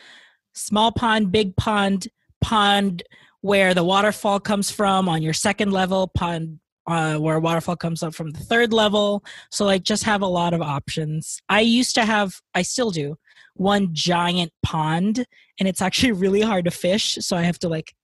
small 0.53 0.93
pond, 0.93 1.33
big 1.33 1.57
pond, 1.57 2.09
pond 2.43 3.03
where 3.41 3.73
the 3.73 3.85
waterfall 3.85 4.41
comes 4.41 4.71
from 4.71 5.09
on 5.09 5.23
your 5.23 5.33
second 5.33 5.73
level, 5.73 6.09
pond 6.09 6.59
uh, 6.89 7.17
where 7.17 7.39
waterfall 7.39 7.77
comes 7.77 8.03
up 8.03 8.15
from 8.15 8.31
the 8.31 8.41
third 8.41 8.73
level. 8.73 9.23
So 9.51 9.65
like 9.65 9.83
just 9.83 10.05
have 10.05 10.23
a 10.23 10.27
lot 10.27 10.55
of 10.55 10.63
options. 10.63 11.41
I 11.49 11.61
used 11.61 11.95
to 11.97 12.05
have, 12.05 12.41
I 12.55 12.63
still 12.63 12.91
do, 12.91 13.17
one 13.55 13.91
giant 13.93 14.53
pond, 14.63 15.27
and 15.59 15.69
it's 15.69 15.83
actually 15.83 16.13
really 16.25 16.41
hard 16.41 16.65
to 16.65 16.71
fish. 16.71 17.19
So 17.21 17.37
I 17.37 17.43
have 17.43 17.59
to 17.61 17.69
like 17.69 17.95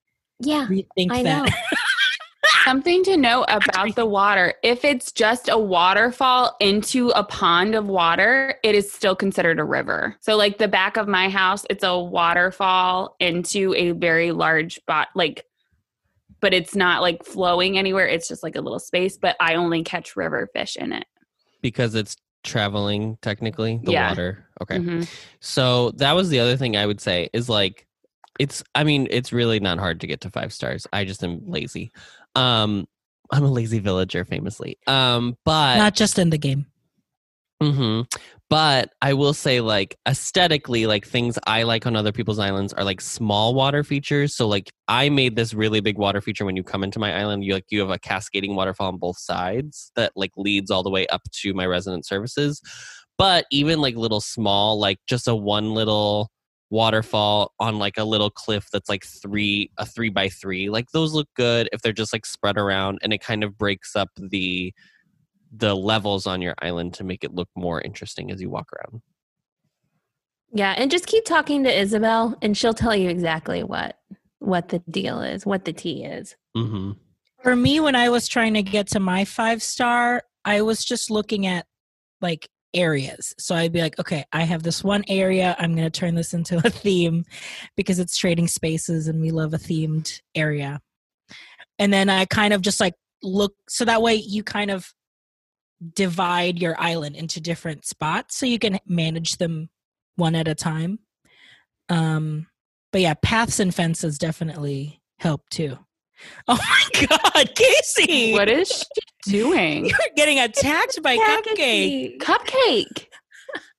Yeah, 0.40 0.66
rethink 0.66 1.10
I 1.10 1.22
that. 1.22 1.46
know. 1.46 1.52
Something 2.64 3.04
to 3.04 3.16
know 3.18 3.44
about 3.48 3.94
the 3.94 4.06
water 4.06 4.54
if 4.62 4.84
it's 4.86 5.12
just 5.12 5.48
a 5.50 5.58
waterfall 5.58 6.56
into 6.60 7.10
a 7.10 7.22
pond 7.22 7.74
of 7.74 7.86
water, 7.86 8.54
it 8.62 8.74
is 8.74 8.90
still 8.90 9.14
considered 9.14 9.58
a 9.60 9.64
river. 9.64 10.16
So, 10.20 10.36
like 10.36 10.56
the 10.58 10.68
back 10.68 10.96
of 10.96 11.06
my 11.06 11.28
house, 11.28 11.66
it's 11.68 11.84
a 11.84 11.98
waterfall 11.98 13.16
into 13.20 13.74
a 13.74 13.90
very 13.92 14.32
large 14.32 14.80
bot, 14.86 15.08
like, 15.14 15.44
but 16.40 16.54
it's 16.54 16.74
not 16.74 17.02
like 17.02 17.24
flowing 17.24 17.76
anywhere. 17.76 18.06
It's 18.06 18.28
just 18.28 18.42
like 18.42 18.56
a 18.56 18.60
little 18.62 18.78
space, 18.78 19.18
but 19.18 19.36
I 19.40 19.54
only 19.56 19.82
catch 19.82 20.16
river 20.16 20.48
fish 20.54 20.76
in 20.76 20.92
it. 20.92 21.04
because 21.62 21.94
it's 21.94 22.16
traveling 22.42 23.16
technically 23.22 23.80
the 23.84 23.92
Yeah. 23.92 24.10
water. 24.10 24.46
Okay. 24.60 24.76
Mhm. 24.78 25.08
So 25.40 25.92
that 25.92 26.12
was 26.12 26.28
the 26.28 26.40
other 26.40 26.58
thing 26.58 26.76
I 26.76 26.84
would 26.84 27.00
say 27.00 27.30
is 27.32 27.48
like 27.48 27.86
it's 28.38 28.62
I 28.74 28.84
mean 28.84 29.06
it's 29.10 29.32
really 29.32 29.60
not 29.60 29.78
hard 29.78 30.00
to 30.00 30.06
get 30.06 30.20
to 30.22 30.30
5 30.30 30.52
stars. 30.52 30.86
I 30.92 31.04
just 31.04 31.22
am 31.24 31.40
lazy. 31.46 31.92
Um 32.34 32.86
I'm 33.30 33.44
a 33.44 33.50
lazy 33.50 33.78
villager 33.78 34.24
famously. 34.24 34.78
Um 34.86 35.36
but 35.44 35.78
Not 35.78 35.94
just 35.94 36.18
in 36.18 36.30
the 36.30 36.38
game. 36.38 36.66
hmm 37.62 38.02
But 38.50 38.90
I 39.00 39.14
will 39.14 39.32
say, 39.34 39.60
like 39.60 39.96
aesthetically, 40.06 40.86
like 40.86 41.06
things 41.06 41.38
I 41.46 41.62
like 41.62 41.86
on 41.86 41.96
other 41.96 42.12
people's 42.12 42.38
islands 42.38 42.72
are 42.72 42.84
like 42.84 43.00
small 43.00 43.54
water 43.54 43.82
features. 43.82 44.34
So, 44.34 44.46
like 44.46 44.70
I 44.86 45.08
made 45.08 45.34
this 45.36 45.54
really 45.54 45.80
big 45.80 45.98
water 45.98 46.20
feature 46.20 46.44
when 46.44 46.56
you 46.56 46.62
come 46.62 46.84
into 46.84 46.98
my 46.98 47.18
island. 47.18 47.44
You 47.44 47.54
like 47.54 47.66
you 47.70 47.80
have 47.80 47.90
a 47.90 47.98
cascading 47.98 48.54
waterfall 48.54 48.88
on 48.88 48.98
both 48.98 49.18
sides 49.18 49.90
that 49.96 50.12
like 50.14 50.32
leads 50.36 50.70
all 50.70 50.82
the 50.82 50.90
way 50.90 51.06
up 51.08 51.22
to 51.42 51.54
my 51.54 51.66
resident 51.66 52.06
services. 52.06 52.60
But 53.16 53.46
even 53.50 53.80
like 53.80 53.96
little 53.96 54.20
small, 54.20 54.78
like 54.78 54.98
just 55.06 55.28
a 55.28 55.34
one 55.34 55.72
little 55.72 56.30
waterfall 56.74 57.52
on 57.60 57.78
like 57.78 57.96
a 57.96 58.04
little 58.04 58.30
cliff 58.30 58.68
that's 58.72 58.88
like 58.88 59.04
three 59.04 59.70
a 59.78 59.86
three 59.86 60.10
by 60.10 60.28
three 60.28 60.68
like 60.68 60.90
those 60.90 61.14
look 61.14 61.28
good 61.36 61.68
if 61.72 61.80
they're 61.82 61.92
just 61.92 62.12
like 62.12 62.26
spread 62.26 62.58
around 62.58 62.98
and 63.00 63.12
it 63.12 63.20
kind 63.20 63.44
of 63.44 63.56
breaks 63.56 63.94
up 63.94 64.08
the 64.16 64.74
the 65.56 65.74
levels 65.74 66.26
on 66.26 66.42
your 66.42 66.54
island 66.60 66.92
to 66.94 67.04
make 67.04 67.24
it 67.24 67.34
look 67.34 67.48
more 67.56 67.80
interesting 67.80 68.30
as 68.30 68.40
you 68.40 68.50
walk 68.50 68.68
around. 68.72 69.02
Yeah, 70.52 70.74
and 70.76 70.90
just 70.90 71.06
keep 71.06 71.24
talking 71.24 71.64
to 71.64 71.80
Isabelle, 71.80 72.36
and 72.42 72.56
she'll 72.56 72.74
tell 72.74 72.94
you 72.94 73.08
exactly 73.08 73.62
what 73.62 73.98
what 74.38 74.68
the 74.68 74.80
deal 74.90 75.20
is, 75.20 75.46
what 75.46 75.64
the 75.64 75.72
tea 75.72 76.04
is. 76.04 76.36
Mm-hmm. 76.56 76.92
For 77.42 77.56
me, 77.56 77.80
when 77.80 77.94
I 77.94 78.08
was 78.08 78.28
trying 78.28 78.54
to 78.54 78.62
get 78.62 78.88
to 78.88 79.00
my 79.00 79.24
five 79.24 79.62
star, 79.62 80.22
I 80.44 80.62
was 80.62 80.84
just 80.84 81.10
looking 81.10 81.46
at 81.46 81.66
like 82.20 82.48
areas. 82.74 83.34
So 83.38 83.54
I'd 83.54 83.72
be 83.72 83.80
like, 83.80 83.98
okay, 83.98 84.24
I 84.32 84.42
have 84.42 84.62
this 84.62 84.82
one 84.84 85.04
area. 85.08 85.56
I'm 85.58 85.74
going 85.74 85.90
to 85.90 85.98
turn 85.98 86.14
this 86.14 86.34
into 86.34 86.58
a 86.58 86.70
theme 86.70 87.24
because 87.76 87.98
it's 87.98 88.16
trading 88.16 88.48
spaces 88.48 89.08
and 89.08 89.20
we 89.20 89.30
love 89.30 89.54
a 89.54 89.58
themed 89.58 90.20
area. 90.34 90.80
And 91.78 91.92
then 91.92 92.10
I 92.10 92.24
kind 92.26 92.52
of 92.52 92.60
just 92.60 92.80
like 92.80 92.94
look, 93.22 93.54
so 93.68 93.84
that 93.84 94.02
way 94.02 94.14
you 94.14 94.42
kind 94.42 94.70
of 94.70 94.92
divide 95.94 96.60
your 96.60 96.78
island 96.78 97.16
into 97.16 97.40
different 97.40 97.84
spots 97.84 98.36
so 98.36 98.46
you 98.46 98.58
can 98.58 98.78
manage 98.86 99.38
them 99.38 99.68
one 100.16 100.34
at 100.34 100.48
a 100.48 100.54
time. 100.54 100.98
Um, 101.88 102.46
but 102.92 103.00
yeah, 103.00 103.14
paths 103.14 103.60
and 103.60 103.74
fences 103.74 104.18
definitely 104.18 105.00
help 105.18 105.48
too. 105.50 105.78
Oh 106.48 106.58
my 106.58 107.06
God, 107.06 107.54
Casey! 107.54 108.32
What 108.32 108.48
is 108.48 108.68
she 108.68 109.30
doing? 109.30 109.86
You're 109.86 109.98
getting 110.16 110.38
attacked 110.38 111.02
by 111.02 111.16
Cupcake. 111.16 112.18
Cupcake. 112.18 113.06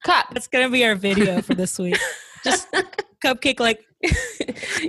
Cup. 0.04 0.28
That's 0.32 0.48
gonna 0.48 0.70
be 0.70 0.84
our 0.86 0.96
video 0.96 1.42
for 1.42 1.56
this 1.56 1.80
week. 1.80 1.98
Just 2.44 2.68
Cupcake, 3.24 3.60
like 3.60 3.80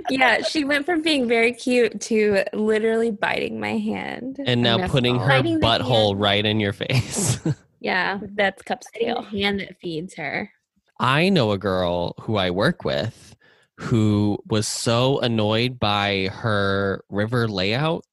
yeah, 0.09 0.41
she 0.43 0.63
went 0.63 0.85
from 0.85 1.01
being 1.01 1.27
very 1.27 1.51
cute 1.53 1.99
to 2.01 2.43
literally 2.53 3.11
biting 3.11 3.59
my 3.59 3.77
hand. 3.77 4.39
And 4.45 4.61
now 4.61 4.77
miss 4.77 4.91
putting 4.91 5.17
her 5.19 5.27
Biting 5.27 5.59
butthole 5.59 6.15
right 6.17 6.45
in 6.45 6.59
your 6.59 6.73
face. 6.73 7.39
Yeah, 7.79 8.19
That's 8.35 8.61
Cup's 8.61 8.87
biting 8.93 9.07
tail. 9.15 9.21
hand 9.23 9.59
that 9.59 9.77
feeds 9.81 10.15
her. 10.15 10.51
I 10.99 11.29
know 11.29 11.51
a 11.51 11.57
girl 11.57 12.15
who 12.21 12.37
I 12.37 12.49
work 12.49 12.83
with 12.83 13.35
who 13.77 14.39
was 14.47 14.67
so 14.67 15.19
annoyed 15.19 15.79
by 15.79 16.29
her 16.33 17.03
river 17.09 17.47
layout 17.47 18.03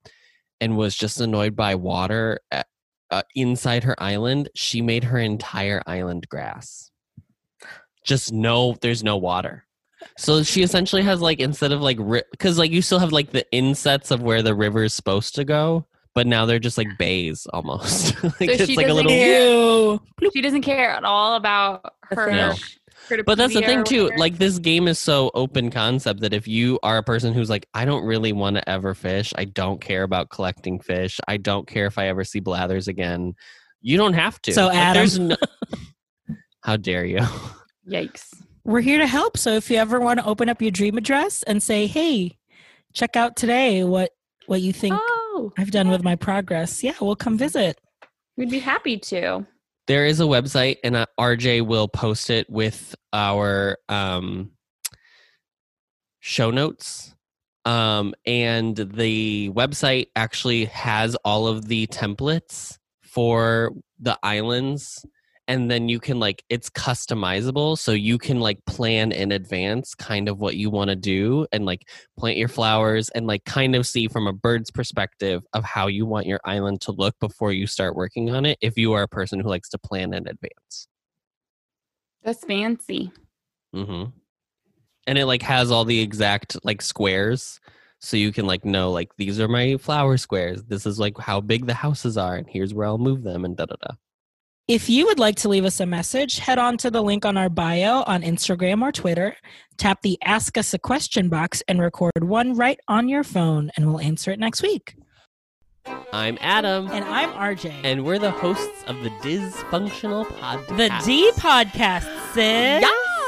and 0.61 0.77
was 0.77 0.95
just 0.95 1.21
annoyed 1.21 1.57
by 1.57 1.75
water 1.75 2.41
at, 2.51 2.67
uh, 3.11 3.23
inside 3.35 3.85
her 3.85 3.95
island. 4.03 4.49
She 4.55 4.83
made 4.83 5.05
her 5.05 5.19
entire 5.19 5.83
island 5.87 6.29
grass. 6.29 6.91
Just 8.05 8.33
no, 8.33 8.77
there's 8.83 9.03
no 9.03 9.17
water. 9.17 9.65
So 10.19 10.43
she 10.43 10.63
essentially 10.63 11.01
has 11.03 11.23
like 11.23 11.41
instead 11.41 11.73
of 11.73 11.81
like 11.81 11.97
because 12.31 12.59
like 12.59 12.71
you 12.71 12.83
still 12.83 12.99
have 12.99 13.13
like 13.13 13.31
the 13.31 13.47
insets 13.53 14.11
of 14.11 14.21
where 14.23 14.43
the 14.43 14.55
river 14.55 14.85
is 14.85 14.93
supposed 14.93 15.35
to 15.37 15.45
go, 15.45 15.87
but 16.15 16.27
now 16.27 16.45
they're 16.45 16.59
just 16.59 16.77
like 16.77 16.89
bays 16.99 17.47
almost. 17.55 18.23
like 18.23 18.35
So 18.35 18.45
it's 18.45 18.67
she 18.67 18.77
like 18.77 18.85
a 18.87 18.89
doesn't 18.91 19.07
little. 19.07 19.99
care- 19.99 20.31
She 20.35 20.43
doesn't 20.43 20.63
care 20.63 20.91
at 20.91 21.05
all 21.05 21.37
about 21.37 21.95
her. 22.11 22.31
No. 22.31 22.55
Her 23.09 23.23
But 23.25 23.39
that's 23.39 23.55
the 23.55 23.63
thing 23.63 23.85
too. 23.85 24.05
whatever. 24.05 24.19
Like 24.21 24.39
this 24.39 24.59
game 24.59 24.89
is 24.89 24.99
so 24.99 25.31
open 25.35 25.71
concept 25.71 26.21
that 26.21 26.33
if 26.33 26.47
you 26.49 26.79
are 26.83 26.99
a 26.99 27.03
person 27.03 27.33
who's 27.35 27.51
like, 27.51 27.67
I 27.75 27.85
don't 27.85 28.05
really 28.05 28.33
want 28.33 28.57
to 28.57 28.69
ever 28.69 28.95
fish. 28.95 29.33
I 29.37 29.45
don't 29.45 29.81
care 29.81 30.03
about 30.03 30.31
collecting 30.31 30.81
fish. 30.81 31.21
I 31.29 31.37
don't 31.37 31.67
care 31.67 31.87
if 31.87 31.99
I 31.99 32.09
ever 32.09 32.25
see 32.25 32.41
blathers 32.41 32.89
again. 32.89 33.35
You 33.83 33.97
don't 33.97 34.15
have 34.15 34.41
to. 34.43 34.53
So, 34.53 34.71
Adam- 34.71 34.95
there's 34.95 35.19
no- 35.19 35.37
how 36.63 36.77
dare 36.77 37.05
you? 37.05 37.21
Yikes. 37.89 38.29
We're 38.65 38.81
here 38.81 38.99
to 38.99 39.07
help. 39.07 39.37
So 39.37 39.51
if 39.53 39.71
you 39.71 39.77
ever 39.77 40.01
want 40.01 40.21
to 40.21 40.27
open 40.27 40.49
up 40.49 40.63
your 40.63 40.71
dream 40.71 40.97
address 40.97 41.43
and 41.43 41.63
say, 41.63 41.87
"Hey, 41.87 42.39
check 42.95 43.15
out 43.15 43.37
today 43.37 43.85
what 43.85 44.11
what 44.47 44.63
you 44.63 44.73
think 44.73 44.95
Oh, 44.99 45.53
I've 45.59 45.71
done 45.71 45.91
with 45.91 46.03
my 46.03 46.17
progress," 46.17 46.83
yeah, 46.83 46.95
we'll 47.01 47.15
come 47.17 47.37
visit. 47.37 47.79
we'd 48.39 48.49
be 48.51 48.59
happy 48.61 48.97
to. 48.97 49.47
There 49.87 50.07
is 50.07 50.21
a 50.21 50.25
website, 50.25 50.79
and 50.83 50.97
uh, 50.97 51.07
RJ 51.19 51.67
will 51.67 51.89
post 51.89 52.31
it 52.31 52.49
with 52.49 52.95
our 53.13 53.79
um, 53.89 54.53
show 56.21 56.51
notes. 56.51 57.15
Um, 57.67 58.15
and 58.27 58.77
the 58.77 59.51
website 59.51 60.09
actually 60.17 60.67
has 60.67 61.17
all 61.17 61.47
of 61.47 61.69
the 61.69 61.87
templates 61.89 62.79
for 63.03 63.73
the 63.99 64.19
islands. 64.23 65.05
And 65.47 65.71
then 65.71 65.91
you 65.91 66.01
can 66.01 66.19
like 66.19 66.43
it's 66.49 66.71
customizable, 66.71 67.77
so 67.77 67.93
you 67.93 68.17
can 68.17 68.41
like 68.41 68.65
plan 68.65 69.13
in 69.13 69.31
advance 69.31 69.95
kind 69.95 70.29
of 70.29 70.39
what 70.41 70.57
you 70.57 70.71
want 70.71 70.89
to 70.89 70.97
do 70.97 71.47
and 71.53 71.67
like 71.67 71.87
plant 72.19 72.39
your 72.39 72.49
flowers 72.49 73.11
and 73.11 73.27
like 73.27 73.45
kind 73.45 73.77
of 73.77 73.87
see 73.87 74.09
from 74.09 74.27
a 74.27 74.33
bird's 74.33 74.71
perspective 74.71 75.45
of 75.53 75.63
how 75.63 75.87
you 75.87 76.07
want 76.07 76.27
your 76.27 76.41
island 76.47 76.81
to 76.81 76.93
look 76.93 77.15
before 77.21 77.53
you 77.53 77.67
start 77.67 77.95
working 77.95 78.31
on 78.31 78.47
it 78.47 78.57
if 78.63 78.79
you 78.79 78.95
are 78.95 79.03
a 79.03 79.09
person 79.09 79.39
who 79.39 79.49
likes 79.51 79.69
to 79.69 79.79
plan 79.79 80.15
in 80.15 80.27
advance. 80.27 80.89
That's 82.23 82.43
fancy. 82.45 83.13
mm-hmm 83.75 84.11
And 85.07 85.19
it 85.19 85.27
like 85.27 85.43
has 85.43 85.71
all 85.71 85.85
the 85.85 86.01
exact 86.01 86.57
like 86.65 86.81
squares, 86.81 87.61
so 88.01 88.17
you 88.17 88.33
can 88.33 88.47
like 88.47 88.65
know 88.65 88.91
like 88.93 89.11
these 89.19 89.39
are 89.41 89.49
my 89.49 89.77
flower 89.77 90.17
squares. 90.17 90.63
This 90.65 90.87
is 90.87 90.99
like 90.99 91.19
how 91.19 91.43
big 91.43 91.67
the 91.67 91.75
houses 91.75 92.17
are, 92.17 92.37
and 92.37 92.49
here's 92.49 92.73
where 92.73 92.87
I'll 92.87 92.97
move 92.99 93.23
them, 93.25 93.45
and 93.45 93.57
da 93.57 93.67
da 93.67 93.77
da. 93.83 93.95
If 94.67 94.89
you 94.89 95.05
would 95.07 95.19
like 95.19 95.37
to 95.37 95.49
leave 95.51 95.67
us 95.67 95.81
a 95.81 95.87
message, 95.87 96.39
head 96.39 96.59
on 96.59 96.79
to 96.79 96.91
the 96.91 97.03
link 97.03 97.27
on 97.27 97.37
our 97.37 97.51
bio 97.51 98.03
on 98.07 98.23
Instagram 98.23 98.81
or 98.81 98.93
Twitter. 98.93 99.37
Tap 99.77 100.01
the 100.01 100.17
Ask 100.25 100.57
Us 100.57 100.73
a 100.73 100.79
Question 100.79 101.29
box 101.29 101.63
and 101.69 101.81
record 101.83 102.13
one 102.23 102.55
right 102.55 102.81
on 102.89 103.07
your 103.09 103.25
phone, 103.25 103.71
and 103.77 103.87
we'll 103.87 104.01
answer 104.01 104.31
it 104.31 104.39
next 104.39 104.63
week. 104.63 104.97
I'm 106.15 106.39
Adam, 106.41 106.89
And 106.91 107.05
I'm 107.05 107.31
RJ. 107.33 107.75
and 107.85 108.07
we're 108.07 108.19
the 108.19 108.31
hosts 108.31 108.85
of 108.87 109.03
the 109.03 109.11
Dysfunctional 109.21 110.25
Podcast. 110.25 110.77
the 110.79 110.89
D 111.05 111.31
podcast, 111.33 112.33
sis. 112.33 112.81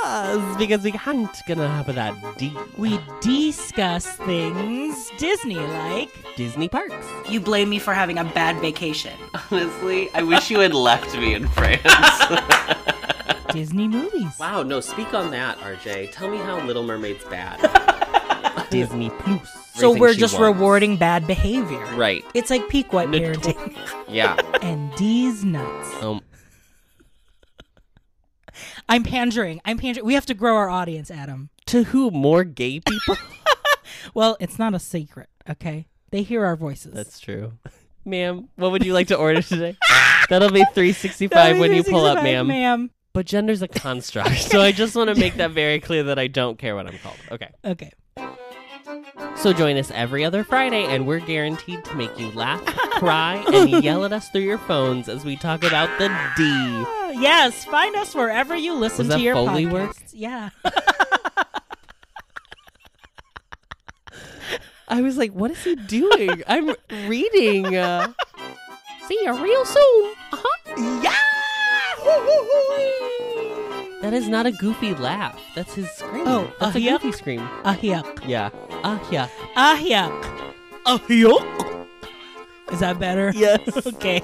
Yes, 0.07 0.57
because 0.57 0.83
we 0.85 0.93
can't 0.93 1.35
gonna 1.47 1.69
have 1.69 1.93
that 1.95 2.15
D. 2.39 2.53
We 2.77 3.01
discuss 3.21 4.07
things 4.07 5.11
Disney 5.19 5.57
like. 5.59 6.11
Disney 6.37 6.69
parks. 6.69 7.07
You 7.29 7.41
blame 7.41 7.69
me 7.71 7.79
for 7.79 7.93
having 7.93 8.19
a 8.19 8.25
bad 8.25 8.61
vacation. 8.61 9.13
Honestly, 9.51 10.09
I 10.15 10.23
wish 10.23 10.51
you 10.51 10.61
had 10.61 10.75
left 10.75 11.13
me 11.17 11.35
in 11.35 11.49
France. 11.49 11.83
Disney 13.53 13.89
movies. 13.89 14.37
wow, 14.39 14.63
no, 14.63 14.81
speak 14.81 15.15
on 15.15 15.31
that, 15.31 15.59
RJ. 15.59 16.13
Tell 16.13 16.29
me 16.29 16.37
how 16.39 16.61
Little 16.67 16.83
Mermaid's 16.83 17.25
bad. 17.25 17.59
Disney 18.71 19.11
Plus. 19.11 19.51
So 19.75 19.89
Everything 19.91 20.01
we're 20.01 20.15
just 20.15 20.39
wants. 20.39 20.57
rewarding 20.57 20.97
bad 20.97 21.27
behavior. 21.27 21.85
Right. 21.97 22.25
It's 22.35 22.51
like 22.51 22.69
peak 22.69 22.93
white 22.93 23.09
Nat- 23.11 23.21
parenting. 23.23 23.77
Yeah. 24.09 24.35
and 24.63 24.95
D's 24.97 25.45
nuts. 25.45 26.03
Um. 26.03 26.21
I'm 28.89 29.03
pandering. 29.03 29.61
I'm 29.65 29.79
pandering. 29.79 30.07
We 30.07 30.15
have 30.15 30.27
to 30.27 30.35
grow 30.35 30.57
our 30.57 30.69
audience, 30.69 31.11
Adam. 31.11 31.51
To 31.67 31.85
who? 31.85 32.11
More 32.11 32.45
gay 32.45 32.81
people? 32.81 33.17
Well, 34.15 34.37
it's 34.41 34.59
not 34.59 34.75
a 34.75 34.79
secret, 34.79 35.29
okay? 35.49 35.87
They 36.11 36.23
hear 36.23 36.45
our 36.45 36.57
voices. 36.57 36.93
That's 36.93 37.19
true. 37.19 37.55
Ma'am, 38.05 38.49
what 38.55 38.71
would 38.71 38.85
you 38.87 38.93
like 38.93 39.09
to 39.09 39.17
order 39.17 39.43
today? 39.43 39.77
That'll 40.31 40.51
be 40.51 40.65
three 40.75 40.93
sixty 40.93 41.27
five 41.27 41.59
when 41.59 41.75
you 41.75 41.83
pull 41.83 42.05
up, 42.05 42.23
ma'am. 42.23 42.47
Ma'am. 42.47 42.91
But 43.13 43.27
gender's 43.27 43.63
a 43.63 43.69
construct, 43.69 44.39
so 44.43 44.61
I 44.61 44.71
just 44.71 44.95
want 44.95 45.09
to 45.13 45.19
make 45.19 45.35
that 45.37 45.51
very 45.51 45.81
clear 45.81 46.05
that 46.05 46.19
I 46.19 46.29
don't 46.29 46.59
care 46.59 46.77
what 46.77 46.87
I'm 46.87 46.99
called. 46.99 47.17
Okay. 47.33 47.49
Okay. 47.65 47.91
So 49.37 49.53
join 49.53 49.77
us 49.77 49.91
every 49.91 50.25
other 50.25 50.45
Friday, 50.45 50.85
and 50.85 51.07
we're 51.07 51.21
guaranteed 51.21 51.85
to 51.85 51.95
make 51.95 52.19
you 52.19 52.31
laugh, 52.31 52.65
cry, 52.65 53.45
and 53.53 53.71
yell 53.85 54.05
at 54.05 54.13
us 54.13 54.29
through 54.31 54.43
your 54.43 54.59
phones 54.59 55.09
as 55.09 55.25
we 55.25 55.37
talk 55.37 55.63
about 55.65 55.89
the 55.99 56.09
D. 56.37 56.45
Ah, 56.87 57.11
Yes, 57.11 57.65
find 57.65 57.95
us 57.97 58.15
wherever 58.15 58.55
you 58.57 58.75
listen 58.75 59.07
Was 59.07 59.09
that 59.09 59.17
to 59.17 59.23
your 59.23 59.35
Foley 59.35 59.65
podcasts. 59.67 59.73
work? 59.73 59.97
Yeah. 60.13 60.51
I 64.89 65.01
was 65.03 65.17
like, 65.17 65.33
what 65.33 65.51
is 65.51 65.63
he 65.65 65.75
doing? 65.75 66.43
I'm 66.47 66.73
reading. 67.09 67.75
Uh... 67.77 68.13
See 69.09 69.19
you 69.23 69.33
real 69.43 69.65
soon. 69.65 70.13
Uh-huh. 70.33 71.01
yeah. 71.03 71.13
That 74.07 74.15
is 74.15 74.29
not 74.29 74.47
a 74.47 74.53
goofy 74.53 74.95
laugh. 74.95 75.37
That's 75.57 75.75
his 75.75 75.91
scream. 75.91 76.29
Oh, 76.29 76.49
that's 76.61 76.77
uh, 76.77 76.79
a 76.79 76.81
yeah. 76.81 76.93
goofy 76.93 77.11
scream. 77.11 77.41
Ahyak. 77.65 78.25
Yeah. 78.25 78.51
Ah, 78.85 79.03
yeah. 79.11 79.27
Ahyak. 79.57 80.13
Ahyak. 80.87 81.89
Is 82.71 82.79
that 82.79 83.01
better? 83.01 83.33
Yes. 83.35 83.85
okay. 83.89 84.21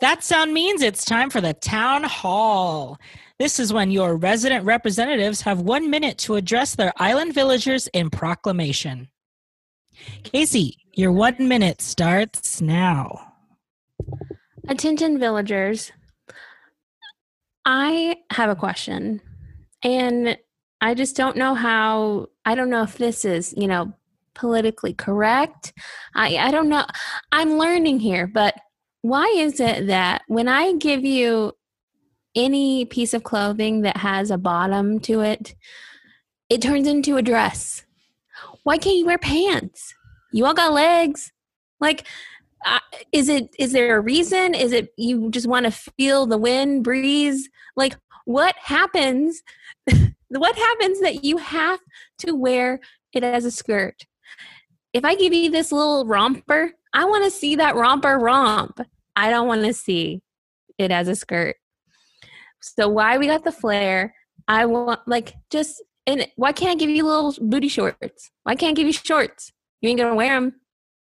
That 0.00 0.24
sound 0.24 0.52
means 0.52 0.82
it's 0.82 1.04
time 1.04 1.30
for 1.30 1.40
the 1.40 1.54
town 1.54 2.02
hall. 2.02 2.98
This 3.38 3.58
is 3.58 3.72
when 3.72 3.90
your 3.90 4.16
resident 4.16 4.64
representatives 4.64 5.42
have 5.42 5.60
one 5.60 5.90
minute 5.90 6.16
to 6.18 6.36
address 6.36 6.74
their 6.74 6.92
island 6.96 7.34
villagers 7.34 7.86
in 7.88 8.08
proclamation. 8.08 9.08
Casey, 10.22 10.78
your 10.94 11.12
one 11.12 11.46
minute 11.46 11.82
starts 11.82 12.62
now. 12.62 13.34
Attention, 14.68 15.18
villagers. 15.18 15.92
I 17.66 18.16
have 18.32 18.48
a 18.48 18.56
question, 18.56 19.20
and 19.82 20.38
I 20.80 20.94
just 20.94 21.14
don't 21.16 21.36
know 21.36 21.54
how. 21.54 22.28
I 22.44 22.54
don't 22.54 22.70
know 22.70 22.82
if 22.82 22.96
this 22.96 23.24
is, 23.24 23.52
you 23.56 23.68
know, 23.68 23.92
politically 24.34 24.94
correct. 24.94 25.72
I 26.14 26.36
I 26.36 26.50
don't 26.50 26.68
know. 26.68 26.86
I'm 27.32 27.58
learning 27.58 28.00
here, 28.00 28.26
but 28.26 28.54
why 29.02 29.26
is 29.36 29.60
it 29.60 29.88
that 29.88 30.22
when 30.26 30.48
I 30.48 30.72
give 30.74 31.04
you 31.04 31.52
any 32.36 32.84
piece 32.84 33.14
of 33.14 33.24
clothing 33.24 33.80
that 33.82 33.96
has 33.96 34.30
a 34.30 34.38
bottom 34.38 35.00
to 35.00 35.22
it, 35.22 35.54
it 36.48 36.62
turns 36.62 36.86
into 36.86 37.16
a 37.16 37.22
dress? 37.22 37.84
Why 38.62 38.78
can't 38.78 38.96
you 38.96 39.06
wear 39.06 39.18
pants? 39.18 39.94
You 40.32 40.46
all 40.46 40.54
got 40.54 40.72
legs. 40.72 41.32
Like 41.80 42.06
uh, 42.64 42.80
is 43.12 43.28
it 43.28 43.54
is 43.58 43.72
there 43.72 43.96
a 43.96 44.00
reason 44.00 44.54
is 44.54 44.72
it 44.72 44.92
you 44.96 45.30
just 45.30 45.46
want 45.46 45.64
to 45.64 45.70
feel 45.70 46.26
the 46.26 46.38
wind 46.38 46.82
breeze 46.82 47.48
like 47.76 47.96
what 48.24 48.54
happens 48.58 49.42
what 50.28 50.56
happens 50.56 51.00
that 51.00 51.22
you 51.24 51.36
have 51.36 51.78
to 52.18 52.34
wear 52.34 52.80
it 53.12 53.22
as 53.22 53.44
a 53.44 53.50
skirt 53.50 54.06
if 54.92 55.04
i 55.04 55.14
give 55.14 55.32
you 55.32 55.50
this 55.50 55.70
little 55.70 56.06
romper 56.06 56.72
i 56.94 57.04
want 57.04 57.22
to 57.24 57.30
see 57.30 57.56
that 57.56 57.76
romper 57.76 58.18
romp 58.18 58.80
i 59.14 59.30
don't 59.30 59.46
want 59.46 59.64
to 59.64 59.72
see 59.72 60.22
it 60.78 60.90
as 60.90 61.08
a 61.08 61.14
skirt 61.14 61.56
so 62.76 62.88
why 62.88 63.18
we 63.18 63.26
got 63.26 63.44
the 63.44 63.52
flare 63.52 64.14
i 64.48 64.64
want 64.64 65.00
like 65.06 65.34
just 65.50 65.82
and 66.06 66.26
why 66.36 66.52
can't 66.52 66.72
i 66.72 66.74
give 66.74 66.90
you 66.90 67.04
little 67.04 67.34
booty 67.40 67.68
shorts 67.68 68.30
why 68.44 68.54
can't 68.54 68.72
i 68.72 68.74
give 68.74 68.86
you 68.86 68.92
shorts 68.92 69.52
you 69.80 69.88
ain't 69.88 69.98
gonna 69.98 70.14
wear 70.14 70.34
them 70.34 70.54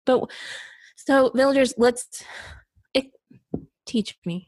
but 0.06 0.30
so, 1.06 1.32
villagers, 1.36 1.74
let's 1.78 2.24
it, 2.94 3.12
teach 3.86 4.18
me. 4.26 4.48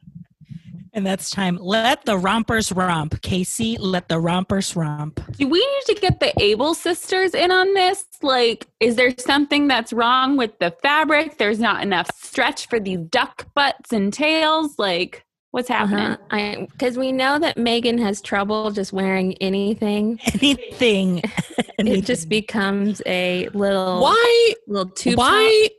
And 0.93 1.05
that's 1.05 1.29
time. 1.29 1.57
Let 1.61 2.05
the 2.05 2.17
rompers 2.17 2.71
romp. 2.71 3.21
Casey, 3.21 3.75
let 3.77 4.07
the 4.07 4.17
rompers 4.17 4.73
romp. 4.73 5.19
Do 5.33 5.49
we 5.49 5.59
need 5.59 5.95
to 5.95 6.01
get 6.01 6.21
the 6.21 6.31
Able 6.41 6.73
sisters 6.73 7.33
in 7.33 7.51
on 7.51 7.73
this? 7.73 8.05
Like, 8.21 8.67
is 8.79 8.95
there 8.95 9.13
something 9.17 9.67
that's 9.67 9.91
wrong 9.91 10.37
with 10.37 10.57
the 10.59 10.71
fabric? 10.81 11.37
There's 11.37 11.59
not 11.59 11.83
enough 11.83 12.09
stretch 12.15 12.69
for 12.69 12.79
these 12.79 12.99
duck 12.99 13.47
butts 13.53 13.91
and 13.91 14.13
tails. 14.13 14.75
Like, 14.77 15.25
what's 15.55 15.69
happening? 15.69 16.17
Uh-huh. 16.31 16.65
Because 16.71 16.97
we 16.97 17.13
know 17.13 17.39
that 17.39 17.57
Megan 17.57 17.97
has 17.99 18.21
trouble 18.21 18.71
just 18.71 18.91
wearing 18.91 19.35
anything. 19.35 20.19
Anything. 20.33 21.23
It 21.77 22.05
just 22.05 22.29
becomes 22.29 23.01
a 23.05 23.49
little 23.49 24.01
Why? 24.01 24.53
little 24.65 24.89
tube. 24.91 25.17
Why? 25.17 25.69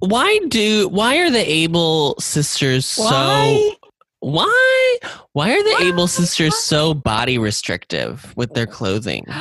Why 0.00 0.40
do? 0.48 0.88
Why 0.88 1.18
are 1.18 1.30
the 1.30 1.48
Able 1.48 2.16
sisters 2.18 2.84
so? 2.84 3.04
Why? 3.04 3.72
Why? 4.18 4.98
Why 5.34 5.52
are 5.52 5.62
the 5.62 5.84
Able 5.86 6.08
sisters 6.08 6.56
so 6.56 6.94
body 6.94 7.38
restrictive 7.38 8.34
with 8.36 8.54
their 8.54 8.66
clothing? 8.66 9.24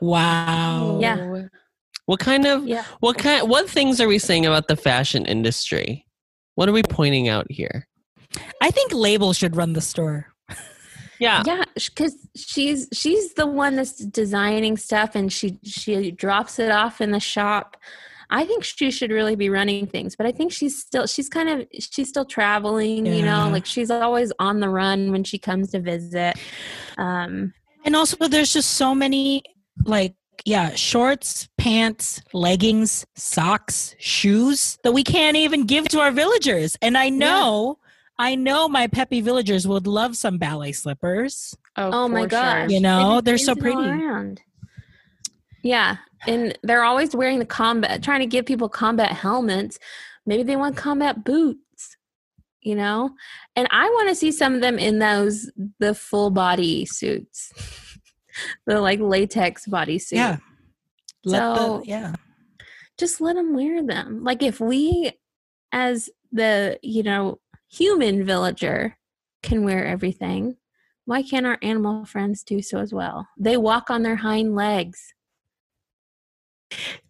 Wow. 0.00 0.98
Yeah. 1.00 1.46
What 2.04 2.20
kind 2.20 2.46
of? 2.46 2.66
Yeah. 2.66 2.84
What 3.00 3.18
kind? 3.18 3.48
What 3.48 3.68
things 3.68 4.00
are 4.00 4.06
we 4.06 4.18
saying 4.18 4.46
about 4.46 4.68
the 4.68 4.76
fashion 4.76 5.24
industry? 5.24 6.06
What 6.54 6.68
are 6.68 6.72
we 6.72 6.82
pointing 6.82 7.28
out 7.28 7.46
here? 7.50 7.88
I 8.60 8.70
think 8.70 8.92
Label 8.92 9.32
should 9.32 9.56
run 9.56 9.72
the 9.72 9.80
store. 9.80 10.26
Yeah. 11.18 11.42
Yeah, 11.46 11.64
because 11.76 12.14
she's 12.36 12.88
she's 12.92 13.32
the 13.34 13.46
one 13.46 13.76
that's 13.76 14.04
designing 14.04 14.76
stuff, 14.76 15.14
and 15.14 15.32
she 15.32 15.58
she 15.64 16.10
drops 16.10 16.58
it 16.58 16.70
off 16.70 17.00
in 17.00 17.10
the 17.10 17.20
shop. 17.20 17.76
I 18.28 18.44
think 18.44 18.64
she 18.64 18.90
should 18.90 19.10
really 19.10 19.36
be 19.36 19.48
running 19.48 19.86
things, 19.86 20.16
but 20.16 20.26
I 20.26 20.32
think 20.32 20.52
she's 20.52 20.78
still 20.78 21.06
she's 21.06 21.28
kind 21.28 21.48
of 21.48 21.66
she's 21.78 22.08
still 22.08 22.24
traveling. 22.26 23.06
You 23.06 23.22
know, 23.22 23.48
like 23.50 23.64
she's 23.64 23.90
always 23.90 24.32
on 24.38 24.60
the 24.60 24.68
run 24.68 25.10
when 25.10 25.24
she 25.24 25.38
comes 25.38 25.70
to 25.70 25.80
visit. 25.80 26.34
Um, 26.98 27.54
And 27.86 27.94
also, 27.94 28.16
there's 28.28 28.52
just 28.52 28.72
so 28.72 28.96
many, 28.96 29.44
like, 29.84 30.16
yeah, 30.44 30.74
shorts, 30.74 31.48
pants, 31.56 32.20
leggings, 32.32 33.06
socks, 33.14 33.94
shoes 33.98 34.76
that 34.82 34.92
we 34.92 35.04
can't 35.04 35.36
even 35.36 35.66
give 35.66 35.88
to 35.90 36.00
our 36.00 36.10
villagers. 36.10 36.76
And 36.82 36.98
I 36.98 37.10
know, 37.10 37.78
I 38.18 38.34
know 38.34 38.68
my 38.68 38.86
peppy 38.86 39.20
villagers 39.20 39.66
would 39.68 39.86
love 39.86 40.16
some 40.16 40.38
ballet 40.38 40.72
slippers. 40.72 41.54
Oh 41.76 42.08
my 42.08 42.22
for 42.22 42.28
gosh. 42.28 42.70
You 42.70 42.80
know, 42.80 43.16
They've 43.16 43.16
been 43.16 43.24
they're 43.24 43.38
so 43.38 43.54
pretty. 43.54 43.76
around. 43.76 44.40
Yeah, 45.62 45.96
and 46.26 46.56
they're 46.62 46.84
always 46.84 47.14
wearing 47.14 47.38
the 47.40 47.44
combat, 47.46 48.02
trying 48.02 48.20
to 48.20 48.26
give 48.26 48.46
people 48.46 48.68
combat 48.68 49.12
helmets. 49.12 49.78
Maybe 50.24 50.42
they 50.44 50.56
want 50.56 50.76
combat 50.76 51.24
boots, 51.24 51.96
you 52.60 52.74
know. 52.76 53.10
And 53.56 53.66
I 53.70 53.84
want 53.90 54.08
to 54.08 54.14
see 54.14 54.32
some 54.32 54.54
of 54.54 54.60
them 54.60 54.78
in 54.78 54.98
those 55.00 55.50
the 55.80 55.94
full 55.94 56.30
body 56.30 56.86
suits, 56.86 57.52
the 58.66 58.80
like 58.80 59.00
latex 59.00 59.66
body 59.66 59.98
suit. 59.98 60.16
Yeah. 60.16 60.38
Let 61.24 61.38
So- 61.40 61.78
the, 61.80 61.86
yeah. 61.88 62.14
just 62.96 63.20
let 63.20 63.34
them 63.36 63.54
wear 63.54 63.84
them. 63.84 64.22
Like 64.24 64.42
if 64.42 64.60
we, 64.60 65.12
as 65.72 66.08
the 66.32 66.78
you 66.82 67.02
know 67.02 67.40
human 67.76 68.24
villager, 68.24 68.96
can 69.42 69.64
wear 69.64 69.84
everything. 69.86 70.56
Why 71.04 71.22
can't 71.22 71.46
our 71.46 71.58
animal 71.62 72.04
friends 72.04 72.42
do 72.42 72.60
so 72.62 72.78
as 72.78 72.92
well? 72.92 73.28
They 73.38 73.56
walk 73.56 73.90
on 73.90 74.02
their 74.02 74.16
hind 74.16 74.54
legs. 74.56 75.14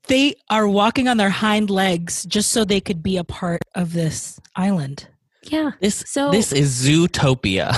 They 0.08 0.34
are 0.50 0.68
walking 0.68 1.08
on 1.08 1.16
their 1.16 1.30
hind 1.30 1.70
legs 1.70 2.24
just 2.26 2.50
so 2.50 2.64
they 2.64 2.80
could 2.80 3.02
be 3.02 3.16
a 3.16 3.24
part 3.24 3.62
of 3.74 3.92
this 3.92 4.38
island. 4.54 5.08
Yeah. 5.42 5.70
This 5.80 6.04
So- 6.06 6.30
this 6.30 6.52
is 6.52 6.68
Zootopia. 6.86 7.72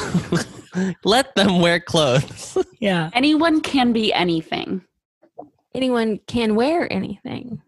Let 1.04 1.34
them 1.34 1.60
wear 1.60 1.80
clothes. 1.80 2.56
Yeah. 2.80 3.10
Anyone 3.12 3.60
can 3.60 3.92
be 3.92 4.12
anything. 4.12 4.82
Anyone 5.74 6.20
can 6.28 6.54
wear 6.54 6.86
anything. 6.92 7.60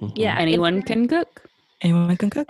Mm-hmm. 0.00 0.12
Yeah. 0.16 0.36
Anyone 0.38 0.82
can 0.82 1.08
cook. 1.08 1.48
Anyone 1.80 2.14
can 2.18 2.28
cook. 2.28 2.48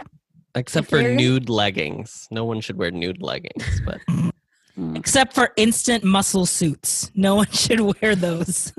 Except 0.54 0.88
for 0.88 1.02
nude 1.02 1.48
leggings. 1.48 2.28
No 2.30 2.44
one 2.44 2.60
should 2.60 2.76
wear 2.76 2.90
nude 2.90 3.20
leggings, 3.22 3.80
but 3.84 4.00
Except 4.96 5.32
for 5.34 5.52
instant 5.56 6.02
muscle 6.04 6.46
suits. 6.46 7.10
No 7.14 7.36
one 7.36 7.46
should 7.52 7.80
wear 7.80 8.14
those 8.14 8.72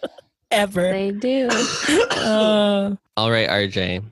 ever. 0.50 0.92
They 0.92 1.10
do. 1.12 1.48
Uh, 1.50 2.94
All 3.16 3.30
right, 3.30 3.48
RJ. 3.48 4.04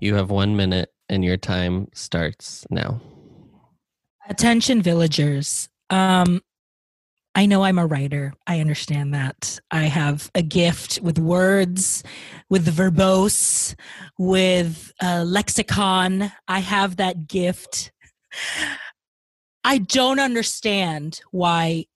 You 0.00 0.14
have 0.16 0.30
1 0.30 0.56
minute 0.56 0.92
and 1.08 1.24
your 1.24 1.36
time 1.36 1.88
starts 1.94 2.66
now. 2.70 3.00
attention, 4.28 4.82
villagers. 4.82 5.68
Um, 5.90 6.42
I 7.34 7.46
know 7.46 7.62
I'm 7.62 7.78
a 7.78 7.86
writer. 7.86 8.34
I 8.46 8.60
understand 8.60 9.14
that. 9.14 9.58
I 9.70 9.84
have 9.84 10.30
a 10.34 10.42
gift 10.42 11.00
with 11.02 11.18
words, 11.18 12.04
with 12.50 12.66
verbose, 12.66 13.74
with 14.18 14.92
uh, 15.02 15.24
lexicon. 15.26 16.30
I 16.46 16.58
have 16.58 16.96
that 16.96 17.26
gift. 17.26 17.90
I 19.64 19.78
don't 19.78 20.18
understand 20.18 21.20
why 21.30 21.86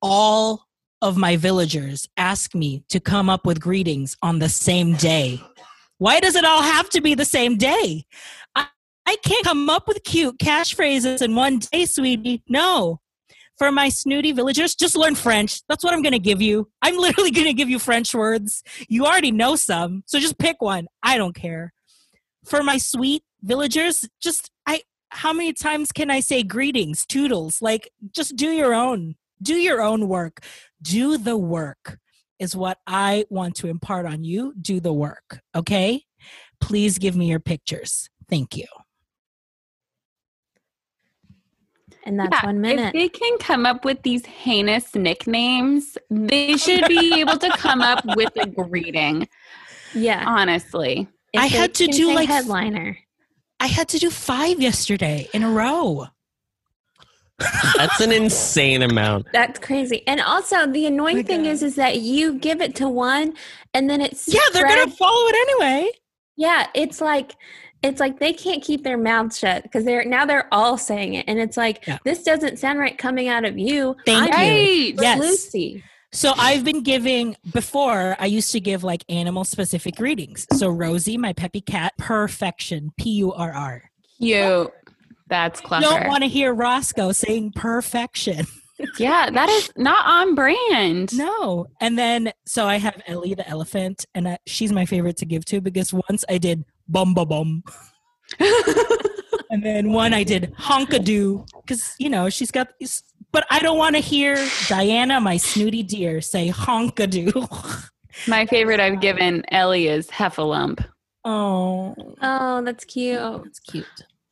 all 0.00 0.66
of 1.02 1.18
my 1.18 1.36
villagers 1.36 2.08
ask 2.16 2.54
me 2.54 2.84
to 2.88 3.00
come 3.00 3.28
up 3.28 3.44
with 3.44 3.60
greetings 3.60 4.16
on 4.22 4.38
the 4.38 4.48
same 4.48 4.94
day. 4.94 5.42
Why 5.98 6.20
does 6.20 6.36
it 6.36 6.44
all 6.44 6.62
have 6.62 6.88
to 6.90 7.02
be 7.02 7.14
the 7.14 7.26
same 7.26 7.58
day? 7.58 8.06
I, 8.54 8.66
I 9.04 9.16
can't 9.16 9.44
come 9.44 9.68
up 9.68 9.86
with 9.86 10.02
cute 10.04 10.38
catchphrases 10.38 11.20
in 11.20 11.34
one 11.34 11.58
day, 11.58 11.84
sweetie. 11.84 12.42
No. 12.48 13.00
For 13.58 13.70
my 13.70 13.88
snooty 13.88 14.32
villagers, 14.32 14.74
just 14.74 14.96
learn 14.96 15.14
French. 15.14 15.62
That's 15.68 15.84
what 15.84 15.92
I'm 15.92 16.02
going 16.02 16.12
to 16.12 16.18
give 16.18 16.42
you. 16.42 16.70
I'm 16.82 16.96
literally 16.96 17.30
going 17.32 17.46
to 17.46 17.52
give 17.52 17.68
you 17.70 17.78
French 17.78 18.14
words. 18.14 18.62
You 18.88 19.06
already 19.06 19.30
know 19.30 19.56
some, 19.56 20.02
so 20.06 20.18
just 20.18 20.38
pick 20.38 20.60
one. 20.60 20.86
I 21.02 21.16
don't 21.16 21.34
care. 21.34 21.72
For 22.44 22.62
my 22.62 22.78
sweet 22.78 23.22
villagers, 23.42 24.08
just 24.20 24.50
I 24.66 24.82
how 25.10 25.32
many 25.32 25.52
times 25.52 25.92
can 25.92 26.10
I 26.10 26.20
say 26.20 26.42
greetings, 26.42 27.06
toodles? 27.06 27.62
Like 27.62 27.90
just 28.10 28.36
do 28.36 28.48
your 28.48 28.74
own. 28.74 29.14
Do 29.40 29.54
your 29.54 29.80
own 29.80 30.08
work. 30.08 30.40
Do 30.82 31.16
the 31.16 31.36
work 31.36 31.98
is 32.38 32.56
what 32.56 32.78
I 32.86 33.24
want 33.30 33.54
to 33.56 33.68
impart 33.68 34.06
on 34.06 34.24
you. 34.24 34.54
Do 34.60 34.80
the 34.80 34.92
work, 34.92 35.40
okay? 35.54 36.02
Please 36.60 36.98
give 36.98 37.16
me 37.16 37.26
your 37.26 37.40
pictures. 37.40 38.10
Thank 38.28 38.56
you. 38.56 38.66
And 42.04 42.18
that's 42.18 42.32
Yeah, 42.32 42.46
one 42.46 42.56
If 42.56 42.76
minute. 42.76 42.92
they 42.92 43.08
can 43.08 43.38
come 43.38 43.66
up 43.66 43.84
with 43.84 44.02
these 44.02 44.26
heinous 44.26 44.94
nicknames, 44.94 45.96
they 46.10 46.56
should 46.64 46.86
be 46.88 47.20
able 47.20 47.38
to 47.38 47.50
come 47.52 47.80
up 47.80 48.04
with 48.14 48.32
a 48.36 48.46
greeting. 48.46 49.28
yeah. 49.94 50.24
Honestly. 50.26 51.08
If 51.32 51.42
I 51.42 51.46
had 51.46 51.74
to 51.74 51.86
do, 51.88 52.14
like, 52.14 52.28
headliner. 52.28 52.96
I 53.58 53.66
had 53.66 53.88
to 53.88 53.98
do 53.98 54.10
five 54.10 54.60
yesterday 54.60 55.28
in 55.32 55.42
a 55.42 55.50
row. 55.50 56.06
That's 57.76 58.00
an 58.00 58.12
insane 58.20 58.82
amount. 58.82 59.26
That's 59.32 59.58
crazy. 59.58 60.06
And 60.06 60.20
also 60.20 60.66
the 60.66 60.86
annoying 60.86 61.16
My 61.16 61.22
thing 61.22 61.44
God. 61.44 61.50
is 61.50 61.62
is 61.62 61.74
that 61.76 62.00
you 62.00 62.34
give 62.38 62.60
it 62.60 62.74
to 62.76 62.88
one 62.88 63.34
and 63.72 63.88
then 63.90 64.00
it's 64.00 64.28
Yeah, 64.28 64.40
they're 64.52 64.68
going 64.68 64.88
to 64.88 64.96
follow 64.96 65.26
it 65.28 65.34
anyway. 65.48 65.90
Yeah, 66.36 66.66
it's 66.74 67.00
like 67.00 67.34
it's 67.84 68.00
like 68.00 68.18
they 68.18 68.32
can't 68.32 68.62
keep 68.62 68.82
their 68.84 68.98
mouths 68.98 69.38
shut 69.38 69.62
because 69.62 69.84
they're 69.84 70.04
now 70.04 70.24
they're 70.24 70.48
all 70.52 70.78
saying 70.78 71.14
it, 71.14 71.24
and 71.28 71.38
it's 71.38 71.56
like 71.56 71.86
Yeah. 71.86 71.98
this 72.04 72.22
doesn't 72.22 72.58
sound 72.58 72.78
right 72.78 72.96
coming 72.96 73.28
out 73.28 73.44
of 73.44 73.58
you. 73.58 73.96
Thank 74.06 74.34
I'm 74.34 74.46
you. 74.46 74.54
Right. 74.54 74.94
Yes. 75.00 75.18
Lucy. 75.20 75.84
So 76.12 76.32
I've 76.36 76.64
been 76.64 76.82
giving 76.84 77.36
before. 77.52 78.14
I 78.20 78.26
used 78.26 78.52
to 78.52 78.60
give 78.60 78.84
like 78.84 79.04
animal 79.08 79.42
specific 79.42 79.96
greetings. 79.96 80.46
So 80.52 80.68
Rosie, 80.68 81.18
my 81.18 81.32
peppy 81.32 81.60
cat, 81.60 81.92
perfection, 81.98 82.92
P 82.96 83.10
U 83.14 83.32
R 83.32 83.52
R. 83.52 83.90
Cute. 84.18 84.70
That's 85.26 85.60
clever. 85.60 85.82
Don't 85.82 86.06
want 86.06 86.22
to 86.22 86.28
hear 86.28 86.54
Roscoe 86.54 87.10
saying 87.10 87.52
perfection. 87.56 88.46
yeah, 88.98 89.30
that 89.30 89.48
is 89.48 89.70
not 89.76 90.06
on 90.06 90.34
brand. 90.34 91.16
No. 91.16 91.66
And 91.80 91.98
then 91.98 92.32
so 92.46 92.66
I 92.66 92.76
have 92.76 93.00
Ellie 93.06 93.34
the 93.34 93.48
elephant, 93.48 94.06
and 94.14 94.28
I, 94.28 94.38
she's 94.46 94.72
my 94.72 94.86
favorite 94.86 95.16
to 95.18 95.26
give 95.26 95.44
to 95.46 95.60
because 95.60 95.92
once 95.92 96.24
I 96.28 96.38
did 96.38 96.64
bum 96.88 97.14
ba 97.14 97.24
bum, 97.26 97.62
and 99.50 99.62
then 99.64 99.92
one 99.92 100.12
I 100.14 100.22
did 100.24 100.52
honkadoo 100.58 101.46
because 101.62 101.94
you 101.98 102.08
know 102.10 102.28
she's 102.30 102.50
got 102.50 102.68
these. 102.78 103.02
But 103.32 103.46
I 103.50 103.58
don't 103.58 103.78
want 103.78 103.96
to 103.96 104.00
hear 104.00 104.36
Diana, 104.68 105.20
my 105.20 105.36
snooty 105.36 105.82
deer, 105.82 106.20
say 106.20 106.50
honkadoo. 106.50 107.90
My 108.28 108.46
favorite 108.46 108.78
I've 108.78 109.00
given 109.00 109.42
Ellie 109.50 109.88
is 109.88 110.06
Heffalump. 110.06 110.84
oh, 111.24 111.96
Oh, 112.22 112.62
that's 112.62 112.84
cute. 112.84 113.18
Oh, 113.18 113.40
that's 113.42 113.58
cute. 113.58 113.84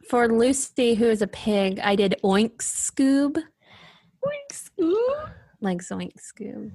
For 0.08 0.28
Lucy, 0.28 0.94
who 0.94 1.06
is 1.06 1.20
a 1.20 1.26
pig, 1.26 1.80
I 1.80 1.96
did 1.96 2.14
oink 2.22 2.58
scoob, 2.58 3.38
Oink 4.24 4.52
scoob. 4.52 5.30
like 5.60 5.78
zoink 5.78 6.12
scoob. 6.14 6.70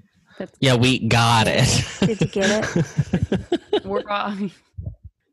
Yeah, 0.60 0.76
we 0.76 1.00
got 1.08 1.48
it. 1.48 1.70
Did 2.02 2.20
you 2.20 2.28
get 2.28 2.76
it? 2.76 3.86
We're 3.86 4.04
all, 4.10 4.36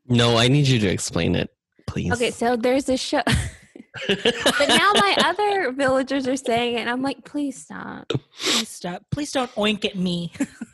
no, 0.07 0.37
I 0.37 0.47
need 0.47 0.67
you 0.67 0.79
to 0.79 0.87
explain 0.87 1.35
it, 1.35 1.49
please. 1.87 2.13
Okay, 2.13 2.31
so 2.31 2.55
there's 2.55 2.89
a 2.89 2.97
show. 2.97 3.21
but 4.07 4.67
now 4.67 4.91
my 4.95 5.15
other 5.23 5.71
villagers 5.71 6.27
are 6.27 6.35
saying 6.35 6.75
it, 6.75 6.81
and 6.81 6.89
I'm 6.89 7.01
like, 7.01 7.23
please 7.25 7.61
stop. 7.61 8.11
Please 8.39 8.69
stop. 8.69 9.03
Please 9.11 9.31
don't 9.31 9.51
oink 9.55 9.85
at 9.85 9.95
me. 9.95 10.31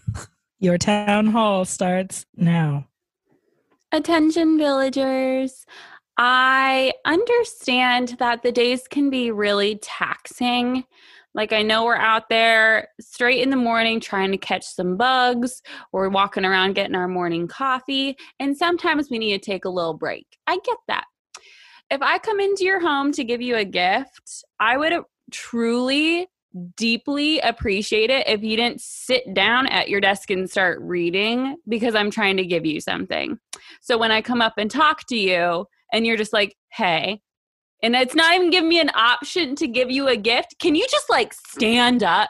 Your 0.59 0.77
town 0.77 1.27
hall 1.27 1.65
starts 1.65 2.25
now. 2.35 2.87
Attention, 3.91 4.57
villagers. 4.57 5.65
I 6.17 6.93
understand 7.05 8.15
that 8.19 8.43
the 8.43 8.51
days 8.51 8.87
can 8.87 9.09
be 9.09 9.31
really 9.31 9.79
taxing. 9.81 10.85
Like, 11.33 11.53
I 11.53 11.61
know 11.61 11.85
we're 11.85 11.95
out 11.95 12.29
there 12.29 12.89
straight 12.99 13.41
in 13.41 13.49
the 13.49 13.55
morning 13.55 13.99
trying 13.99 14.31
to 14.31 14.37
catch 14.37 14.65
some 14.65 14.97
bugs. 14.97 15.61
We're 15.93 16.09
walking 16.09 16.45
around 16.45 16.73
getting 16.73 16.95
our 16.95 17.07
morning 17.07 17.47
coffee. 17.47 18.17
And 18.39 18.57
sometimes 18.57 19.09
we 19.09 19.19
need 19.19 19.41
to 19.41 19.51
take 19.51 19.65
a 19.65 19.69
little 19.69 19.93
break. 19.93 20.27
I 20.47 20.57
get 20.63 20.77
that. 20.87 21.05
If 21.89 22.01
I 22.01 22.19
come 22.19 22.39
into 22.39 22.63
your 22.63 22.79
home 22.79 23.11
to 23.13 23.23
give 23.23 23.41
you 23.41 23.55
a 23.55 23.65
gift, 23.65 24.43
I 24.59 24.77
would 24.77 24.93
truly, 25.31 26.27
deeply 26.75 27.39
appreciate 27.39 28.09
it 28.09 28.27
if 28.27 28.43
you 28.43 28.57
didn't 28.57 28.81
sit 28.81 29.33
down 29.33 29.67
at 29.67 29.87
your 29.87 30.01
desk 30.01 30.29
and 30.31 30.49
start 30.49 30.79
reading 30.81 31.55
because 31.67 31.95
I'm 31.95 32.11
trying 32.11 32.37
to 32.37 32.45
give 32.45 32.65
you 32.65 32.81
something. 32.81 33.37
So 33.81 33.97
when 33.97 34.11
I 34.11 34.21
come 34.21 34.41
up 34.41 34.53
and 34.57 34.69
talk 34.69 35.07
to 35.07 35.17
you 35.17 35.65
and 35.93 36.05
you're 36.05 36.17
just 36.17 36.33
like, 36.33 36.55
hey, 36.71 37.21
and 37.83 37.95
it's 37.95 38.15
not 38.15 38.35
even 38.35 38.49
giving 38.49 38.69
me 38.69 38.79
an 38.79 38.91
option 38.93 39.55
to 39.55 39.67
give 39.67 39.89
you 39.89 40.07
a 40.07 40.15
gift, 40.15 40.55
can 40.59 40.75
you 40.75 40.85
just 40.89 41.09
like 41.09 41.33
stand 41.33 42.03
up? 42.03 42.29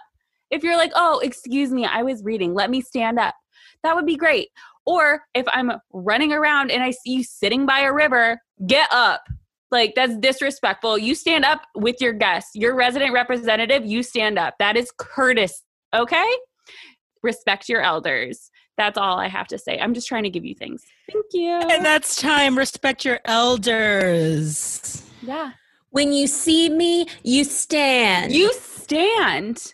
If 0.50 0.64
you're 0.64 0.78
like, 0.78 0.92
oh, 0.96 1.20
excuse 1.20 1.72
me, 1.72 1.86
I 1.86 2.04
was 2.04 2.24
reading, 2.24 2.54
let 2.54 2.70
me 2.70 2.82
stand 2.82 3.20
up. 3.20 3.36
That 3.84 3.96
would 3.96 4.06
be 4.06 4.16
great. 4.18 4.50
Or 4.86 5.22
if 5.34 5.46
I'm 5.48 5.72
running 5.94 6.34
around 6.34 6.72
and 6.72 6.84
I 6.84 6.92
see 6.92 7.14
you 7.14 7.24
sitting 7.24 7.66
by 7.66 7.82
a 7.82 7.94
river, 7.94 8.42
get 8.66 8.90
up. 8.92 9.24
Like 9.70 9.94
that's 9.96 10.18
disrespectful. 10.18 10.98
You 10.98 11.16
stand 11.16 11.46
up 11.46 11.62
with 11.76 12.02
your 12.02 12.14
guests, 12.14 12.52
your 12.56 12.76
resident 12.76 13.14
representative, 13.14 13.86
you 13.86 14.04
stand 14.04 14.38
up. 14.38 14.56
That 14.60 14.76
is 14.76 14.92
courteous. 14.98 15.64
Okay? 15.94 16.28
Respect 17.24 17.70
your 17.70 17.82
elders. 17.82 18.50
That's 18.78 18.98
all 18.98 19.20
I 19.20 19.28
have 19.28 19.48
to 19.48 19.58
say. 19.58 19.78
I'm 19.80 19.94
just 19.94 20.08
trying 20.08 20.24
to 20.24 20.30
give 20.30 20.44
you 20.44 20.56
things. 20.56 20.84
Thank 21.12 21.26
you. 21.34 21.50
And 21.50 21.86
that's 21.86 22.16
time. 22.20 22.58
Respect 22.58 23.06
your 23.06 23.20
elders. 23.26 25.04
Yeah. 25.22 25.52
When 25.90 26.14
you 26.14 26.28
see 26.28 26.70
me, 26.70 27.08
you 27.24 27.44
stand. 27.44 28.32
You 28.32 28.54
stand. 28.54 29.74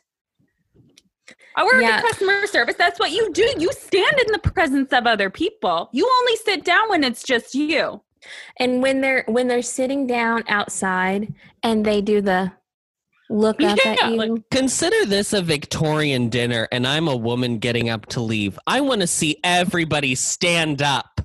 I 1.56 1.64
work 1.64 1.82
Yeah. 1.82 1.98
in 1.98 2.02
customer 2.04 2.46
service. 2.48 2.76
That's 2.78 3.00
what 3.00 3.12
you 3.12 3.32
do. 3.34 3.52
You 3.58 3.72
stand 3.72 4.20
in 4.26 4.32
the 4.32 4.40
presence 4.40 4.92
of 4.94 5.06
other 5.08 5.30
people. 5.30 5.90
You 5.92 6.10
only 6.20 6.36
sit 6.38 6.64
down 6.64 6.90
when 6.90 7.04
it's 7.04 7.24
just 7.24 7.54
you. 7.56 8.02
and 8.60 8.82
when 8.82 9.00
they're 9.00 9.24
when 9.28 9.48
they're 9.48 9.62
sitting 9.62 10.06
down 10.08 10.44
outside 10.50 11.34
and 11.64 11.86
they 11.86 12.02
do 12.02 12.20
the 12.20 12.52
look 13.30 13.62
up 13.62 13.78
Yeah, 13.86 13.92
at 14.02 14.10
you. 14.12 14.18
like- 14.18 14.50
Consider 14.50 15.06
this 15.06 15.34
a 15.34 15.42
Victorian 15.42 16.28
dinner, 16.30 16.68
and 16.72 16.86
I'm 16.88 17.08
a 17.08 17.16
woman 17.16 17.60
getting 17.60 17.90
up 17.90 18.06
to 18.08 18.20
leave. 18.22 18.58
I 18.68 18.82
want 18.82 19.02
to 19.02 19.08
see 19.08 19.38
everybody 19.44 20.16
stand 20.16 20.82
up. 20.82 21.22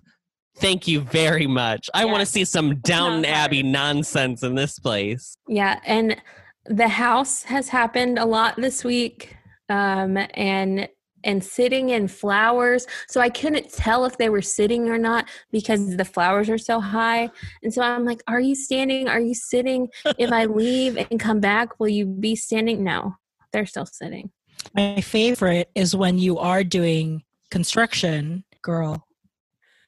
Thank 0.63 0.87
you 0.87 1.01
very 1.01 1.49
much. 1.49 1.91
I 1.93 2.05
want 2.05 2.21
to 2.21 2.27
see 2.27 2.45
some 2.45 2.77
Downton 2.77 3.23
not 3.23 3.31
Abbey 3.33 3.65
nonsense 3.65 4.45
in 4.45 4.55
this 4.55 4.79
place. 4.79 5.37
Yeah, 5.49 5.81
and 5.85 6.23
the 6.67 6.87
house 6.87 7.43
has 7.43 7.69
happened 7.69 8.17
a 8.17 8.25
lot 8.25 8.55
this 8.55 8.85
week, 8.85 9.37
um, 9.69 10.17
and 10.35 10.89
and 11.25 11.43
sitting 11.43 11.91
in 11.91 12.07
flowers. 12.07 12.87
So 13.09 13.21
I 13.21 13.29
couldn't 13.29 13.73
tell 13.73 14.05
if 14.05 14.19
they 14.19 14.29
were 14.29 14.41
sitting 14.41 14.89
or 14.89 14.99
not 14.99 15.29
because 15.51 15.97
the 15.97 16.05
flowers 16.05 16.49
are 16.49 16.59
so 16.59 16.79
high. 16.79 17.31
And 17.65 17.75
so 17.75 17.83
I'm 17.83 18.05
like, 18.05 18.23
"Are 18.29 18.41
you 18.41 18.55
standing? 18.55 19.09
Are 19.09 19.21
you 19.21 19.35
sitting? 19.35 19.89
If 20.17 20.31
I 20.31 20.45
leave 20.63 20.97
and 20.97 21.19
come 21.19 21.41
back, 21.41 21.81
will 21.81 21.89
you 21.89 22.07
be 22.07 22.37
standing?" 22.37 22.85
No, 22.85 23.17
they're 23.53 23.67
still 23.67 23.87
sitting. 23.87 24.31
My 24.77 25.01
favorite 25.01 25.71
is 25.75 25.97
when 25.97 26.19
you 26.19 26.39
are 26.39 26.63
doing 26.63 27.25
construction, 27.51 28.45
girl. 28.63 29.09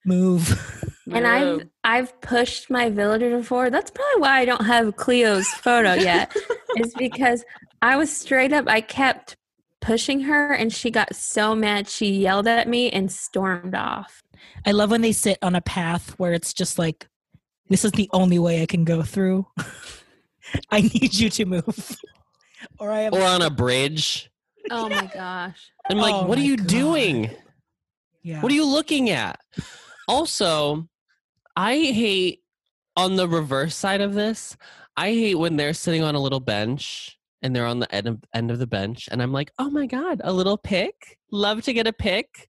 Move. 0.04 0.92
And 1.10 1.26
I've 1.26 1.68
I've 1.84 2.20
pushed 2.22 2.70
my 2.70 2.88
villager 2.88 3.36
before. 3.36 3.68
That's 3.70 3.90
probably 3.90 4.20
why 4.22 4.40
I 4.40 4.44
don't 4.44 4.64
have 4.64 4.96
Cleo's 4.96 5.46
photo 5.48 5.94
yet. 5.94 6.34
is 6.78 6.94
because 6.94 7.44
I 7.82 7.96
was 7.96 8.14
straight 8.14 8.52
up. 8.52 8.66
I 8.68 8.80
kept 8.80 9.36
pushing 9.80 10.20
her, 10.20 10.52
and 10.52 10.72
she 10.72 10.90
got 10.90 11.14
so 11.14 11.54
mad. 11.54 11.88
She 11.88 12.06
yelled 12.10 12.46
at 12.48 12.68
me 12.68 12.90
and 12.90 13.12
stormed 13.12 13.74
off. 13.74 14.22
I 14.66 14.72
love 14.72 14.90
when 14.90 15.02
they 15.02 15.12
sit 15.12 15.38
on 15.42 15.54
a 15.54 15.60
path 15.60 16.18
where 16.18 16.32
it's 16.32 16.54
just 16.54 16.78
like, 16.78 17.06
this 17.68 17.84
is 17.84 17.92
the 17.92 18.08
only 18.14 18.38
way 18.38 18.62
I 18.62 18.66
can 18.66 18.84
go 18.84 19.02
through. 19.02 19.46
I 20.70 20.80
need 20.82 21.14
you 21.14 21.28
to 21.30 21.44
move. 21.44 21.96
or 22.78 22.90
I 22.90 23.00
have 23.00 23.12
Or 23.12 23.22
on 23.22 23.42
a 23.42 23.50
bridge. 23.50 24.30
Oh 24.70 24.88
my 24.88 25.04
gosh! 25.12 25.70
I'm 25.90 25.98
like, 25.98 26.14
Oh 26.14 26.24
what 26.26 26.38
are 26.38 26.42
you 26.42 26.56
God. 26.56 26.66
doing? 26.66 27.30
yeah. 28.22 28.40
What 28.40 28.50
are 28.50 28.54
you 28.54 28.64
looking 28.66 29.10
at? 29.10 29.38
Also, 30.08 30.88
I 31.56 31.76
hate 31.76 32.40
on 32.96 33.16
the 33.16 33.28
reverse 33.28 33.76
side 33.76 34.00
of 34.00 34.14
this. 34.14 34.56
I 34.96 35.10
hate 35.10 35.34
when 35.36 35.56
they're 35.56 35.74
sitting 35.74 36.02
on 36.02 36.14
a 36.14 36.20
little 36.20 36.40
bench 36.40 37.18
and 37.42 37.54
they're 37.54 37.66
on 37.66 37.78
the 37.78 37.94
end 37.94 38.06
of, 38.06 38.22
end 38.34 38.50
of 38.50 38.58
the 38.58 38.66
bench, 38.66 39.08
and 39.12 39.22
I'm 39.22 39.32
like, 39.32 39.52
oh 39.58 39.68
my 39.68 39.86
god, 39.86 40.22
a 40.24 40.32
little 40.32 40.56
pic. 40.56 41.18
Love 41.30 41.62
to 41.64 41.72
get 41.72 41.86
a 41.86 41.92
pic. 41.92 42.48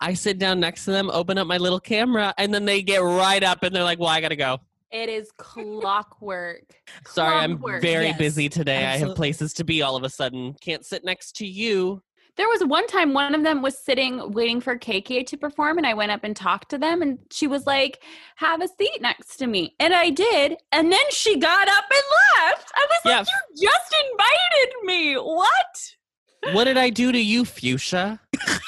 I 0.00 0.14
sit 0.14 0.38
down 0.38 0.60
next 0.60 0.86
to 0.86 0.92
them, 0.92 1.10
open 1.12 1.36
up 1.36 1.46
my 1.46 1.58
little 1.58 1.80
camera, 1.80 2.32
and 2.38 2.54
then 2.54 2.64
they 2.64 2.80
get 2.80 3.02
right 3.02 3.42
up 3.42 3.62
and 3.62 3.74
they're 3.74 3.84
like, 3.84 3.98
well, 3.98 4.08
I 4.08 4.20
gotta 4.22 4.36
go. 4.36 4.58
It 4.90 5.08
is 5.08 5.30
clockwork. 5.36 6.64
Sorry, 7.06 7.36
I'm 7.36 7.62
very 7.80 8.06
Yes, 8.06 8.18
busy 8.18 8.48
today. 8.48 8.86
I 8.86 8.96
have 8.96 9.14
places 9.14 9.52
to 9.54 9.64
be 9.64 9.82
all 9.82 9.94
of 9.94 10.02
a 10.02 10.08
sudden. 10.08 10.54
Can't 10.60 10.84
sit 10.84 11.04
next 11.04 11.36
to 11.36 11.46
you. 11.46 12.02
There 12.40 12.48
was 12.48 12.64
one 12.64 12.86
time 12.86 13.12
one 13.12 13.34
of 13.34 13.42
them 13.42 13.60
was 13.60 13.76
sitting 13.76 14.32
waiting 14.32 14.62
for 14.62 14.74
KK 14.78 15.26
to 15.26 15.36
perform, 15.36 15.76
and 15.76 15.86
I 15.86 15.92
went 15.92 16.10
up 16.10 16.24
and 16.24 16.34
talked 16.34 16.70
to 16.70 16.78
them, 16.78 17.02
and 17.02 17.18
she 17.30 17.46
was 17.46 17.66
like, 17.66 18.02
"Have 18.36 18.62
a 18.62 18.68
seat 18.68 19.02
next 19.02 19.36
to 19.40 19.46
me," 19.46 19.74
and 19.78 19.92
I 19.92 20.08
did, 20.08 20.56
and 20.72 20.90
then 20.90 21.04
she 21.10 21.36
got 21.38 21.68
up 21.68 21.84
and 21.92 22.02
left. 22.48 22.72
I 22.74 22.86
was 22.88 23.00
Yeah. 23.04 23.18
like, 23.18 23.26
"You 23.56 23.68
just 23.68 23.94
invited 24.10 24.74
me. 24.84 25.14
What? 25.16 26.54
What 26.54 26.64
did 26.64 26.78
I 26.78 26.88
do 26.88 27.12
to 27.12 27.18
you, 27.20 27.44
Fuchsia? 27.44 28.18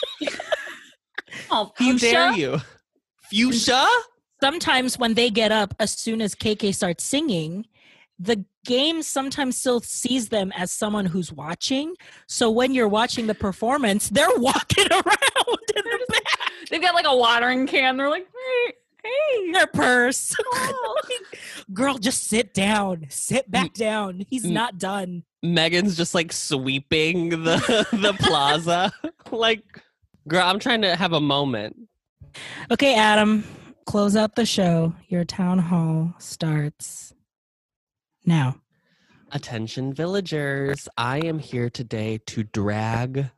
Oh, 1.51 1.73
How 1.77 1.85
fuchsia? 1.93 1.99
dare 1.99 2.33
you? 2.33 2.61
Fuchsia? 3.31 3.87
sometimes 4.43 4.99
when 4.99 5.15
they 5.15 5.31
get 5.31 5.51
up 5.51 5.73
as 5.81 5.93
soon 5.93 6.21
as 6.21 6.35
KK 6.35 6.75
starts 6.75 7.05
singing, 7.05 7.65
the 8.19 8.45
game 8.65 9.03
sometimes 9.03 9.57
still 9.57 9.81
sees 9.81 10.29
them 10.29 10.53
as 10.57 10.73
someone 10.73 11.07
who's 11.07 11.33
watching. 11.33 11.95
So 12.27 12.51
when 12.51 12.75
you're 12.75 12.89
watching 12.89 13.27
the 13.27 13.35
performance, 13.35 14.09
they're 14.09 14.29
walking 14.37 14.87
around 14.91 15.59
in 15.77 15.83
the 15.85 16.07
back, 16.09 16.23
They've 16.71 16.81
got 16.83 16.95
like 16.95 17.07
a 17.07 17.17
watering 17.17 17.67
can. 17.67 17.97
They're 17.97 18.09
like, 18.09 18.27
"Hey, 18.27 18.73
hey." 19.05 19.53
their 19.53 19.67
purse. 19.67 20.35
Oh. 20.55 20.95
Girl, 21.73 21.99
just 21.99 22.25
sit 22.29 22.55
down. 22.55 23.07
Sit 23.09 23.51
back 23.51 23.73
down. 23.75 24.25
He's 24.29 24.45
Mm. 24.47 24.53
not 24.53 24.79
done. 24.79 25.25
Megan's 25.43 25.97
just 25.97 26.15
like 26.15 26.33
sweeping 26.33 27.31
the 27.31 27.87
the 27.93 28.13
plaza. 28.21 28.93
like, 29.31 29.65
girl, 30.29 30.43
I'm 30.47 30.59
trying 30.59 30.83
to 30.83 30.95
have 30.95 31.13
a 31.13 31.21
moment. 31.21 31.77
Okay, 32.71 32.95
Adam, 32.95 33.45
close 33.87 34.15
out 34.17 34.37
the 34.37 34.47
show. 34.47 34.95
Your 35.09 35.25
town 35.25 35.59
hall 35.59 36.15
starts 36.19 37.13
now. 38.25 38.57
Attention, 39.31 39.95
villagers. 39.95 40.89
I 40.97 41.19
am 41.19 41.39
here 41.39 41.71
today 41.71 42.19
to 42.27 42.43
drag 42.43 43.31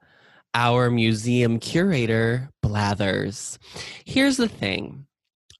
our 0.54 0.90
museum 0.90 1.58
curator, 1.58 2.50
Blathers. 2.62 3.58
Here's 4.04 4.36
the 4.36 4.48
thing 4.48 5.06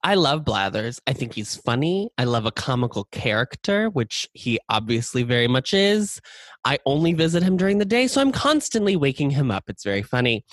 I 0.03 0.13
love 0.13 0.45
Blathers. 0.45 0.99
I 1.07 1.13
think 1.13 1.33
he's 1.33 1.55
funny. 1.55 2.11
I 2.17 2.25
love 2.25 2.45
a 2.45 2.51
comical 2.51 3.05
character, 3.05 3.89
which 3.89 4.29
he 4.33 4.59
obviously 4.69 5.23
very 5.23 5.47
much 5.47 5.73
is. 5.73 6.21
I 6.63 6.77
only 6.85 7.13
visit 7.13 7.41
him 7.41 7.57
during 7.57 7.79
the 7.79 7.85
day, 7.85 8.07
so 8.07 8.21
I'm 8.21 8.31
constantly 8.31 8.95
waking 8.95 9.31
him 9.31 9.49
up. 9.49 9.63
It's 9.67 9.83
very 9.83 10.03
funny. 10.03 10.45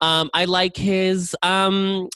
Um, 0.00 0.28
I 0.34 0.46
like 0.46 0.76
his 0.76 1.36
um, 1.42 2.08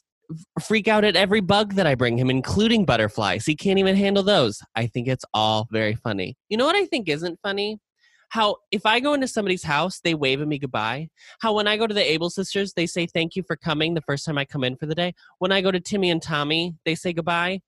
freak 0.60 0.88
out 0.88 1.04
at 1.04 1.16
every 1.16 1.40
bug 1.40 1.74
that 1.74 1.86
I 1.86 1.94
bring 1.94 2.18
him, 2.18 2.30
including 2.30 2.84
butterflies. 2.84 3.46
He 3.46 3.56
can't 3.56 3.78
even 3.78 3.96
handle 3.96 4.22
those. 4.22 4.60
I 4.74 4.86
think 4.86 5.08
it's 5.08 5.24
all 5.34 5.68
very 5.70 5.94
funny. 5.94 6.36
You 6.48 6.56
know 6.56 6.66
what 6.66 6.76
I 6.76 6.86
think 6.86 7.08
isn't 7.08 7.38
funny? 7.42 7.78
How 8.30 8.56
if 8.70 8.84
I 8.84 9.00
go 9.00 9.14
into 9.14 9.26
somebody's 9.26 9.62
house, 9.62 10.00
they 10.00 10.14
wave 10.14 10.42
at 10.42 10.48
me 10.48 10.58
goodbye. 10.58 11.08
How 11.40 11.54
when 11.54 11.66
I 11.66 11.78
go 11.78 11.86
to 11.86 11.94
the 11.94 12.12
Able 12.12 12.28
sisters, 12.28 12.74
they 12.74 12.86
say 12.86 13.06
thank 13.06 13.36
you 13.36 13.42
for 13.42 13.56
coming 13.56 13.94
the 13.94 14.02
first 14.02 14.26
time 14.26 14.36
I 14.36 14.44
come 14.44 14.64
in 14.64 14.76
for 14.76 14.86
the 14.86 14.94
day. 14.94 15.14
When 15.38 15.50
I 15.50 15.62
go 15.62 15.70
to 15.70 15.80
Timmy 15.80 16.10
and 16.10 16.20
Tommy, 16.20 16.74
they 16.84 16.94
say 16.94 17.14
goodbye. 17.14 17.60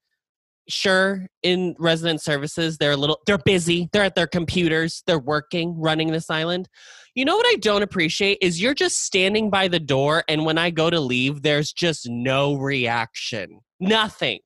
Sure, 0.68 1.26
in 1.42 1.74
resident 1.78 2.20
services, 2.20 2.78
they're 2.78 2.92
a 2.92 2.96
little 2.96 3.18
they're 3.26 3.38
busy. 3.38 3.88
They're 3.92 4.04
at 4.04 4.14
their 4.14 4.26
computers, 4.26 5.02
they're 5.06 5.18
working, 5.18 5.74
running 5.80 6.12
this 6.12 6.30
island. 6.30 6.68
You 7.14 7.24
know 7.24 7.36
what 7.36 7.46
I 7.46 7.56
don't 7.56 7.82
appreciate 7.82 8.38
is 8.40 8.62
you're 8.62 8.74
just 8.74 9.00
standing 9.04 9.50
by 9.50 9.66
the 9.66 9.80
door, 9.80 10.22
and 10.28 10.44
when 10.44 10.58
I 10.58 10.70
go 10.70 10.90
to 10.90 11.00
leave, 11.00 11.42
there's 11.42 11.72
just 11.72 12.08
no 12.08 12.54
reaction. 12.54 13.60
Nothing. 13.80 14.40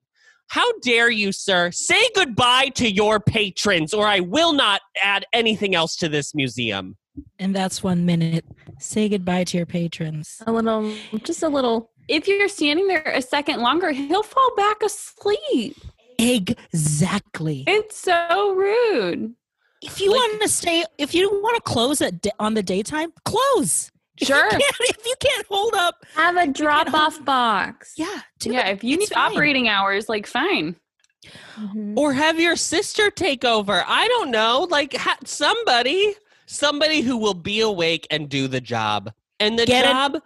How 0.48 0.66
dare 0.80 1.10
you, 1.10 1.32
sir? 1.32 1.70
Say 1.72 2.02
goodbye 2.14 2.68
to 2.76 2.90
your 2.90 3.20
patrons, 3.20 3.92
or 3.92 4.06
I 4.06 4.20
will 4.20 4.52
not 4.52 4.80
add 5.02 5.26
anything 5.32 5.74
else 5.74 5.96
to 5.96 6.08
this 6.08 6.34
museum. 6.34 6.96
And 7.38 7.54
that's 7.54 7.82
one 7.82 8.06
minute. 8.06 8.44
Say 8.78 9.08
goodbye 9.08 9.44
to 9.44 9.56
your 9.56 9.66
patrons. 9.66 10.42
A 10.46 10.52
little, 10.52 10.94
just 11.22 11.42
a 11.42 11.48
little. 11.48 11.90
If 12.08 12.28
you're 12.28 12.48
standing 12.48 12.86
there 12.86 13.02
a 13.02 13.22
second 13.22 13.60
longer, 13.60 13.90
he'll 13.92 14.22
fall 14.22 14.54
back 14.56 14.82
asleep. 14.82 15.76
Exactly. 16.18 17.64
It's 17.66 17.96
so 17.98 18.54
rude. 18.54 19.34
If 19.82 20.00
you 20.00 20.10
Like- 20.10 20.18
want 20.18 20.42
to 20.42 20.48
stay, 20.48 20.84
if 20.98 21.14
you 21.14 21.30
want 21.42 21.56
to 21.56 21.62
close 21.62 22.00
at 22.00 22.22
da- 22.22 22.30
on 22.38 22.54
the 22.54 22.62
daytime, 22.62 23.12
close. 23.24 23.90
If 24.20 24.28
Sure. 24.28 24.44
You 24.44 24.50
can't, 24.50 24.62
if 24.80 25.06
you 25.06 25.14
can't 25.20 25.46
hold 25.48 25.74
up, 25.74 25.96
Have 26.14 26.36
a 26.36 26.46
drop 26.46 26.92
off 26.94 27.22
box. 27.24 27.94
yeah. 27.96 28.20
do 28.38 28.52
yeah, 28.52 28.68
it. 28.68 28.76
if 28.76 28.84
you 28.84 28.94
It's 28.94 29.10
need 29.10 29.14
fine. 29.14 29.32
operating 29.32 29.68
hours, 29.68 30.08
like 30.08 30.26
fine. 30.26 30.76
Mhm. 31.58 31.96
Or 31.96 32.12
have 32.12 32.38
your 32.38 32.54
sister 32.56 33.10
take 33.10 33.44
over. 33.44 33.82
I 33.86 34.06
don't 34.08 34.30
know. 34.30 34.66
Like 34.70 34.94
ha- 34.94 35.18
somebody, 35.24 36.14
somebody 36.46 37.00
who 37.00 37.16
will 37.16 37.34
be 37.34 37.60
awake 37.60 38.06
and 38.10 38.28
do 38.28 38.46
the 38.48 38.60
job. 38.60 39.12
And 39.40 39.58
the 39.58 39.66
Get 39.66 39.84
it? 39.84 39.88
job 39.88 40.22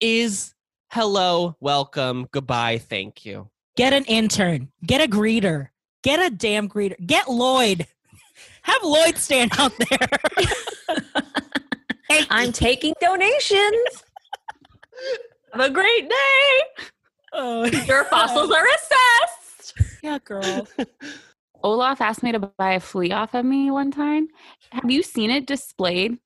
is 0.00 0.54
hello, 0.90 1.56
welcome, 1.60 2.26
goodbye, 2.32 2.78
thank 2.78 3.24
you. 3.24 3.48
Get 3.76 3.92
an 3.92 4.04
intern. 4.04 4.68
Get 4.86 5.00
a 5.00 5.10
greeter. 5.10 5.68
Get 6.02 6.20
a 6.20 6.30
damn 6.34 6.68
greeter. 6.68 6.94
Get 7.04 7.28
Lloyd. 7.28 7.86
Have 8.62 8.82
Lloyd 8.82 9.16
stand 9.16 9.52
out 9.58 9.72
there. 9.78 10.08
Hey, 12.08 12.24
I'm 12.30 12.52
taking 12.52 12.94
donations. 13.00 14.04
Have 15.52 15.60
a 15.60 15.70
great 15.70 16.08
day. 16.08 16.84
oh, 17.32 17.64
Your 17.86 18.04
fossils 18.04 18.50
are 18.50 18.66
assessed. 18.66 19.74
yeah, 20.02 20.18
girl. 20.24 20.66
Olaf 21.62 22.00
asked 22.00 22.22
me 22.22 22.32
to 22.32 22.38
buy 22.38 22.74
a 22.74 22.80
flea 22.80 23.12
off 23.12 23.34
of 23.34 23.44
me 23.44 23.70
one 23.70 23.90
time. 23.90 24.28
Have 24.70 24.90
you 24.90 25.02
seen 25.02 25.30
it 25.30 25.46
displayed? 25.46 26.18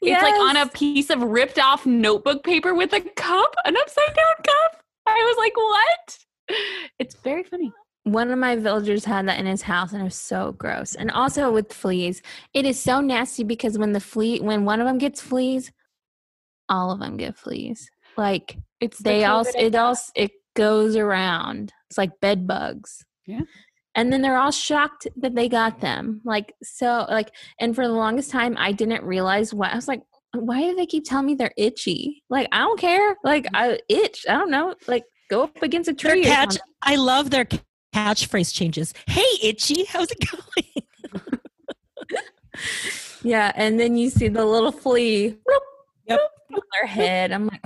Yes. 0.00 0.22
It's 0.22 0.30
like 0.30 0.40
on 0.40 0.56
a 0.56 0.70
piece 0.70 1.10
of 1.10 1.22
ripped 1.22 1.58
off 1.58 1.86
notebook 1.86 2.44
paper 2.44 2.74
with 2.74 2.92
a 2.92 3.00
cup, 3.00 3.54
an 3.64 3.76
upside 3.76 4.14
down 4.14 4.36
cup. 4.44 4.82
I 5.06 5.14
was 5.14 5.36
like, 5.38 5.56
what? 5.56 6.18
It's 6.98 7.14
very 7.16 7.44
funny. 7.44 7.72
One 8.04 8.30
of 8.30 8.38
my 8.38 8.56
villagers 8.56 9.04
had 9.04 9.28
that 9.28 9.38
in 9.38 9.46
his 9.46 9.62
house 9.62 9.92
and 9.92 10.00
it 10.00 10.04
was 10.04 10.14
so 10.14 10.52
gross. 10.52 10.94
And 10.94 11.10
also 11.10 11.52
with 11.52 11.72
fleas, 11.72 12.22
it 12.54 12.64
is 12.64 12.80
so 12.80 13.00
nasty 13.00 13.44
because 13.44 13.76
when 13.76 13.92
the 13.92 14.00
flea 14.00 14.40
when 14.40 14.64
one 14.64 14.80
of 14.80 14.86
them 14.86 14.96
gets 14.96 15.20
fleas, 15.20 15.72
all 16.68 16.90
of 16.90 17.00
them 17.00 17.16
get 17.16 17.36
fleas. 17.36 17.90
Like 18.16 18.56
It's 18.80 18.98
they 18.98 19.24
also 19.24 19.50
COVID 19.58 19.62
it 19.62 19.74
also 19.74 20.12
it 20.14 20.30
goes 20.54 20.96
around. 20.96 21.72
It's 21.90 21.98
like 21.98 22.18
bed 22.20 22.46
bugs. 22.46 23.04
Yeah. 23.26 23.42
And 23.94 24.12
then 24.12 24.22
they're 24.22 24.38
all 24.38 24.52
shocked 24.52 25.06
that 25.16 25.34
they 25.34 25.48
got 25.48 25.80
them. 25.80 26.22
Like 26.24 26.54
so 26.62 27.06
like 27.10 27.30
and 27.60 27.74
for 27.74 27.86
the 27.86 27.92
longest 27.92 28.30
time 28.30 28.56
I 28.58 28.72
didn't 28.72 29.04
realize 29.04 29.52
what 29.52 29.72
I 29.72 29.74
was 29.74 29.88
like 29.88 30.02
why 30.32 30.60
do 30.62 30.74
they 30.74 30.86
keep 30.86 31.04
telling 31.04 31.26
me 31.26 31.34
they're 31.34 31.52
itchy? 31.56 32.22
Like 32.30 32.48
I 32.52 32.58
don't 32.60 32.80
care. 32.80 33.16
Like 33.24 33.44
mm. 33.44 33.50
I 33.54 33.78
itch. 33.88 34.24
I 34.28 34.32
don't 34.32 34.50
know. 34.50 34.74
Like 34.86 35.04
go 35.28 35.44
up 35.44 35.62
against 35.62 35.88
a 35.88 35.92
Their 35.92 36.12
tree. 36.12 36.22
or 36.22 36.24
catch. 36.24 36.48
something. 36.52 36.60
I 36.82 36.96
love 36.96 37.30
their 37.30 37.46
catchphrase 37.94 38.52
changes. 38.54 38.92
Hey, 39.06 39.24
Itchy, 39.42 39.84
how's 39.84 40.10
it 40.10 40.18
going? 40.30 41.40
Yeah, 43.22 43.52
and 43.56 43.78
then 43.78 43.96
you 43.96 44.08
see 44.08 44.28
the 44.28 44.44
little 44.44 44.70
flea 44.72 45.30
bloop, 45.30 45.60
Yep. 46.08 46.20
bloop 46.52 46.54
on 46.56 46.60
their 46.80 46.86
head. 46.86 47.32
I'm 47.32 47.46
like, 47.48 47.60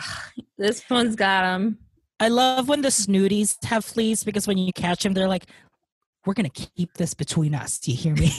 this 0.57 0.83
one's 0.89 1.17
got 1.17 1.43
them. 1.43 1.79
I 2.19 2.29
love 2.29 2.69
when 2.69 2.81
the 2.83 2.89
snooties 2.89 3.63
have 3.65 3.85
fleas 3.85 4.25
because 4.25 4.47
when 4.47 4.57
you 4.59 4.73
catch 4.73 5.03
them, 5.03 5.13
they're 5.13 5.29
like, 5.29 5.47
"We're 6.27 6.35
gonna 6.35 6.49
keep 6.51 6.95
this 6.95 7.15
between 7.15 7.55
us." 7.55 7.79
Do 7.79 7.91
you 7.93 7.97
hear 7.97 8.15
me? 8.15 8.33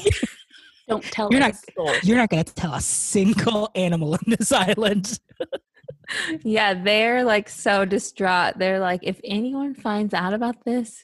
Don't 0.87 1.03
tell 1.03 1.29
You're 1.31 1.39
not- 1.39 1.51
us. 1.51 1.63
soul. 1.75 1.93
You're 2.03 2.17
not 2.17 2.29
gonna 2.29 2.43
tell 2.43 2.73
a 2.73 2.81
single 2.81 3.69
animal 3.75 4.13
on 4.13 4.19
this 4.27 4.51
island. 4.51 5.19
Yeah, 6.43 6.73
they're 6.73 7.23
like 7.23 7.49
so 7.49 7.85
distraught. 7.85 8.57
They're 8.57 8.79
like, 8.79 9.01
if 9.03 9.19
anyone 9.23 9.73
finds 9.73 10.13
out 10.13 10.33
about 10.33 10.63
this, 10.65 11.03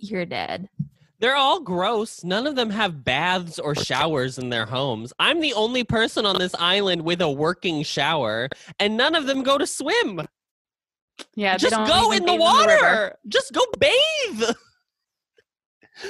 you're 0.00 0.26
dead. 0.26 0.68
They're 1.18 1.36
all 1.36 1.60
gross. 1.60 2.24
None 2.24 2.46
of 2.46 2.56
them 2.56 2.70
have 2.70 3.04
baths 3.04 3.58
or 3.58 3.74
showers 3.74 4.38
in 4.38 4.48
their 4.48 4.64
homes. 4.64 5.12
I'm 5.18 5.40
the 5.40 5.52
only 5.52 5.84
person 5.84 6.24
on 6.24 6.38
this 6.38 6.54
island 6.58 7.02
with 7.02 7.20
a 7.20 7.30
working 7.30 7.82
shower, 7.82 8.48
and 8.78 8.96
none 8.96 9.14
of 9.14 9.26
them 9.26 9.42
go 9.42 9.58
to 9.58 9.66
swim. 9.66 10.22
Yeah, 11.34 11.58
Just 11.58 11.76
go 11.76 12.12
in 12.12 12.22
the 12.24 12.32
bathe 12.32 12.40
river. 12.40 12.40
water. 12.40 13.16
Just 13.28 13.52
go 13.52 13.60
bathe. 13.78 14.40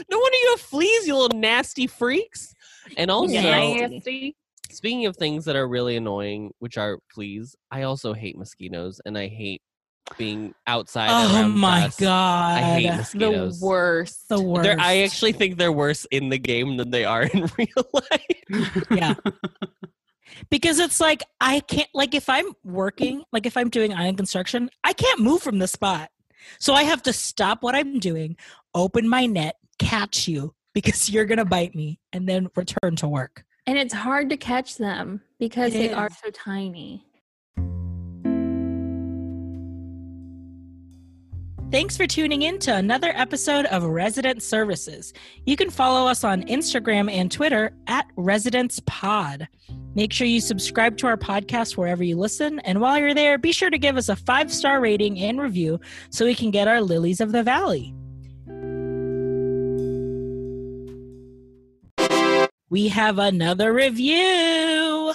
no 0.09 0.19
wonder 0.19 0.39
you 0.39 0.51
have 0.51 0.61
fleas, 0.61 1.07
you 1.09 1.17
little 1.17 1.37
nasty 1.39 1.89
freaks. 1.89 2.55
And 2.97 3.11
also, 3.11 3.33
Nasty. 3.35 4.37
Speaking 4.71 5.07
of 5.07 5.17
things 5.17 5.45
that 5.47 5.57
are 5.57 5.67
really 5.69 5.97
annoying, 5.97 6.53
which 6.59 6.79
are 6.79 6.99
fleas, 7.13 7.55
I 7.71 7.83
also 7.83 8.13
hate 8.13 8.37
mosquitoes 8.39 9.01
and 9.05 9.17
I 9.19 9.29
hate 9.29 9.63
being 10.19 10.55
outside. 10.67 11.09
Oh 11.11 11.49
my 11.49 11.83
dust. 11.83 12.01
god. 12.01 12.57
I 12.59 12.81
hate 12.81 13.07
The 13.15 13.57
worst. 13.63 14.29
the 14.29 14.41
worst. 14.43 14.63
They're, 14.65 14.81
I 14.81 14.99
actually 14.99 15.33
think 15.33 15.57
they're 15.59 15.71
worse 15.73 16.05
in 16.11 16.29
the 16.31 16.39
game 16.39 16.77
than 16.77 16.91
they 16.91 17.05
are 17.05 17.23
in 17.35 17.49
real 17.57 17.91
life. 17.93 18.85
yeah. 18.91 19.15
Because 20.49 20.79
it's 20.79 21.01
like 21.01 21.23
I 21.41 21.61
can't 21.61 21.89
like 21.95 22.15
if 22.15 22.29
I'm 22.29 22.47
working, 22.65 23.23
like 23.33 23.47
if 23.47 23.57
I'm 23.57 23.69
doing 23.69 23.93
iron 23.93 24.17
construction, 24.17 24.71
I 24.85 24.93
can't 24.93 25.21
move 25.21 25.43
from 25.43 25.59
the 25.59 25.69
spot. 25.69 26.11
So 26.59 26.73
I 26.75 26.85
have 26.85 27.03
to 27.03 27.13
stop 27.13 27.63
what 27.63 27.75
I'm 27.75 27.99
doing, 27.99 28.37
open 28.75 29.09
my 29.09 29.27
net, 29.27 29.57
catch 29.79 30.27
you 30.27 30.55
because 30.73 31.11
you're 31.11 31.27
gonna 31.27 31.45
bite 31.45 31.75
me, 31.75 32.01
and 32.13 32.29
then 32.29 32.49
return 32.57 32.97
to 32.97 33.09
work. 33.09 33.45
And 33.71 33.79
it's 33.79 33.95
hard 33.95 34.31
to 34.31 34.37
catch 34.37 34.79
them 34.79 35.21
because 35.39 35.73
It 35.77 35.79
they 35.79 35.93
are 35.93 36.11
so 36.11 36.29
tiny. 36.31 37.07
Thanks 41.71 41.97
for 41.97 42.09
tuning 42.09 42.43
in 42.43 42.59
to 42.59 42.75
another 42.75 43.13
episode 43.15 43.67
of 43.67 43.85
Resident 43.85 44.43
Services. 44.43 45.13
You 45.47 45.55
can 45.55 45.71
follow 45.71 46.09
us 46.11 46.25
on 46.25 46.43
Instagram 46.49 47.09
and 47.09 47.31
Twitter 47.31 47.71
at 47.87 48.09
Residence 48.17 48.81
Pod. 48.87 49.47
Make 49.95 50.13
sure 50.13 50.27
you 50.27 50.41
subscribe 50.41 50.97
to 50.97 51.07
our 51.07 51.17
podcast 51.17 51.77
wherever 51.77 52.03
you 52.03 52.17
listen. 52.17 52.59
And 52.61 52.81
while 52.81 52.99
you're 52.99 53.15
there, 53.15 53.39
be 53.39 53.53
sure 53.53 53.71
to 53.71 53.79
give 53.79 53.97
us 53.97 54.09
a 54.09 54.17
five 54.17 54.53
star 54.53 54.81
rating 54.81 55.21
and 55.21 55.41
review 55.41 55.79
so 56.11 56.25
we 56.25 56.35
can 56.35 56.51
get 56.51 56.67
our 56.67 56.81
lilies 56.81 57.21
of 57.21 57.31
the 57.31 57.45
valley. 57.45 57.95
We 62.71 62.87
have 62.87 63.19
another 63.19 63.73
review. 63.73 65.13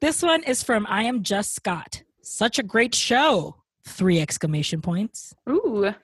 This 0.00 0.22
one 0.22 0.42
is 0.42 0.64
from 0.64 0.84
I 0.88 1.04
Am 1.04 1.22
Just 1.22 1.54
Scott. 1.54 2.02
Such 2.20 2.58
a 2.58 2.64
great 2.64 2.96
show. 2.96 3.62
Three 3.86 4.20
exclamation 4.20 4.82
points. 4.82 5.32
Ooh. 5.48 5.94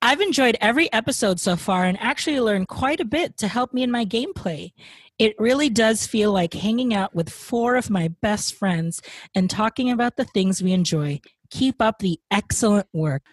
I've 0.00 0.20
enjoyed 0.20 0.56
every 0.60 0.92
episode 0.92 1.40
so 1.40 1.56
far 1.56 1.86
and 1.86 1.98
actually 2.00 2.38
learned 2.38 2.68
quite 2.68 3.00
a 3.00 3.04
bit 3.04 3.36
to 3.38 3.48
help 3.48 3.74
me 3.74 3.82
in 3.82 3.90
my 3.90 4.04
gameplay. 4.04 4.70
It 5.18 5.34
really 5.40 5.70
does 5.70 6.06
feel 6.06 6.30
like 6.30 6.54
hanging 6.54 6.94
out 6.94 7.16
with 7.16 7.30
four 7.30 7.74
of 7.74 7.90
my 7.90 8.06
best 8.06 8.54
friends 8.54 9.02
and 9.34 9.50
talking 9.50 9.90
about 9.90 10.16
the 10.16 10.24
things 10.24 10.62
we 10.62 10.70
enjoy. 10.70 11.20
Keep 11.50 11.82
up 11.82 11.98
the 11.98 12.20
excellent 12.30 12.86
work. 12.92 13.24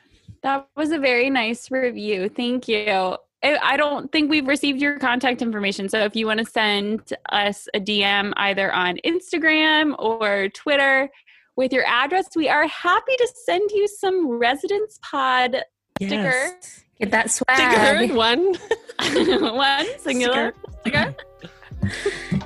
That 0.41 0.67
was 0.75 0.89
a 0.89 0.97
very 0.97 1.29
nice 1.29 1.69
review. 1.69 2.29
Thank 2.29 2.67
you. 2.67 3.17
I 3.43 3.57
I 3.61 3.77
don't 3.77 4.11
think 4.11 4.29
we've 4.29 4.47
received 4.47 4.81
your 4.81 4.99
contact 4.99 5.41
information. 5.41 5.89
So 5.89 5.99
if 5.99 6.15
you 6.15 6.27
want 6.27 6.39
to 6.39 6.45
send 6.45 7.13
us 7.29 7.67
a 7.73 7.79
DM 7.79 8.33
either 8.37 8.73
on 8.73 8.97
Instagram 9.05 9.95
or 9.99 10.49
Twitter 10.49 11.09
with 11.55 11.71
your 11.71 11.85
address, 11.85 12.27
we 12.35 12.49
are 12.49 12.67
happy 12.67 13.15
to 13.17 13.27
send 13.45 13.69
you 13.71 13.87
some 13.87 14.27
Residence 14.29 14.99
Pod 15.01 15.57
Sticker. 16.01 16.51
Get 16.99 17.11
that 17.11 17.31
Sticker 17.31 17.47
swag. 17.55 18.13
one. 18.13 18.55
one 19.55 19.85
singular. 19.99 20.53
Sticker. 20.81 21.15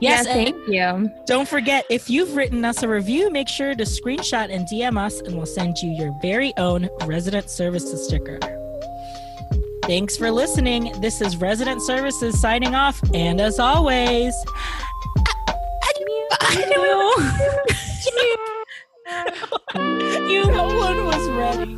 Yes, 0.02 0.26
yeah, 0.26 0.34
thank 0.34 0.68
you. 0.68 1.12
Don't 1.26 1.48
forget, 1.48 1.86
if 1.90 2.10
you've 2.10 2.36
written 2.36 2.64
us 2.64 2.84
a 2.84 2.88
review, 2.88 3.30
make 3.30 3.48
sure 3.48 3.76
to 3.76 3.84
screenshot 3.84 4.54
and 4.54 4.68
DM 4.68 4.98
us, 4.98 5.20
and 5.22 5.36
we'll 5.36 5.46
send 5.46 5.78
you 5.78 5.92
your 5.92 6.18
very 6.22 6.54
own 6.58 6.90
resident 7.06 7.50
services 7.50 8.06
sticker. 8.06 8.40
Thanks 9.90 10.16
for 10.16 10.30
listening. 10.30 10.94
This 11.02 11.20
is 11.20 11.38
Resident 11.38 11.82
Services 11.82 12.40
signing 12.40 12.76
off, 12.76 13.02
and 13.12 13.42
as 13.42 13.58
always, 13.58 14.36
you 20.30 20.46
no 20.52 20.68
one 20.78 21.06
was 21.06 21.28
ready. 21.30 21.76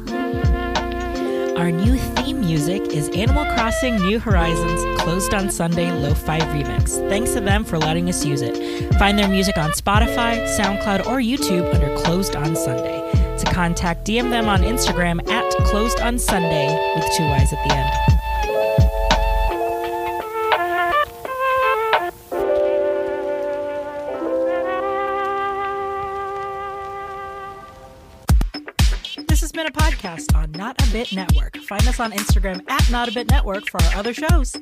Our 1.57 1.71
new 1.71 1.95
theme 1.95 2.41
music 2.41 2.81
is 2.87 3.07
Animal 3.15 3.45
Crossing 3.53 3.95
New 4.01 4.19
Horizons 4.19 5.01
Closed 5.01 5.33
on 5.33 5.49
Sunday 5.49 5.89
Lo-Fi 5.93 6.39
Remix. 6.39 6.97
Thanks 7.07 7.31
to 7.31 7.39
them 7.39 7.63
for 7.63 7.77
letting 7.77 8.09
us 8.09 8.25
use 8.25 8.41
it. 8.41 8.93
Find 8.95 9.17
their 9.17 9.29
music 9.29 9.57
on 9.57 9.71
Spotify, 9.71 10.45
SoundCloud, 10.59 11.07
or 11.07 11.19
YouTube 11.19 11.73
under 11.73 11.95
Closed 12.03 12.35
on 12.35 12.57
Sunday. 12.57 13.10
To 13.41 13.51
contact, 13.51 14.05
DM 14.05 14.29
them 14.29 14.47
on 14.47 14.61
Instagram 14.61 15.27
at 15.27 15.49
Closed 15.65 15.99
on 15.99 16.19
Sunday 16.19 16.67
with 16.95 17.05
two 17.17 17.23
Y's 17.23 17.51
at 17.51 17.67
the 17.67 17.73
end. 17.73 17.89
This 29.27 29.41
has 29.41 29.51
been 29.51 29.65
a 29.65 29.71
podcast 29.71 30.35
on 30.35 30.51
Not 30.51 30.79
a 30.87 30.91
Bit 30.91 31.11
Network. 31.11 31.57
Find 31.57 31.87
us 31.87 31.99
on 31.99 32.11
Instagram 32.11 32.63
at 32.69 32.91
Not 32.91 33.07
a 33.07 33.11
Bit 33.11 33.31
Network 33.31 33.67
for 33.71 33.81
our 33.81 33.95
other 33.95 34.13
shows. 34.13 34.55